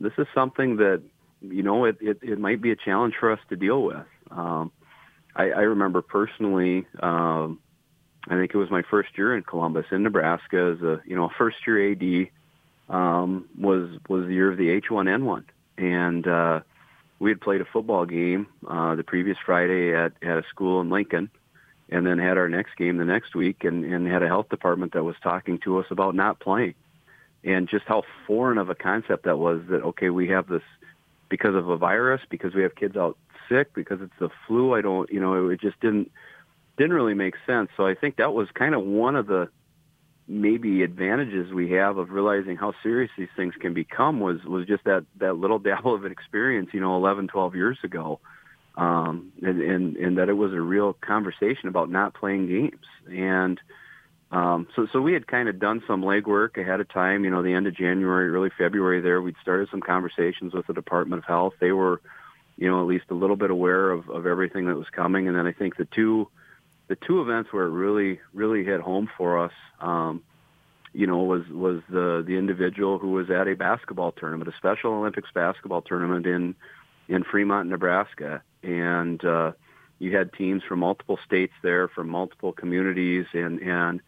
this 0.00 0.14
is 0.16 0.26
something 0.34 0.76
that 0.76 1.02
you 1.42 1.62
know 1.62 1.84
it 1.84 1.98
it, 2.00 2.20
it 2.22 2.38
might 2.38 2.62
be 2.62 2.70
a 2.70 2.76
challenge 2.76 3.16
for 3.20 3.30
us 3.30 3.40
to 3.50 3.56
deal 3.56 3.82
with. 3.82 4.06
Um, 4.30 4.72
I, 5.34 5.44
I 5.44 5.62
remember 5.62 6.02
personally, 6.02 6.86
um, 7.00 7.58
I 8.28 8.34
think 8.34 8.54
it 8.54 8.58
was 8.58 8.70
my 8.70 8.82
first 8.82 9.16
year 9.16 9.36
in 9.36 9.42
Columbus 9.42 9.86
in 9.90 10.02
Nebraska 10.02 10.74
as 10.76 10.82
a 10.82 11.00
you 11.04 11.16
know 11.16 11.30
first 11.36 11.56
year 11.66 11.92
AD 11.92 12.28
um, 12.88 13.48
was 13.58 13.90
was 14.08 14.26
the 14.26 14.34
year 14.34 14.50
of 14.50 14.58
the 14.58 14.80
H1N1, 14.80 15.44
and 15.78 16.26
uh, 16.26 16.60
we 17.18 17.30
had 17.30 17.40
played 17.40 17.60
a 17.60 17.64
football 17.64 18.04
game 18.04 18.46
uh, 18.68 18.94
the 18.94 19.02
previous 19.02 19.38
Friday 19.44 19.94
at 19.94 20.12
at 20.22 20.38
a 20.38 20.42
school 20.50 20.80
in 20.80 20.90
Lincoln, 20.90 21.30
and 21.88 22.06
then 22.06 22.18
had 22.18 22.38
our 22.38 22.48
next 22.48 22.76
game 22.76 22.98
the 22.98 23.04
next 23.04 23.34
week, 23.34 23.64
and, 23.64 23.84
and 23.84 24.06
had 24.06 24.22
a 24.22 24.28
health 24.28 24.48
department 24.50 24.92
that 24.92 25.02
was 25.02 25.16
talking 25.22 25.58
to 25.60 25.78
us 25.78 25.86
about 25.90 26.14
not 26.14 26.38
playing, 26.38 26.74
and 27.42 27.68
just 27.68 27.84
how 27.86 28.04
foreign 28.26 28.58
of 28.58 28.70
a 28.70 28.74
concept 28.74 29.24
that 29.24 29.38
was. 29.38 29.62
That 29.68 29.82
okay, 29.82 30.10
we 30.10 30.28
have 30.28 30.46
this 30.46 30.62
because 31.28 31.56
of 31.56 31.68
a 31.68 31.76
virus, 31.76 32.20
because 32.28 32.54
we 32.54 32.62
have 32.62 32.74
kids 32.76 32.96
out 32.96 33.16
sick 33.48 33.74
because 33.74 34.00
it's 34.00 34.12
the 34.18 34.30
flu. 34.46 34.74
I 34.74 34.80
don't, 34.80 35.10
you 35.10 35.20
know, 35.20 35.48
it 35.48 35.60
just 35.60 35.80
didn't 35.80 36.10
didn't 36.76 36.92
really 36.92 37.14
make 37.14 37.34
sense. 37.46 37.70
So 37.76 37.86
I 37.86 37.94
think 37.94 38.16
that 38.16 38.32
was 38.32 38.48
kind 38.54 38.74
of 38.74 38.82
one 38.82 39.16
of 39.16 39.26
the 39.26 39.48
maybe 40.28 40.82
advantages 40.82 41.52
we 41.52 41.72
have 41.72 41.98
of 41.98 42.10
realizing 42.10 42.56
how 42.56 42.72
serious 42.82 43.10
these 43.18 43.28
things 43.36 43.54
can 43.60 43.74
become 43.74 44.20
was 44.20 44.42
was 44.44 44.66
just 44.66 44.84
that 44.84 45.04
that 45.16 45.36
little 45.36 45.58
dabble 45.68 45.94
of 45.94 46.04
an 46.04 46.12
experience, 46.12 46.70
you 46.72 46.80
know, 46.80 46.96
11, 46.96 47.28
12 47.28 47.54
years 47.54 47.78
ago. 47.84 48.20
Um, 48.74 49.32
and, 49.42 49.60
and, 49.60 49.96
and 49.96 50.18
that 50.18 50.30
it 50.30 50.32
was 50.32 50.54
a 50.54 50.60
real 50.60 50.94
conversation 50.94 51.68
about 51.68 51.90
not 51.90 52.14
playing 52.14 52.46
games. 52.46 52.86
And, 53.06 53.60
um, 54.30 54.66
so, 54.74 54.86
so 54.90 55.00
we 55.02 55.12
had 55.12 55.26
kind 55.26 55.50
of 55.50 55.58
done 55.58 55.82
some 55.86 56.02
legwork 56.02 56.56
ahead 56.56 56.80
of 56.80 56.88
time, 56.88 57.24
you 57.24 57.30
know, 57.30 57.42
the 57.42 57.52
end 57.52 57.66
of 57.66 57.76
January, 57.76 58.30
early 58.30 58.48
February 58.56 59.02
there, 59.02 59.20
we'd 59.20 59.36
started 59.42 59.68
some 59.70 59.82
conversations 59.82 60.54
with 60.54 60.66
the 60.66 60.72
Department 60.72 61.18
of 61.18 61.26
Health. 61.26 61.52
They 61.60 61.72
were, 61.72 62.00
you 62.56 62.70
know, 62.70 62.80
at 62.80 62.86
least 62.86 63.06
a 63.10 63.14
little 63.14 63.36
bit 63.36 63.50
aware 63.50 63.90
of, 63.90 64.08
of 64.08 64.26
everything 64.26 64.66
that 64.66 64.76
was 64.76 64.88
coming. 64.90 65.28
And 65.28 65.36
then 65.36 65.46
I 65.46 65.52
think 65.52 65.76
the 65.76 65.86
two, 65.86 66.28
the 66.88 66.96
two 66.96 67.20
events 67.20 67.52
where 67.52 67.64
it 67.64 67.70
really, 67.70 68.20
really 68.32 68.64
hit 68.64 68.80
home 68.80 69.08
for 69.16 69.44
us, 69.44 69.52
um, 69.80 70.22
you 70.92 71.06
know, 71.06 71.18
was, 71.18 71.48
was 71.48 71.82
the, 71.88 72.22
the 72.26 72.36
individual 72.36 72.98
who 72.98 73.12
was 73.12 73.30
at 73.30 73.48
a 73.48 73.54
basketball 73.54 74.12
tournament, 74.12 74.52
a 74.52 74.56
Special 74.58 74.92
Olympics 74.92 75.30
basketball 75.32 75.82
tournament 75.82 76.26
in, 76.26 76.54
in 77.08 77.24
Fremont, 77.24 77.68
Nebraska. 77.68 78.42
And, 78.62 79.24
uh, 79.24 79.52
you 80.02 80.16
had 80.16 80.32
teams 80.32 80.64
from 80.64 80.80
multiple 80.80 81.16
states 81.24 81.52
there, 81.62 81.86
from 81.86 82.08
multiple 82.08 82.52
communities, 82.52 83.24
and, 83.34 83.60
and 83.60 84.00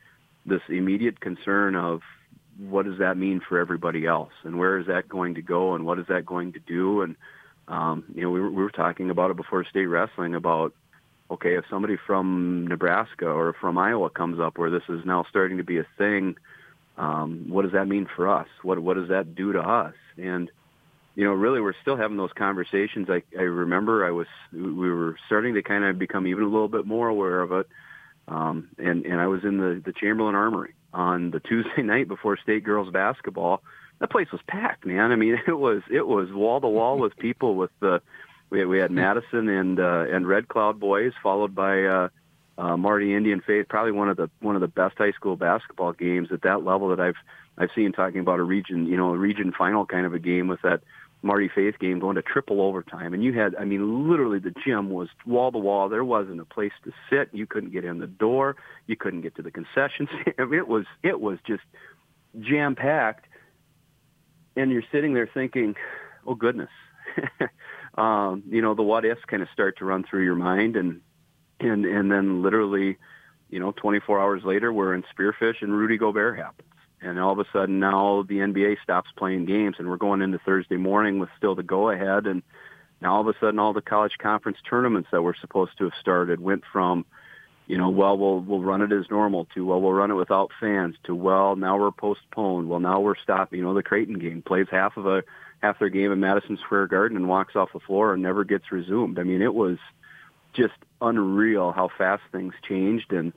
this 0.45 0.61
immediate 0.69 1.21
concern 1.21 1.77
of 1.77 2.01
what 2.59 2.85
does 2.85 2.99
that 2.99 3.17
mean 3.17 3.41
for 3.49 3.61
everybody 3.61 4.05
else, 4.05 4.33
and 4.43 4.59
where 4.59 4.77
is 4.79 4.89
that 4.89 5.09
going 5.09 5.37
to 5.37 5.43
go, 5.43 5.77
and 5.77 5.87
what 5.87 6.01
is 6.01 6.07
that 6.09 6.27
going 6.27 6.53
to 6.55 6.59
do, 6.59 7.03
and 7.03 7.15
um, 7.69 8.05
you 8.15 8.23
know, 8.23 8.31
we 8.31 8.41
were, 8.41 8.51
we 8.51 8.63
were 8.63 8.71
talking 8.71 9.11
about 9.11 9.31
it 9.31 9.37
before 9.37 9.65
state 9.65 9.87
wrestling 9.87 10.35
about, 10.35 10.75
okay, 11.31 11.57
if 11.57 11.65
somebody 11.71 11.97
from 12.07 12.67
Nebraska 12.67 13.27
or 13.27 13.55
from 13.61 13.79
Iowa 13.79 14.11
comes 14.11 14.39
up 14.39 14.59
where 14.59 14.71
this 14.71 14.83
is 14.89 15.01
now 15.05 15.25
starting 15.31 15.57
to 15.59 15.65
be 15.65 15.79
a 15.79 15.87
thing, 15.97 16.37
um, 16.97 17.47
what 17.49 17.63
does 17.63 17.73
that 17.73 17.89
mean 17.89 18.07
for 18.15 18.29
us? 18.29 18.47
What 18.63 18.79
what 18.79 18.95
does 18.95 19.09
that 19.09 19.35
do 19.35 19.53
to 19.53 19.61
us? 19.61 19.95
And 20.17 20.51
you 21.17 21.25
know, 21.25 21.33
really, 21.33 21.61
we're 21.61 21.75
still 21.81 21.97
having 21.97 22.17
those 22.17 22.33
conversations. 22.37 23.09
I 23.11 23.23
I 23.37 23.43
remember 23.43 24.07
I 24.07 24.11
was 24.11 24.27
we 24.53 24.91
were 24.91 25.17
starting 25.27 25.55
to 25.55 25.63
kind 25.63 25.85
of 25.85 25.99
become 25.99 26.27
even 26.27 26.45
a 26.45 26.49
little 26.49 26.69
bit 26.69 26.87
more 26.87 27.09
aware 27.09 27.41
of 27.41 27.53
it. 27.53 27.67
Um, 28.29 28.69
and 28.79 29.05
and 29.07 29.21
I 29.21 29.27
was 29.27 29.43
in 29.43 29.59
the 29.59 29.83
the 29.85 29.93
Chamberlain 29.93 30.35
Armory 30.35 30.75
on 30.93 31.31
the 31.31 31.41
Tuesday 31.49 31.83
night 31.83 32.07
before 32.07 32.37
state 32.37 32.63
girls 32.63 32.93
basketball 32.93 33.63
the 34.05 34.09
place 34.09 34.31
was 34.31 34.43
packed, 34.47 34.85
man. 34.85 35.13
I 35.13 35.17
mean, 35.17 35.41
it 35.47 35.59
was 35.59 35.83
it 35.91 36.07
was 36.07 36.31
wall 36.31 36.61
to 36.61 36.69
wall 36.69 36.99
with 36.99 37.17
people. 37.17 37.57
With 37.57 37.71
the 37.81 38.03
we 38.51 38.59
had, 38.59 38.69
we 38.69 38.79
had 38.79 38.91
Madison 38.91 39.49
and 39.49 39.81
uh, 39.81 40.05
and 40.11 40.27
Red 40.27 40.49
Cloud 40.49 40.79
boys, 40.79 41.13
followed 41.23 41.55
by 41.55 41.85
uh, 41.85 42.09
uh, 42.59 42.77
Marty 42.77 43.15
Indian 43.15 43.41
Faith. 43.41 43.67
Probably 43.69 43.93
one 43.93 44.11
of 44.11 44.17
the 44.17 44.31
one 44.41 44.55
of 44.57 44.61
the 44.61 44.69
best 44.69 44.99
high 44.99 45.13
school 45.13 45.37
basketball 45.37 45.93
games 45.93 46.29
at 46.33 46.43
that 46.43 46.65
level 46.65 46.89
that 46.89 47.01
I've 47.01 47.17
I've 47.57 47.71
seen. 47.75 47.93
Talking 47.93 48.21
about 48.21 48.41
a 48.41 48.43
region, 48.43 48.87
you 48.87 48.97
know, 48.97 49.15
a 49.15 49.17
region 49.17 49.53
final 49.57 49.87
kind 49.87 50.05
of 50.05 50.13
a 50.13 50.19
game 50.19 50.49
with 50.49 50.61
that 50.63 50.83
Marty 51.23 51.49
Faith 51.49 51.79
game 51.81 51.99
going 51.99 52.17
to 52.17 52.23
triple 52.23 52.61
overtime. 52.61 53.15
And 53.15 53.25
you 53.25 53.33
had, 53.33 53.55
I 53.57 53.65
mean, 53.65 54.11
literally 54.11 54.39
the 54.39 54.55
gym 54.67 54.91
was 54.91 55.09
wall 55.25 55.51
to 55.51 55.59
wall. 55.59 55.89
There 55.89 56.05
wasn't 56.05 56.41
a 56.41 56.45
place 56.45 56.73
to 56.85 56.93
sit. 57.09 57.31
You 57.33 57.47
couldn't 57.47 57.73
get 57.73 57.87
in 57.87 57.99
the 57.99 58.07
door. 58.07 58.57
You 58.87 58.97
couldn't 58.97 59.23
get 59.23 59.35
to 59.37 59.43
the 59.43 59.51
concession 59.51 60.07
stand. 60.09 60.35
I 60.39 60.45
mean, 60.45 60.59
it 60.59 60.69
was, 60.69 60.85
it 61.03 61.23
was 61.23 61.39
just 61.47 61.63
jam 62.41 62.75
packed. 62.75 63.25
And 64.57 64.71
you're 64.71 64.85
sitting 64.93 65.15
there 65.15 65.29
thinking, 65.33 65.75
oh 66.27 66.35
goodness, 66.35 66.71
um, 67.99 68.43
you 68.49 68.63
know, 68.63 68.75
the 68.75 68.83
what 68.83 69.05
ifs 69.05 69.25
kind 69.27 69.43
of 69.43 69.49
start 69.53 69.79
to 69.79 69.85
run 69.85 70.05
through 70.05 70.25
your 70.25 70.37
mind. 70.37 70.77
And, 70.77 71.01
and, 71.61 71.85
and 71.85 72.11
then 72.11 72.43
literally, 72.43 72.99
you 73.51 73.61
know, 73.61 73.73
24 73.73 74.21
hours 74.21 74.43
later, 74.45 74.73
we're 74.73 74.95
in 74.95 75.05
Spearfish 75.17 75.63
and 75.63 75.73
Rudy 75.73 75.99
Gobert 75.99 76.39
happens 76.39 76.69
and 77.05 77.21
all 77.21 77.33
of 77.33 77.39
a 77.39 77.45
sudden 77.53 77.79
now 77.79 78.25
the 78.27 78.39
NBA 78.39 78.77
stops 78.83 79.11
playing 79.17 79.45
games, 79.45 79.77
and 79.79 79.89
we're 79.89 79.97
going 79.97 80.23
into 80.23 80.39
Thursday 80.39 80.77
morning 80.77 81.19
with 81.19 81.29
still 81.37 81.55
the 81.55 81.63
go 81.63 81.91
ahead, 81.91 82.27
and 82.27 82.43
now 83.01 83.15
all 83.15 83.21
of 83.21 83.29
a 83.29 83.39
sudden 83.39 83.59
all 83.59 83.73
the 83.73 83.83
college 83.83 84.17
conference 84.19 84.59
tournaments 84.69 85.11
that 85.13 85.23
were 85.23 85.37
supposed 85.39 85.77
to 85.79 85.85
have 85.85 85.93
started 86.01 86.41
went 86.41 86.65
from, 86.73 87.05
you 87.67 87.79
know, 87.79 87.89
well 87.89 88.17
we'll 88.17 88.41
we'll 88.41 88.63
run 88.63 88.83
it 88.83 88.93
as 88.93 89.11
normal 89.11 89.47
to 89.55 89.65
well 89.65 89.81
we'll 89.81 89.93
run 89.93 90.11
it 90.11 90.15
without 90.15 90.51
fans 90.61 90.97
to 91.05 91.15
well 91.15 91.57
now 91.57 91.79
we're 91.79 91.91
postponed, 91.91 92.69
well 92.69 92.81
now 92.81 93.01
we're 93.01 93.17
stopping. 93.17 93.59
You 93.59 93.65
know, 93.65 93.75
the 93.75 93.83
Creighton 93.83 94.19
game 94.19 94.43
plays 94.43 94.67
half 94.71 94.97
of 94.97 95.07
a 95.07 95.23
half 95.63 95.79
their 95.79 95.89
game 95.89 96.13
in 96.13 96.21
Madison 96.21 96.59
Square 96.59 96.89
Garden 96.89 97.17
and 97.17 97.29
walks 97.29 97.57
off 97.57 97.73
the 97.73 97.81
floor 97.81 98.13
and 98.13 98.23
never 98.23 98.45
gets 98.45 98.71
resumed. 98.71 99.19
I 99.19 99.23
mean, 99.23 99.41
it 99.41 99.55
was 99.55 99.79
just 100.53 100.75
unreal 101.01 101.73
how 101.73 101.89
fast 101.97 102.23
things 102.33 102.55
changed 102.63 103.13
and 103.13 103.33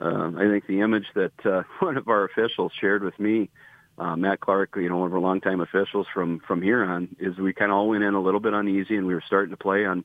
uh, 0.00 0.30
I 0.36 0.48
think 0.48 0.66
the 0.66 0.80
image 0.80 1.06
that 1.14 1.46
uh, 1.46 1.62
one 1.80 1.96
of 1.96 2.08
our 2.08 2.24
officials 2.24 2.72
shared 2.80 3.02
with 3.02 3.18
me, 3.18 3.50
uh, 3.98 4.16
Matt 4.16 4.40
Clark, 4.40 4.76
you 4.76 4.88
know, 4.88 4.98
one 4.98 5.08
of 5.08 5.14
our 5.14 5.20
longtime 5.20 5.60
officials 5.60 6.06
from 6.12 6.40
from 6.40 6.62
here 6.62 6.82
on, 6.82 7.14
is 7.18 7.36
we 7.36 7.52
kind 7.52 7.70
of 7.70 7.76
all 7.76 7.88
went 7.88 8.04
in 8.04 8.14
a 8.14 8.20
little 8.20 8.40
bit 8.40 8.54
uneasy, 8.54 8.96
and 8.96 9.06
we 9.06 9.14
were 9.14 9.22
starting 9.26 9.50
to 9.50 9.56
play 9.56 9.84
on 9.84 10.04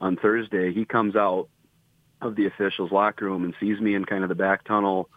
on 0.00 0.16
Thursday. 0.16 0.72
He 0.72 0.84
comes 0.84 1.16
out 1.16 1.48
of 2.22 2.36
the 2.36 2.46
officials' 2.46 2.92
locker 2.92 3.26
room 3.26 3.44
and 3.44 3.54
sees 3.60 3.80
me 3.80 3.94
in 3.94 4.04
kind 4.04 4.22
of 4.22 4.28
the 4.28 4.34
back 4.34 4.64
tunnel 4.64 5.08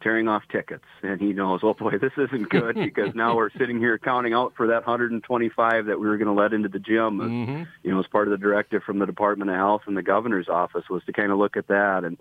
tearing 0.00 0.28
off 0.28 0.44
tickets. 0.50 0.84
And 1.02 1.20
he 1.20 1.32
knows 1.32 1.60
oh 1.62 1.74
boy 1.74 1.98
this 1.98 2.12
isn't 2.16 2.48
good 2.48 2.74
because 2.76 3.14
now 3.14 3.36
we're 3.36 3.50
sitting 3.58 3.78
here 3.78 3.98
counting 3.98 4.32
out 4.32 4.54
for 4.56 4.68
that 4.68 4.86
125 4.86 5.86
that 5.86 5.98
we 5.98 6.06
were 6.06 6.16
going 6.16 6.34
to 6.34 6.40
let 6.40 6.52
into 6.52 6.68
the 6.68 6.78
gym. 6.78 7.18
Mm-hmm. 7.18 7.62
you 7.82 7.90
know 7.90 7.98
as 7.98 8.06
part 8.06 8.28
of 8.28 8.32
the 8.32 8.38
directive 8.38 8.82
from 8.84 8.98
the 8.98 9.06
department 9.06 9.50
of 9.50 9.56
health 9.56 9.82
and 9.86 9.96
the 9.96 10.02
governor's 10.02 10.48
office 10.48 10.84
was 10.88 11.02
to 11.06 11.12
kind 11.12 11.32
of 11.32 11.38
look 11.38 11.56
at 11.56 11.68
that 11.68 12.04
and 12.04 12.18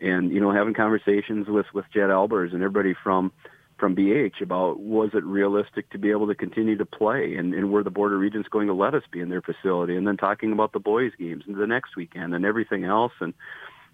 and 0.00 0.32
you 0.32 0.40
know 0.40 0.50
having 0.50 0.74
conversations 0.74 1.46
with 1.48 1.66
with 1.72 1.84
Jed 1.92 2.10
Albers 2.10 2.52
and 2.52 2.62
everybody 2.62 2.94
from 3.00 3.32
from 3.80 3.96
BH 3.96 4.42
about 4.42 4.78
was 4.78 5.10
it 5.14 5.24
realistic 5.24 5.90
to 5.90 5.98
be 5.98 6.10
able 6.10 6.28
to 6.28 6.34
continue 6.34 6.76
to 6.76 6.84
play? 6.84 7.34
And, 7.36 7.54
and 7.54 7.72
were 7.72 7.82
the 7.82 7.90
Board 7.90 8.12
of 8.12 8.20
Regents 8.20 8.48
going 8.48 8.68
to 8.68 8.74
let 8.74 8.94
us 8.94 9.02
be 9.10 9.20
in 9.20 9.30
their 9.30 9.40
facility? 9.40 9.96
And 9.96 10.06
then 10.06 10.18
talking 10.18 10.52
about 10.52 10.72
the 10.72 10.78
boys 10.78 11.12
games 11.18 11.44
and 11.46 11.56
the 11.56 11.66
next 11.66 11.96
weekend 11.96 12.34
and 12.34 12.44
everything 12.44 12.84
else. 12.84 13.12
And 13.20 13.32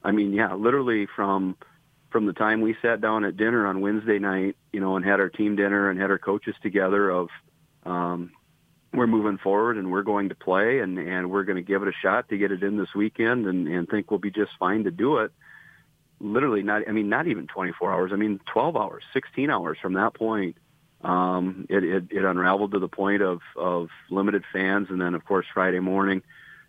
I 0.03 0.13
mean 0.13 0.33
yeah 0.33 0.55
literally 0.55 1.07
from 1.15 1.57
from 2.11 2.27
the 2.27 2.33
time 2.33 2.61
we 2.61 2.77
sat 2.81 3.01
down 3.01 3.25
at 3.25 3.37
dinner 3.37 3.67
on 3.67 3.81
Wednesday 3.81 4.19
night 4.19 4.57
you 4.73 4.81
know 4.81 4.97
and 4.97 5.05
had 5.05 5.21
our 5.21 5.29
team 5.29 5.57
dinner 5.57 5.91
and 5.91 6.01
had 6.01 6.11
our 6.11 6.19
coaches 6.19 6.55
together 6.63 7.11
of 7.11 7.29
um 7.85 8.33
we're 8.93 9.07
moving 9.07 9.37
forward 9.37 9.77
and 9.77 9.91
we're 9.91 10.03
going 10.03 10.29
to 10.31 10.35
play 10.35 10.81
and 10.81 10.99
and 10.99 11.31
we're 11.31 11.45
going 11.45 11.57
to 11.57 11.63
give 11.63 11.83
it 11.83 11.89
a 11.89 11.93
shot 12.03 12.29
to 12.29 12.39
get 12.39 12.53
it 12.53 12.63
in 12.63 12.77
this 12.77 12.95
weekend 12.95 13.47
and 13.47 13.69
and 13.69 13.89
think 13.89 14.11
we'll 14.11 14.19
be 14.19 14.31
just 14.31 14.53
fine 14.59 14.85
to 14.85 14.91
do 14.91 15.19
it 15.19 15.33
literally 16.21 16.63
not, 16.63 16.89
I 16.89 16.93
mean, 16.93 17.09
not 17.09 17.27
even 17.27 17.47
24 17.47 17.93
hours. 17.93 18.11
I 18.13 18.17
mean, 18.17 18.41
12 18.53 18.77
hours, 18.77 19.05
16 19.13 19.51
hours 19.51 19.79
from 19.81 19.95
that 19.95 20.15
point. 20.15 20.57
Um, 21.03 21.67
it, 21.69 21.85
it, 21.85 22.05
it 22.11 22.25
unraveled 22.25 22.73
to 22.73 22.79
the 22.79 22.89
point 22.89 23.23
of, 23.23 23.41
of 23.57 23.89
limited 24.11 24.45
fans. 24.53 24.89
And 24.91 25.01
then 25.01 25.15
of 25.15 25.25
course, 25.25 25.47
Friday 25.53 25.81
morning, 25.81 26.23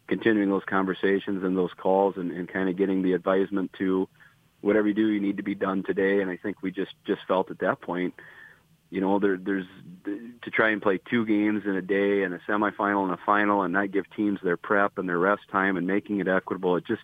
continuing 0.08 0.50
those 0.50 0.64
conversations 0.66 1.44
and 1.44 1.58
those 1.58 1.72
calls 1.78 2.16
and, 2.18 2.32
and 2.32 2.48
kind 2.48 2.70
of 2.70 2.78
getting 2.78 3.02
the 3.02 3.14
advisement 3.14 3.72
to 3.78 4.08
whatever 4.62 4.88
you 4.88 4.94
do, 4.94 5.08
you 5.08 5.20
need 5.20 5.38
to 5.38 5.44
be 5.44 5.56
done 5.56 5.84
today. 5.84 6.22
And 6.22 6.32
I 6.32 6.38
think 6.38 6.62
we 6.62 6.72
just, 6.72 6.94
just 7.06 7.22
felt 7.28 7.52
at 7.52 7.60
that 7.60 7.82
point, 7.82 8.14
you 8.90 9.02
know, 9.02 9.20
there, 9.20 9.38
there's 9.38 9.66
to 10.06 10.52
try 10.52 10.70
and 10.70 10.82
play 10.82 11.00
two 11.10 11.26
games 11.26 11.64
in 11.66 11.76
a 11.76 11.82
day 11.82 12.24
and 12.24 12.34
a 12.34 12.40
semifinal 12.48 13.04
and 13.04 13.12
a 13.12 13.20
final 13.26 13.64
and 13.64 13.74
not 13.74 13.92
give 13.92 14.06
teams 14.16 14.40
their 14.42 14.58
prep 14.58 14.98
and 14.98 15.10
their 15.10 15.20
rest 15.20 15.42
time 15.52 15.76
and 15.76 15.86
making 15.86 16.20
it 16.20 16.28
equitable. 16.28 16.78
It 16.78 16.86
just, 16.88 17.04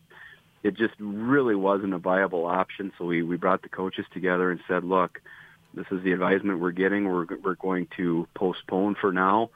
it 0.63 0.75
just 0.77 0.93
really 0.97 1.55
wasn't 1.55 1.93
a 1.93 1.97
viable 1.97 2.45
option. 2.45 2.93
So 2.97 3.03
we, 3.03 3.21
we 3.21 3.35
brought 3.35 3.63
the 3.63 3.69
coaches 3.69 4.05
together 4.13 4.49
and 4.49 4.61
said, 4.65 4.85
look, 4.85 5.21
this 5.73 5.85
is 5.91 6.01
the 6.03 6.13
advisement 6.13 6.61
we're 6.61 6.71
getting. 6.71 7.05
We're, 7.05 7.25
we're 7.43 7.55
going 7.55 7.87
to 7.97 8.27
postpone 8.33 8.95
for 9.01 9.11
now, 9.11 9.49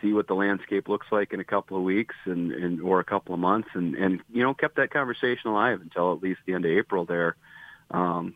see 0.00 0.12
what 0.12 0.26
the 0.26 0.34
landscape 0.34 0.88
looks 0.88 1.06
like 1.10 1.32
in 1.32 1.40
a 1.40 1.44
couple 1.44 1.76
of 1.76 1.82
weeks 1.82 2.14
and, 2.24 2.52
and 2.52 2.80
or 2.80 3.00
a 3.00 3.04
couple 3.04 3.34
of 3.34 3.40
months 3.40 3.68
and, 3.74 3.94
and, 3.94 4.20
you 4.32 4.42
know, 4.42 4.54
kept 4.54 4.76
that 4.76 4.92
conversation 4.92 5.50
alive 5.50 5.80
until 5.80 6.12
at 6.12 6.22
least 6.22 6.40
the 6.46 6.54
end 6.54 6.64
of 6.64 6.70
April 6.70 7.04
there, 7.04 7.36
um, 7.90 8.34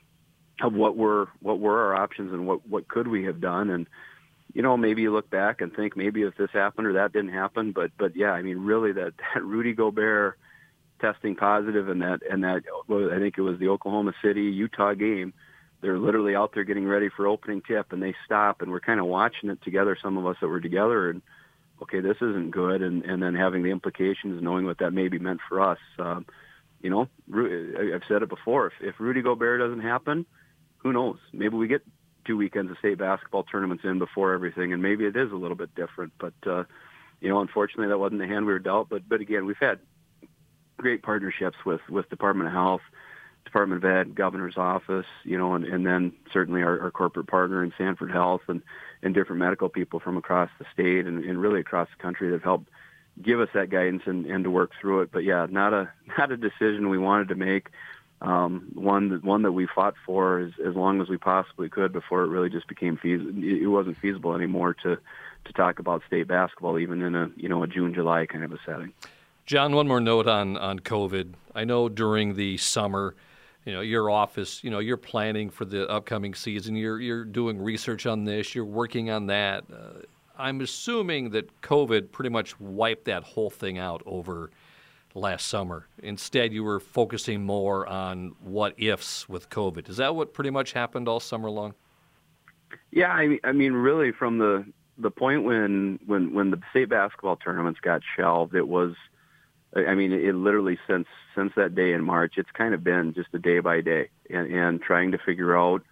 of 0.61 0.73
what 0.73 0.97
were, 0.97 1.29
what 1.41 1.59
were 1.59 1.87
our 1.87 1.95
options 1.95 2.33
and 2.33 2.47
what, 2.47 2.67
what 2.69 2.89
could 2.89 3.09
we 3.09 3.25
have 3.25 3.41
done. 3.41 3.71
And, 3.71 3.87
you 4.53 4.63
know, 4.63 4.77
maybe 4.77 5.03
you 5.03 5.13
look 5.13 5.31
back 5.31 5.61
and 5.61 5.75
think 5.75 5.97
maybe 5.97 6.23
if 6.23 6.37
this 6.37 6.51
happened 6.53 6.87
or 6.87 6.93
that 6.95 7.13
didn't 7.13 7.33
happen, 7.33 7.73
but, 7.73 7.91
but 7.99 8.17
yeah, 8.17 8.31
I 8.31 8.43
mean, 8.43 8.59
really 8.59 8.93
that, 8.93 9.15
that 9.35 9.45
Rudy 9.45 9.73
Gobert, 9.73 10.39
testing 11.01 11.37
positive 11.37 11.89
and 11.89 12.03
that 12.03 12.21
and 12.29 12.45
that 12.45 12.63
I 12.89 13.19
think 13.19 13.37
it 13.37 13.43
was 13.43 13.59
the 13.59 13.69
Oklahoma 13.69 14.13
City 14.23 14.43
Utah 14.43 14.95
game. 14.95 15.35
They're 15.81 15.99
literally 15.99 16.35
out 16.35 16.53
there 16.55 16.65
getting 16.65 16.87
ready 16.87 17.11
for 17.15 17.27
opening 17.27 17.61
tip, 17.61 17.93
and 17.93 18.03
they 18.03 18.15
stop, 18.25 18.63
and 18.63 18.71
we're 18.71 18.81
kind 18.81 19.01
of 19.01 19.07
watching 19.07 19.51
it 19.51 19.61
together. 19.63 19.99
Some 20.03 20.17
of 20.17 20.25
us 20.25 20.37
that 20.41 20.49
were 20.49 20.61
together, 20.61 21.11
and 21.11 21.21
okay, 21.83 22.01
this 22.01 22.17
isn't 22.17 22.51
good, 22.51 22.83
and 22.83 23.05
and 23.05 23.23
then 23.23 23.35
having 23.35 23.63
the 23.63 23.71
implications, 23.71 24.43
knowing 24.43 24.67
what 24.67 24.79
that 24.79 24.93
maybe 24.93 25.19
meant 25.19 25.41
for 25.49 25.61
us. 25.61 25.79
Um, 25.99 26.27
you 26.81 26.91
know, 26.91 27.09
I've 27.33 28.03
said 28.09 28.23
it 28.23 28.29
before. 28.29 28.67
If, 28.67 28.73
if 28.81 28.95
Rudy 29.01 29.23
Gobert 29.23 29.61
doesn't 29.61 29.81
happen, 29.81 30.27
who 30.79 30.93
knows? 30.93 31.17
Maybe 31.33 31.57
we 31.57 31.67
get 31.67 31.83
two 32.27 32.37
weekends 32.37 32.71
of 32.71 32.79
state 32.79 32.99
basketball 32.99 33.43
tournaments 33.45 33.85
in 33.85 33.99
before 33.99 34.35
everything, 34.35 34.73
and 34.73 34.83
maybe 34.83 35.05
it 35.05 35.17
is 35.17 35.33
a 35.33 35.37
little 35.37 35.57
bit 35.57 35.75
different. 35.75 36.13
But 36.19 36.35
uh, 36.47 36.65
you 37.21 37.29
know, 37.29 37.41
unfortunately, 37.41 37.89
that 37.89 37.99
wasn't 37.99 38.21
the 38.21 38.27
hand 38.27 38.47
we 38.47 38.53
were 38.53 38.59
dealt. 38.59 38.89
But 38.89 39.09
but 39.09 39.21
again, 39.21 39.47
we've 39.47 39.57
had 39.61 39.79
great 40.77 41.03
partnerships 41.03 41.57
with 41.65 41.81
with 41.89 42.09
Department 42.11 42.49
of 42.49 42.53
Health, 42.53 42.83
Department 43.45 43.85
of 43.85 43.91
Ed, 43.91 44.15
Governor's 44.15 44.57
Office, 44.57 45.07
you 45.23 45.39
know, 45.39 45.55
and, 45.55 45.65
and 45.65 45.87
then 45.87 46.13
certainly 46.33 46.63
our, 46.63 46.81
our 46.81 46.91
corporate 46.91 47.27
partner 47.27 47.63
in 47.63 47.73
Sanford 47.77 48.11
Health 48.11 48.43
and 48.49 48.63
and 49.03 49.15
different 49.15 49.39
medical 49.39 49.69
people 49.69 50.01
from 50.01 50.17
across 50.17 50.49
the 50.59 50.65
state 50.73 51.07
and, 51.07 51.23
and 51.25 51.41
really 51.41 51.61
across 51.61 51.89
the 51.95 52.03
country 52.03 52.29
that 52.29 52.37
have 52.37 52.43
helped 52.43 52.71
give 53.23 53.39
us 53.39 53.51
that 53.55 53.69
guidance 53.69 54.03
and, 54.07 54.25
and 54.27 54.45
to 54.45 54.51
work 54.51 54.71
through 54.81 55.03
it. 55.03 55.11
But 55.13 55.25
yeah, 55.25 55.47
not 55.49 55.73
a 55.73 55.91
not 56.19 56.33
a 56.33 56.37
decision 56.37 56.89
we 56.89 56.99
wanted 56.99 57.29
to 57.29 57.35
make. 57.35 57.69
Um, 58.21 58.71
one 58.75 59.11
that 59.11 59.25
one 59.25 59.43
that 59.43 59.53
we 59.53 59.67
fought 59.67 59.95
for 60.07 60.39
as 60.39 60.53
as 60.67 60.75
long 60.75 61.01
as 61.01 61.09
we 61.09 61.19
possibly 61.19 61.69
could 61.69 61.93
before 61.93 62.25
it 62.25 62.29
really 62.29 62.51
just 62.51 62.67
became 62.67 62.97
feasible. 62.97 63.33
It 63.43 63.67
wasn't 63.67 63.99
feasible 63.99 64.35
anymore 64.35 64.75
to 64.83 64.99
to 65.45 65.53
talk 65.53 65.79
about 65.79 66.03
state 66.07 66.27
basketball 66.27 66.79
even 66.79 67.03
in 67.03 67.15
a 67.15 67.31
you 67.37 67.49
know 67.49 67.63
a 67.63 67.67
June 67.67 67.93
July 67.93 68.27
kind 68.27 68.45
of 68.45 68.53
a 68.53 68.59
setting. 68.65 68.93
John, 69.47 69.75
one 69.75 69.87
more 69.87 70.01
note 70.01 70.27
on, 70.27 70.57
on 70.57 70.81
COVID. 70.81 71.35
I 71.55 71.65
know 71.65 71.91
during 71.91 72.35
the 72.35 72.57
summer, 72.57 73.15
you 73.65 73.73
know, 73.73 73.81
your 73.81 74.11
office, 74.11 74.63
you 74.63 74.71
know, 74.71 74.79
you're 74.79 74.97
planning 74.97 75.51
for 75.51 75.65
the 75.65 75.89
upcoming 75.89 76.35
season. 76.35 76.77
You're 76.77 77.01
you're 77.01 77.25
doing 77.25 77.61
research 77.61 78.07
on 78.07 78.25
this. 78.25 78.55
You're 78.55 78.65
working 78.65 79.11
on 79.11 79.27
that. 79.27 79.65
Uh, 79.73 80.03
I'm 80.37 80.61
assuming 80.61 81.31
that 81.31 81.61
COVID 81.63 82.13
pretty 82.13 82.31
much 82.31 82.59
wiped 82.61 83.05
that 83.07 83.23
whole 83.23 83.51
thing 83.51 83.79
out 83.79 84.03
over 84.05 84.51
last 85.15 85.47
summer. 85.47 85.87
Instead, 86.03 86.53
you 86.53 86.65
were 86.65 86.81
focusing 86.81 87.45
more 87.45 87.87
on 87.87 88.35
what 88.41 88.75
ifs 88.77 89.29
with 89.29 89.49
COVID. 89.49 89.89
Is 89.89 89.97
that 89.97 90.15
what 90.15 90.35
pretty 90.35 90.51
much 90.51 90.73
happened 90.73 91.09
all 91.09 91.21
summer 91.21 91.49
long? 91.49 91.75
Yeah, 92.91 93.13
I 93.13 93.39
I 93.45 93.53
mean, 93.53 93.73
really, 93.73 94.13
from 94.13 94.39
the 94.39 94.65
the 94.99 95.11
point 95.11 95.45
when 95.45 95.99
when 96.07 96.35
when 96.35 96.51
the 96.51 96.61
state 96.71 96.91
basketball 96.91 97.37
tournaments 97.37 97.81
got 97.81 98.03
shelved, 98.17 98.55
it 98.55 98.69
was 98.69 98.95
I 99.75 99.95
mean, 99.95 100.13
it 100.13 100.35
literally 100.35 100.79
since 100.87 101.07
since 101.35 101.53
that 101.57 101.75
day 101.75 101.93
in 101.93 102.05
March, 102.05 102.35
it's 102.37 102.51
kind 102.53 102.75
of 102.75 102.85
been 102.85 103.13
just 103.15 103.29
a 103.33 103.39
day 103.39 103.59
by 103.59 103.81
day, 103.81 104.09
and, 104.31 104.53
and 104.53 104.83
trying 104.83 105.13
to 105.13 105.19
figure 105.19 105.57
out, 105.57 105.83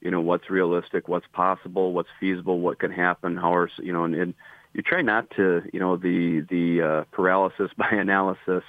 you 0.00 0.10
know, 0.10 0.20
what's 0.20 0.50
realistic, 0.50 1.08
what's 1.08 1.26
possible, 1.32 1.92
what's 1.92 2.08
feasible, 2.20 2.60
what 2.60 2.78
can 2.78 2.90
happen, 2.90 3.36
how 3.36 3.54
are 3.54 3.70
you 3.78 3.92
know, 3.92 4.04
and, 4.04 4.14
and 4.14 4.34
you 4.74 4.82
try 4.82 5.00
not 5.00 5.30
to, 5.36 5.62
you 5.72 5.80
know, 5.80 5.96
the 5.96 6.40
the 6.48 6.82
uh, 6.82 7.04
paralysis 7.12 7.70
by 7.76 7.88
analysis. 7.90 8.64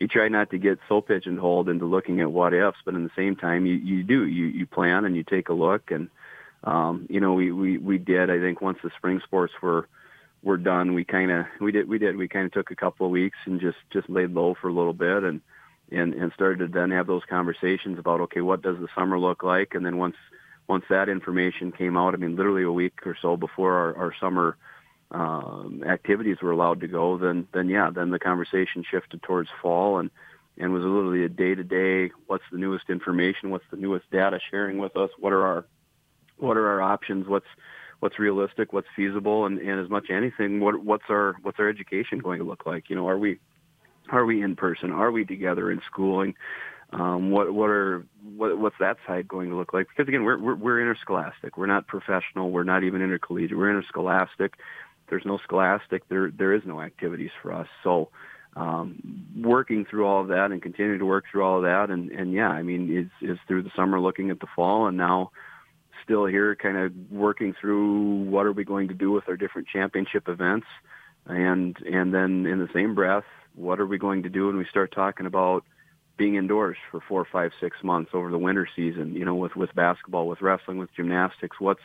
You 0.00 0.08
try 0.08 0.26
not 0.26 0.50
to 0.50 0.58
get 0.58 0.80
so 0.88 1.00
pigeonholed 1.00 1.68
into 1.68 1.84
looking 1.84 2.20
at 2.20 2.32
what 2.32 2.52
ifs, 2.52 2.78
but 2.84 2.94
in 2.94 3.04
the 3.04 3.10
same 3.14 3.36
time, 3.36 3.66
you 3.66 3.74
you 3.74 4.02
do 4.02 4.26
you 4.26 4.46
you 4.46 4.66
plan 4.66 5.04
and 5.04 5.14
you 5.14 5.22
take 5.22 5.48
a 5.48 5.54
look 5.54 5.90
and 5.92 6.08
um, 6.64 7.06
you 7.10 7.20
know, 7.20 7.32
we, 7.34 7.50
we, 7.50 7.78
we 7.78 7.98
did, 7.98 8.30
I 8.30 8.38
think 8.38 8.60
once 8.60 8.78
the 8.82 8.90
spring 8.96 9.20
sports 9.24 9.52
were, 9.60 9.88
were 10.42 10.56
done, 10.56 10.94
we 10.94 11.04
kind 11.04 11.30
of, 11.30 11.46
we 11.60 11.72
did, 11.72 11.88
we 11.88 11.98
did, 11.98 12.16
we 12.16 12.28
kind 12.28 12.46
of 12.46 12.52
took 12.52 12.70
a 12.70 12.76
couple 12.76 13.06
of 13.06 13.12
weeks 13.12 13.38
and 13.44 13.60
just, 13.60 13.78
just 13.92 14.08
laid 14.10 14.32
low 14.32 14.54
for 14.60 14.68
a 14.68 14.72
little 14.72 14.92
bit 14.92 15.22
and, 15.22 15.40
and, 15.90 16.14
and 16.14 16.32
started 16.32 16.58
to 16.58 16.66
then 16.66 16.90
have 16.90 17.06
those 17.06 17.22
conversations 17.28 17.98
about, 17.98 18.20
okay, 18.20 18.40
what 18.40 18.62
does 18.62 18.78
the 18.78 18.88
summer 18.94 19.18
look 19.18 19.42
like? 19.42 19.74
And 19.74 19.84
then 19.86 19.98
once, 19.98 20.16
once 20.66 20.84
that 20.90 21.08
information 21.08 21.70
came 21.70 21.96
out, 21.96 22.14
I 22.14 22.16
mean, 22.16 22.36
literally 22.36 22.64
a 22.64 22.72
week 22.72 23.06
or 23.06 23.16
so 23.20 23.36
before 23.36 23.74
our, 23.74 23.96
our 23.96 24.14
summer 24.18 24.56
um, 25.10 25.84
activities 25.86 26.38
were 26.42 26.50
allowed 26.50 26.80
to 26.80 26.88
go, 26.88 27.18
then, 27.18 27.46
then 27.52 27.68
yeah, 27.68 27.90
then 27.90 28.10
the 28.10 28.18
conversation 28.18 28.84
shifted 28.90 29.22
towards 29.22 29.50
fall 29.60 29.98
and, 29.98 30.10
and 30.58 30.72
was 30.72 30.82
literally 30.82 31.24
a 31.24 31.28
day 31.28 31.54
to 31.54 31.64
day. 31.64 32.12
What's 32.26 32.44
the 32.50 32.58
newest 32.58 32.90
information? 32.90 33.50
What's 33.50 33.64
the 33.70 33.76
newest 33.76 34.10
data 34.10 34.40
sharing 34.50 34.78
with 34.78 34.96
us? 34.96 35.10
What 35.18 35.32
are 35.32 35.42
our 35.42 35.64
what 36.38 36.56
are 36.56 36.68
our 36.68 36.82
options? 36.82 37.28
What's 37.28 37.46
what's 38.02 38.18
realistic? 38.18 38.72
What's 38.72 38.88
feasible? 38.96 39.46
And, 39.46 39.60
and 39.60 39.78
as 39.78 39.88
much 39.88 40.10
anything, 40.10 40.58
what 40.58 40.84
what's 40.84 41.04
our 41.08 41.36
what's 41.42 41.60
our 41.60 41.68
education 41.68 42.18
going 42.18 42.40
to 42.40 42.44
look 42.44 42.66
like? 42.66 42.90
You 42.90 42.96
know, 42.96 43.08
are 43.08 43.16
we 43.16 43.38
are 44.10 44.24
we 44.24 44.42
in 44.42 44.56
person? 44.56 44.90
Are 44.90 45.12
we 45.12 45.24
together 45.24 45.70
in 45.70 45.80
schooling? 45.86 46.34
Um, 46.92 47.30
what 47.30 47.54
what 47.54 47.70
are 47.70 48.04
what, 48.36 48.58
what's 48.58 48.74
that 48.80 48.96
side 49.06 49.28
going 49.28 49.50
to 49.50 49.56
look 49.56 49.72
like? 49.72 49.86
Because 49.88 50.08
again, 50.08 50.24
we're, 50.24 50.36
we're 50.36 50.56
we're 50.56 50.80
interscholastic. 50.80 51.56
We're 51.56 51.66
not 51.66 51.86
professional. 51.86 52.50
We're 52.50 52.64
not 52.64 52.82
even 52.82 53.02
intercollegiate. 53.02 53.56
We're 53.56 53.70
interscholastic. 53.70 54.54
There's 55.08 55.24
no 55.24 55.38
scholastic. 55.38 56.08
There 56.08 56.32
there 56.36 56.52
is 56.52 56.62
no 56.66 56.80
activities 56.80 57.30
for 57.40 57.52
us. 57.52 57.68
So 57.84 58.08
um, 58.56 59.26
working 59.40 59.84
through 59.84 60.06
all 60.06 60.22
of 60.22 60.28
that 60.28 60.50
and 60.50 60.60
continuing 60.60 60.98
to 60.98 61.06
work 61.06 61.26
through 61.30 61.44
all 61.44 61.58
of 61.58 61.62
that, 61.62 61.90
and 61.90 62.10
and 62.10 62.32
yeah, 62.32 62.48
I 62.48 62.64
mean, 62.64 62.90
is 62.90 63.30
is 63.30 63.38
through 63.46 63.62
the 63.62 63.70
summer 63.76 64.00
looking 64.00 64.30
at 64.30 64.40
the 64.40 64.48
fall, 64.56 64.88
and 64.88 64.96
now 64.96 65.30
still 66.02 66.26
here, 66.26 66.54
kind 66.56 66.76
of 66.76 66.92
working 67.10 67.54
through 67.60 68.24
what 68.24 68.46
are 68.46 68.52
we 68.52 68.64
going 68.64 68.88
to 68.88 68.94
do 68.94 69.10
with 69.10 69.28
our 69.28 69.36
different 69.36 69.68
championship 69.68 70.28
events, 70.28 70.66
and 71.26 71.76
and 71.78 72.12
then 72.14 72.46
in 72.46 72.58
the 72.58 72.68
same 72.72 72.94
breath, 72.94 73.24
what 73.54 73.80
are 73.80 73.86
we 73.86 73.98
going 73.98 74.22
to 74.24 74.28
do 74.28 74.46
when 74.46 74.56
we 74.56 74.66
start 74.70 74.92
talking 74.92 75.26
about 75.26 75.64
being 76.16 76.34
indoors 76.34 76.76
for 76.90 77.00
four, 77.08 77.26
five, 77.30 77.52
six 77.60 77.76
months 77.82 78.10
over 78.14 78.30
the 78.30 78.38
winter 78.38 78.68
season? 78.74 79.14
You 79.14 79.24
know, 79.24 79.34
with 79.34 79.56
with 79.56 79.74
basketball, 79.74 80.28
with 80.28 80.42
wrestling, 80.42 80.78
with 80.78 80.94
gymnastics, 80.94 81.58
what's 81.60 81.82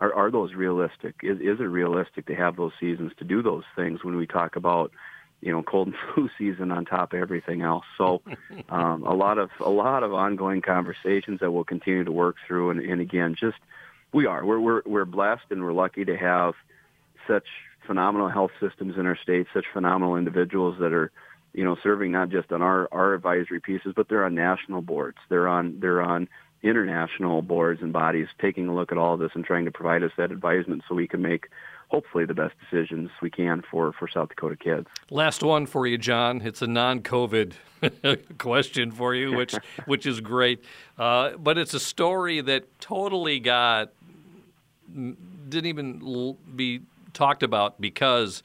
are, 0.00 0.12
are 0.12 0.30
those 0.30 0.54
realistic? 0.54 1.16
Is, 1.22 1.38
is 1.38 1.60
it 1.60 1.64
realistic 1.64 2.26
to 2.26 2.34
have 2.34 2.56
those 2.56 2.72
seasons 2.78 3.12
to 3.18 3.24
do 3.24 3.42
those 3.42 3.64
things 3.74 4.04
when 4.04 4.16
we 4.16 4.26
talk 4.26 4.56
about 4.56 4.92
you 5.40 5.52
know 5.52 5.62
cold 5.62 5.88
and 5.88 5.96
flu 6.14 6.28
season 6.38 6.70
on 6.70 6.84
top 6.84 7.12
of 7.12 7.20
everything 7.20 7.62
else. 7.62 7.84
So 7.98 8.22
um, 8.68 9.04
a 9.04 9.14
lot 9.14 9.38
of 9.38 9.50
a 9.60 9.70
lot 9.70 10.02
of 10.02 10.12
ongoing 10.12 10.62
conversations 10.62 11.40
that 11.40 11.50
we'll 11.50 11.64
continue 11.64 12.04
to 12.04 12.12
work 12.12 12.36
through. 12.46 12.70
And, 12.70 12.80
and 12.80 13.00
again, 13.00 13.34
just 13.38 13.58
we 14.12 14.26
are 14.26 14.44
we're 14.44 14.60
we're 14.60 14.82
we're 14.86 15.04
blessed 15.04 15.44
and 15.50 15.62
we're 15.62 15.72
lucky 15.72 16.04
to 16.04 16.16
have 16.16 16.54
such 17.26 17.46
phenomenal 17.86 18.28
health 18.28 18.52
systems 18.60 18.96
in 18.96 19.06
our 19.06 19.16
state, 19.22 19.46
such 19.54 19.66
phenomenal 19.72 20.16
individuals 20.16 20.76
that 20.80 20.92
are 20.92 21.10
you 21.52 21.64
know 21.64 21.76
serving 21.82 22.12
not 22.12 22.30
just 22.30 22.52
on 22.52 22.62
our 22.62 22.88
our 22.92 23.14
advisory 23.14 23.60
pieces, 23.60 23.92
but 23.94 24.08
they're 24.08 24.24
on 24.24 24.34
national 24.34 24.82
boards. 24.82 25.18
They're 25.28 25.48
on 25.48 25.78
they're 25.80 26.02
on 26.02 26.28
international 26.62 27.42
boards 27.42 27.82
and 27.82 27.92
bodies 27.92 28.26
taking 28.40 28.68
a 28.68 28.74
look 28.74 28.90
at 28.90 28.98
all 28.98 29.14
of 29.14 29.20
this 29.20 29.30
and 29.34 29.44
trying 29.44 29.66
to 29.66 29.70
provide 29.70 30.02
us 30.02 30.10
that 30.16 30.32
advisement 30.32 30.82
so 30.88 30.94
we 30.94 31.06
can 31.06 31.22
make 31.22 31.46
hopefully 31.88 32.24
the 32.24 32.34
best 32.34 32.54
decisions 32.58 33.10
we 33.22 33.30
can 33.30 33.62
for, 33.70 33.92
for 33.92 34.08
South 34.08 34.28
Dakota 34.28 34.56
kids. 34.56 34.86
Last 35.10 35.42
one 35.42 35.66
for 35.66 35.86
you, 35.86 35.98
John. 35.98 36.42
It's 36.42 36.62
a 36.62 36.66
non-COVID 36.66 37.52
question 38.38 38.90
for 38.90 39.14
you, 39.14 39.36
which 39.36 39.54
which 39.86 40.06
is 40.06 40.20
great, 40.20 40.64
uh, 40.98 41.32
but 41.38 41.58
it's 41.58 41.74
a 41.74 41.80
story 41.80 42.40
that 42.40 42.80
totally 42.80 43.40
got 43.40 43.92
didn't 44.94 45.66
even 45.66 46.36
be 46.54 46.80
talked 47.12 47.42
about 47.42 47.80
because 47.80 48.42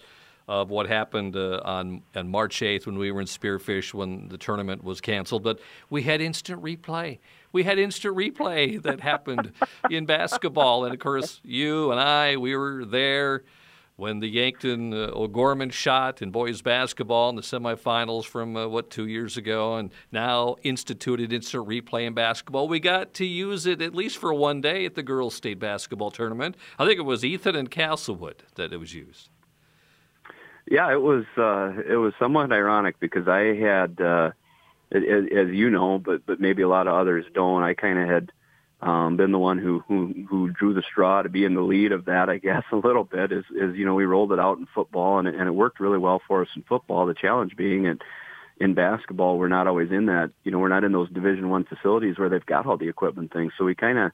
of 0.48 0.70
what 0.70 0.88
happened 0.88 1.36
uh, 1.36 1.62
on 1.64 2.02
on 2.16 2.28
March 2.28 2.60
8th 2.60 2.86
when 2.86 2.98
we 2.98 3.12
were 3.12 3.22
in 3.22 3.28
Spearfish 3.28 3.94
when 3.94 4.28
the 4.28 4.38
tournament 4.38 4.84
was 4.84 5.02
canceled. 5.02 5.44
But 5.44 5.60
we 5.90 6.04
had 6.04 6.22
instant 6.22 6.62
replay 6.62 7.20
we 7.52 7.64
had 7.64 7.80
instant 7.80 8.16
replay 8.16 8.82
that 8.82 9.02
happened 9.02 9.52
in 9.90 10.06
basketball. 10.06 10.86
And 10.86 10.94
of 10.94 11.00
course, 11.00 11.40
you 11.44 11.92
and 11.92 12.00
I, 12.00 12.38
we 12.38 12.56
were 12.56 12.86
there 12.86 13.44
when 14.02 14.20
the 14.20 14.28
Yankton 14.28 14.94
uh, 14.94 15.12
O'Gorman 15.14 15.70
shot 15.70 16.24
in 16.24 16.32
boys 16.32 16.64
basketball 16.64 17.30
in 17.30 17.36
the 17.36 17.42
semifinals 17.44 18.26
from 18.26 18.58
uh, 18.58 18.68
what 18.68 18.90
two 18.90 19.06
years 19.06 19.38
ago, 19.38 19.76
and 19.76 19.92
now 20.12 20.56
instituted 20.64 21.32
instant 21.32 21.68
replay 21.68 22.08
in 22.08 22.14
basketball. 22.16 22.68
We 22.68 22.80
got 22.80 23.14
to 23.16 23.26
use 23.26 23.68
it 23.68 23.80
at 23.80 23.94
least 23.94 24.18
for 24.18 24.34
one 24.34 24.60
day 24.60 24.86
at 24.86 24.96
the 24.96 25.04
girls' 25.04 25.36
state 25.36 25.60
basketball 25.60 26.10
tournament. 26.10 26.56
I 26.80 26.86
think 26.88 26.98
it 26.98 27.04
was 27.04 27.24
Ethan 27.24 27.56
and 27.56 27.70
Castlewood 27.70 28.44
that 28.56 28.74
it 28.74 28.78
was 28.78 28.94
used. 28.94 29.30
Yeah, 30.70 30.92
it 30.92 31.02
was 31.02 31.26
uh, 31.38 31.74
it 31.88 31.98
was 31.98 32.14
somewhat 32.18 32.52
ironic 32.52 33.00
because 33.00 33.28
I 33.28 33.54
had 33.54 34.02
uh, 34.02 34.32
as, 34.92 35.04
as 35.36 35.48
you 35.50 35.70
know, 35.70 36.00
but 36.00 36.26
but 36.26 36.40
maybe 36.40 36.62
a 36.62 36.68
lot 36.68 36.88
of 36.88 36.96
others 36.96 37.26
don't. 37.34 37.64
I 37.64 37.74
kind 37.74 38.00
of 38.00 38.10
had 38.10 38.32
um, 38.82 39.16
been 39.16 39.32
the 39.32 39.40
one 39.40 39.58
who, 39.58 39.84
who 39.88 40.14
who 40.28 40.50
drew 40.50 40.74
the 40.74 40.84
straw 40.84 41.22
to 41.22 41.30
be 41.30 41.46
in 41.46 41.54
the 41.54 41.62
lead 41.62 41.92
of 41.92 42.06
that, 42.06 42.30
I 42.30 42.38
guess, 42.38 42.64
a 42.72 42.76
little 42.76 43.04
bit. 43.04 43.32
Is 43.32 43.46
is 43.56 43.76
you 43.76 43.86
know 43.86 43.96
we 43.96 44.06
rolled 44.06 44.34
it 44.34 44.40
out 44.40 44.58
in 44.58 44.68
football 44.74 45.20
and 45.20 45.28
it, 45.28 45.36
and 45.36 45.48
it 45.48 45.52
worked 45.52 45.80
really 45.80 46.00
well 46.00 46.22
for 46.28 46.42
us 46.42 46.50
in 46.56 46.64
football. 46.64 47.06
The 47.06 47.14
challenge 47.14 47.56
being 47.56 47.86
in 47.86 48.00
in 48.60 48.74
basketball, 48.74 49.38
we're 49.38 49.48
not 49.48 49.68
always 49.68 49.92
in 49.92 50.08
that. 50.08 50.32
You 50.44 50.52
know, 50.52 50.60
we're 50.60 50.68
not 50.68 50.84
in 50.84 50.92
those 50.92 51.10
Division 51.10 51.50
One 51.50 51.64
facilities 51.64 52.18
where 52.18 52.30
they've 52.30 52.46
got 52.46 52.66
all 52.66 52.78
the 52.78 52.90
equipment 52.90 53.34
things. 53.34 53.54
So 53.58 53.66
we 53.66 53.76
kind 53.76 53.98
of 53.98 54.12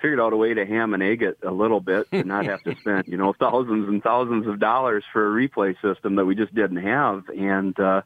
figured 0.00 0.20
out 0.20 0.32
a 0.32 0.36
way 0.36 0.54
to 0.54 0.66
ham 0.66 0.94
and 0.94 1.02
egg 1.02 1.22
it 1.22 1.38
a 1.42 1.50
little 1.50 1.80
bit 1.80 2.06
and 2.10 2.26
not 2.26 2.46
have 2.46 2.62
to 2.62 2.74
spend 2.80 3.06
you 3.06 3.16
know 3.16 3.32
thousands 3.38 3.88
and 3.88 4.02
thousands 4.02 4.46
of 4.46 4.58
dollars 4.58 5.04
for 5.12 5.26
a 5.26 5.48
replay 5.48 5.74
system 5.82 6.16
that 6.16 6.24
we 6.24 6.34
just 6.34 6.54
didn't 6.54 6.78
have 6.78 7.28
and 7.28 7.78
uh 7.78 8.00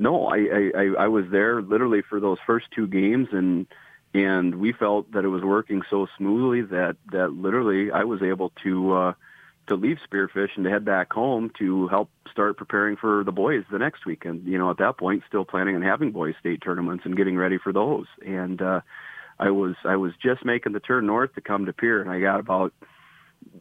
no, 0.00 0.26
I, 0.28 0.70
I, 0.74 1.04
I 1.04 1.08
was 1.08 1.26
there 1.30 1.60
literally 1.60 2.00
for 2.00 2.20
those 2.20 2.38
first 2.46 2.66
two 2.74 2.86
games 2.86 3.28
and 3.32 3.66
and 4.12 4.56
we 4.56 4.72
felt 4.72 5.12
that 5.12 5.24
it 5.24 5.28
was 5.28 5.42
working 5.42 5.82
so 5.88 6.08
smoothly 6.16 6.62
that 6.62 6.96
that 7.12 7.32
literally 7.34 7.92
I 7.92 8.04
was 8.04 8.22
able 8.22 8.50
to 8.64 8.92
uh 8.92 9.12
to 9.66 9.76
leave 9.76 9.98
Spearfish 10.10 10.56
and 10.56 10.64
to 10.64 10.70
head 10.70 10.86
back 10.86 11.12
home 11.12 11.52
to 11.58 11.86
help 11.88 12.10
start 12.32 12.56
preparing 12.56 12.96
for 12.96 13.22
the 13.22 13.30
boys 13.30 13.62
the 13.70 13.78
next 13.78 14.04
weekend. 14.06 14.46
You 14.46 14.58
know, 14.58 14.70
at 14.70 14.78
that 14.78 14.96
point 14.96 15.22
still 15.28 15.44
planning 15.44 15.76
on 15.76 15.82
having 15.82 16.12
boys 16.12 16.34
state 16.40 16.62
tournaments 16.62 17.04
and 17.04 17.16
getting 17.16 17.36
ready 17.36 17.58
for 17.58 17.72
those. 17.72 18.06
And 18.26 18.60
uh 18.62 18.80
I 19.38 19.50
was 19.50 19.74
I 19.84 19.96
was 19.96 20.12
just 20.22 20.46
making 20.46 20.72
the 20.72 20.80
turn 20.80 21.04
north 21.04 21.34
to 21.34 21.42
come 21.42 21.66
to 21.66 21.74
Pierre 21.74 22.00
and 22.00 22.10
I 22.10 22.20
got 22.20 22.40
about 22.40 22.72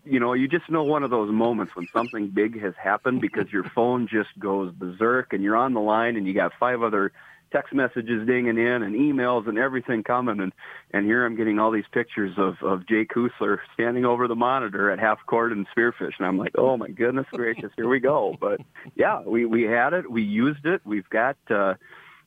you 0.05 0.19
know, 0.19 0.33
you 0.33 0.47
just 0.47 0.69
know 0.69 0.83
one 0.83 1.03
of 1.03 1.09
those 1.09 1.31
moments 1.31 1.75
when 1.75 1.87
something 1.93 2.29
big 2.29 2.61
has 2.61 2.73
happened 2.81 3.21
because 3.21 3.51
your 3.51 3.63
phone 3.75 4.07
just 4.07 4.29
goes 4.37 4.71
berserk 4.73 5.33
and 5.33 5.43
you're 5.43 5.55
on 5.55 5.73
the 5.73 5.79
line 5.79 6.15
and 6.15 6.27
you 6.27 6.33
got 6.33 6.51
five 6.59 6.81
other 6.81 7.11
text 7.51 7.73
messages 7.73 8.27
dinging 8.27 8.57
in 8.57 8.83
and 8.83 8.95
emails 8.95 9.47
and 9.47 9.57
everything 9.57 10.03
coming. 10.03 10.39
And 10.39 10.53
and 10.91 11.05
here 11.05 11.25
I'm 11.25 11.35
getting 11.35 11.59
all 11.59 11.71
these 11.71 11.87
pictures 11.91 12.33
of 12.37 12.61
of 12.61 12.87
Jay 12.87 13.05
Kusler 13.05 13.57
standing 13.73 14.05
over 14.05 14.27
the 14.27 14.35
monitor 14.35 14.91
at 14.91 14.99
half 14.99 15.19
court 15.25 15.51
and 15.51 15.67
spearfish. 15.75 16.13
And 16.17 16.27
I'm 16.27 16.37
like 16.37 16.53
oh 16.57 16.77
my 16.77 16.89
goodness 16.89 17.25
gracious 17.31 17.71
here 17.75 17.89
we 17.89 17.99
go. 17.99 18.35
But 18.39 18.61
yeah 18.95 19.21
we 19.21 19.45
we 19.45 19.63
had 19.63 19.93
it. 19.93 20.09
We 20.09 20.23
used 20.23 20.65
it. 20.65 20.81
We've 20.85 21.09
got 21.09 21.37
uh 21.49 21.75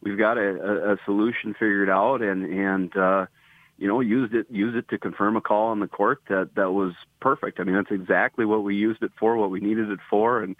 we've 0.03 0.19
got 0.19 0.39
a, 0.39 0.41
a, 0.41 0.95
a 0.95 0.97
solution 1.05 1.55
figured 1.55 1.91
out 1.91 2.23
and 2.23 2.45
and 2.45 2.97
uh 2.97 3.27
you 3.79 3.89
know, 3.89 4.01
used 4.01 4.35
it 4.35 4.47
used 4.51 4.77
it 4.77 4.89
to 4.91 4.99
confirm 4.99 5.37
a 5.37 5.41
call 5.41 5.69
on 5.69 5.81
the 5.81 5.89
court 5.89 6.23
that 6.29 6.55
that 6.55 6.73
was 6.73 6.95
perfect. 7.21 7.61
I 7.61 7.65
mean, 7.65 7.75
that's 7.75 7.91
exactly 7.91 8.45
what 8.45 8.63
we 8.63 8.77
used 8.77 9.03
it 9.03 9.13
for, 9.19 9.37
what 9.37 9.51
we 9.51 9.61
needed 9.61 9.91
it 9.91 10.01
for, 10.09 10.43
and 10.43 10.57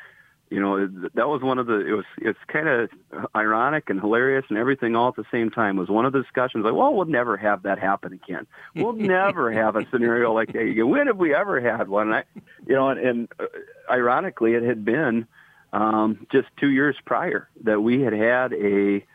you 0.53 0.61
know, 0.61 0.87
that 1.15 1.29
was 1.29 1.41
one 1.41 1.59
of 1.59 1.67
the. 1.67 1.81
It 1.81 1.93
was 1.93 2.05
it's 2.19 2.39
kind 2.47 2.69
of 2.69 2.91
ironic 3.35 3.89
and 3.89 3.99
hilarious 3.99 4.45
and 4.51 4.59
everything 4.59 4.95
all 4.95 5.09
at 5.09 5.17
the 5.17 5.25
same 5.33 5.51
time. 5.51 5.79
It 5.79 5.81
was 5.81 5.89
one 5.89 6.05
of 6.05 6.13
the 6.13 6.21
discussions 6.21 6.63
like, 6.63 6.75
well, 6.75 6.93
we'll 6.93 7.07
never 7.07 7.39
have 7.39 7.63
that 7.63 7.79
happen 7.79 8.13
again. 8.13 8.47
We'll 8.75 8.93
never 8.93 9.51
have 9.51 9.77
a 9.77 9.87
scenario 9.91 10.35
like 10.35 10.53
that 10.53 10.61
again. 10.61 10.91
When 10.91 11.07
have 11.07 11.17
we 11.17 11.35
ever 11.35 11.59
had 11.59 11.89
one? 11.89 12.09
And 12.09 12.17
I, 12.17 12.25
you 12.67 12.75
know, 12.75 12.91
and, 12.91 13.01
and 13.01 13.29
uh, 13.41 13.47
ironically, 13.91 14.53
it 14.53 14.63
had 14.63 14.85
been 14.85 15.27
um, 15.73 16.27
just 16.31 16.49
two 16.61 16.69
years 16.69 16.97
prior 17.07 17.49
that 17.65 17.81
we 17.81 18.03
had 18.03 18.13
had 18.13 18.53
a 18.53 19.07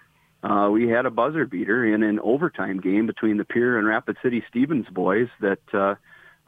uh, 0.48 0.70
we 0.70 0.88
had 0.88 1.06
a 1.06 1.12
buzzer 1.12 1.46
beater 1.46 1.86
in 1.86 2.04
an 2.04 2.20
overtime 2.22 2.80
game 2.80 3.06
between 3.06 3.38
the 3.38 3.44
Pierre 3.44 3.78
and 3.78 3.88
Rapid 3.88 4.18
City 4.24 4.44
Stevens 4.50 4.88
boys 4.90 5.28
that 5.42 5.60
uh, 5.74 5.96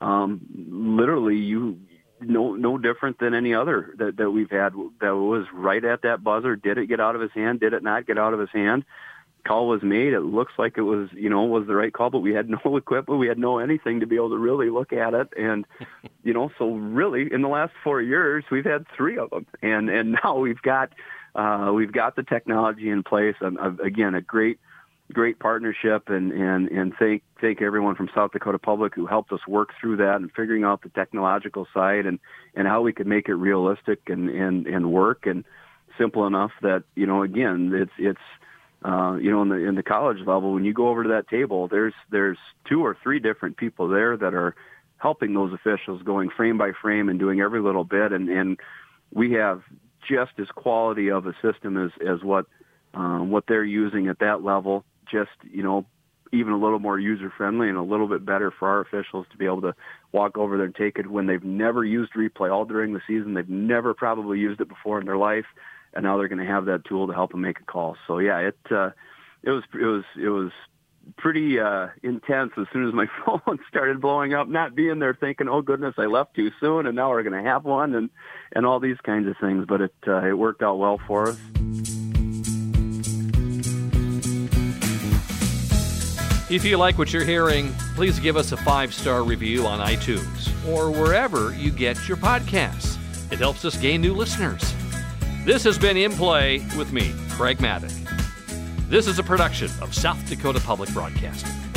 um, 0.04 0.42
literally 0.70 1.36
you 1.36 1.80
no 2.22 2.56
no 2.56 2.78
different 2.78 3.20
than 3.20 3.34
any 3.34 3.54
other 3.54 3.94
that 3.98 4.16
that 4.16 4.32
we've 4.32 4.52
had 4.52 4.74
that 5.02 5.16
was 5.16 5.46
right 5.54 5.84
at 5.84 6.04
that 6.04 6.24
buzzer. 6.24 6.56
Did 6.56 6.78
it 6.78 6.88
get 6.88 7.02
out 7.02 7.16
of 7.16 7.22
his 7.22 7.32
hand? 7.34 7.60
Did 7.60 7.74
it 7.74 7.84
not 7.84 8.08
get 8.08 8.18
out 8.18 8.34
of 8.34 8.40
his 8.40 8.50
hand? 8.54 8.86
Call 9.46 9.68
was 9.68 9.82
made. 9.82 10.14
It 10.14 10.22
looks 10.22 10.54
like 10.58 10.78
it 10.78 10.84
was 10.84 11.10
you 11.12 11.30
know 11.30 11.44
was 11.44 11.68
the 11.68 11.76
right 11.76 11.92
call, 11.92 12.10
but 12.10 12.20
we 12.20 12.34
had 12.34 12.50
no 12.66 12.78
equipment. 12.78 13.20
We 13.20 13.28
had 13.28 13.38
no 13.38 13.60
anything 13.60 14.00
to 14.00 14.08
be 14.08 14.16
able 14.16 14.30
to 14.30 14.38
really 14.38 14.70
look 14.70 14.94
at 14.94 15.14
it, 15.14 15.28
and 15.38 15.66
you 16.24 16.34
know 16.34 16.52
so 16.58 16.72
really 16.72 17.34
in 17.34 17.42
the 17.42 17.50
last 17.50 17.74
four 17.84 18.02
years 18.02 18.46
we've 18.50 18.64
had 18.64 18.86
three 18.96 19.18
of 19.18 19.30
them, 19.32 19.46
and 19.62 19.90
and 19.90 20.18
now 20.24 20.38
we've 20.38 20.62
got 20.62 20.94
uh, 21.36 21.72
we've 21.74 21.92
got 21.92 22.16
the 22.16 22.24
technology 22.24 22.90
in 22.90 23.04
place. 23.04 23.36
Uh, 23.42 23.72
again, 23.84 24.16
a 24.16 24.22
great 24.22 24.60
great 25.12 25.40
partnership 25.40 26.10
and, 26.10 26.32
and, 26.32 26.70
and 26.70 26.94
thank, 27.00 27.24
thank 27.42 27.62
everyone 27.62 27.96
from 27.96 28.10
South 28.14 28.32
Dakota 28.32 28.60
Public 28.60 28.94
who 28.94 29.08
helped 29.08 29.32
us 29.32 29.40
work 29.48 29.70
through 29.82 29.98
that 29.98 30.18
and 30.18 30.32
figuring 30.36 30.64
out 30.64 30.84
the 30.84 30.90
technological 30.90 31.68
side 31.74 32.06
and, 32.06 32.20
and 32.54 32.68
how 32.68 32.82
we 32.82 32.94
could 32.94 33.08
make 33.08 33.28
it 33.28 33.34
realistic 33.34 34.02
and, 34.08 34.30
and, 34.30 34.68
and 34.68 34.92
work 34.92 35.26
and 35.26 35.46
simple 35.98 36.28
enough 36.28 36.52
that, 36.62 36.84
you 36.94 37.08
know, 37.08 37.24
again, 37.24 37.72
it's, 37.74 37.92
it's, 37.98 38.20
uh, 38.86 39.18
you 39.20 39.30
know, 39.30 39.42
in 39.42 39.50
the 39.50 39.56
in 39.56 39.76
the 39.76 39.84
college 39.84 40.20
level, 40.20 40.54
when 40.54 40.64
you 40.64 40.74
go 40.74 40.88
over 40.88 41.04
to 41.04 41.10
that 41.10 41.28
table, 41.28 41.68
there's 41.68 41.94
there's 42.12 42.38
two 42.66 42.82
or 42.86 42.96
three 43.04 43.20
different 43.20 43.58
people 43.58 43.90
there 43.90 44.16
that 44.16 44.34
are 44.34 44.56
helping 44.96 45.34
those 45.34 45.52
officials, 45.52 46.02
going 46.04 46.30
frame 46.30 46.58
by 46.58 46.72
frame 46.82 47.10
and 47.10 47.20
doing 47.20 47.42
every 47.42 47.62
little 47.62 47.84
bit, 47.84 48.14
and 48.14 48.30
and 48.30 48.58
we 49.12 49.34
have 49.34 49.64
just 50.08 50.32
as 50.40 50.48
quality 50.48 51.10
of 51.10 51.26
a 51.26 51.34
system 51.42 51.78
as 51.78 51.92
as 52.06 52.24
what 52.24 52.46
um, 52.94 53.30
what 53.32 53.46
they're 53.48 53.64
using 53.64 54.08
at 54.08 54.20
that 54.20 54.44
level. 54.44 54.84
Just 55.12 55.32
you 55.50 55.64
know, 55.64 55.86
even 56.32 56.54
a 56.54 56.58
little 56.58 56.80
more 56.80 57.00
user 57.00 57.32
friendly 57.36 57.70
and 57.70 57.78
a 57.78 57.84
little 57.84 58.08
bit 58.08 58.26
better 58.26 58.52
for 58.52 58.68
our 58.68 58.82
officials 58.82 59.26
to 59.32 59.38
be 59.38 59.46
able 59.46 59.62
to 59.62 59.76
walk 60.12 60.38
over 60.38 60.58
there 60.58 60.66
and 60.66 60.76
take 60.76 60.98
it 60.98 61.10
when 61.10 61.26
they've 61.26 61.44
never 61.44 61.84
used 61.84 62.14
replay 62.14 62.52
all 62.52 62.66
during 62.66 62.94
the 62.94 63.02
season. 63.08 63.34
They've 63.34 63.50
never 63.50 63.94
probably 63.94 64.40
used 64.40 64.62
it 64.62 64.70
before 64.70 65.00
in 65.00 65.06
their 65.06 65.18
life 65.18 65.46
and 65.94 66.04
now 66.04 66.18
they're 66.18 66.28
going 66.28 66.46
to 66.46 66.52
have 66.52 66.66
that 66.66 66.86
tool 66.86 67.08
to 67.08 67.14
help 67.14 67.32
them 67.32 67.42
make 67.42 67.60
a 67.60 67.64
call. 67.64 67.96
So 68.08 68.20
yeah, 68.20 68.40
it 68.40 68.58
uh, 68.72 68.92
it 69.44 69.50
was 69.50 69.64
it 69.74 69.86
was 69.86 70.04
it 70.18 70.30
was 70.30 70.52
pretty 71.18 71.60
uh, 71.60 71.88
intense 72.04 72.52
as 72.58 72.68
soon 72.72 72.88
as 72.88 72.94
my 72.94 73.06
phone 73.26 73.60
started 73.68 74.02
blowing 74.02 74.34
up. 74.34 74.48
Not 74.48 74.76
being 74.76 75.00
there, 75.00 75.14
thinking, 75.14 75.48
"Oh 75.48 75.62
goodness, 75.62 75.96
I 75.98 76.06
left 76.06 76.36
too 76.36 76.52
soon," 76.60 76.86
and 76.86 76.96
now 76.96 77.10
we're 77.10 77.24
going 77.24 77.44
to 77.44 77.50
have 77.50 77.66
one, 77.66 77.96
and 77.96 78.10
and 78.54 78.66
all 78.66 78.80
these 78.80 78.98
kinds 79.04 79.28
of 79.28 79.36
things. 79.42 79.66
But 79.68 79.82
it 79.82 79.96
uh, 80.08 80.26
it 80.26 80.38
worked 80.38 80.62
out 80.62 80.78
well 80.78 81.00
for 81.08 81.30
us. 81.30 81.40
If 86.50 86.66
you 86.66 86.78
like 86.78 86.98
what 86.98 87.14
you're 87.14 87.24
hearing, 87.24 87.72
please 87.94 88.20
give 88.20 88.36
us 88.36 88.52
a 88.52 88.58
five 88.58 88.92
star 88.92 89.24
review 89.24 89.68
on 89.68 89.80
iTunes 89.80 90.50
or 90.68 90.90
wherever 90.90 91.54
you 91.54 91.70
get 91.72 92.08
your 92.08 92.18
podcasts. 92.18 92.98
It 93.32 93.38
helps 93.38 93.66
us 93.66 93.78
gain 93.78 94.02
new 94.02 94.16
listeners. 94.16 94.74
This 95.46 95.64
has 95.64 95.78
been 95.78 95.96
In 95.96 96.12
Play 96.12 96.66
with 96.76 96.92
me, 96.92 97.14
Craig 97.30 97.60
Mattick. 97.60 97.99
This 98.90 99.06
is 99.06 99.20
a 99.20 99.24
production 99.24 99.70
of 99.84 99.94
South 99.94 100.28
Dakota 100.28 100.60
Public 100.60 100.92
Broadcasting. 100.94 101.69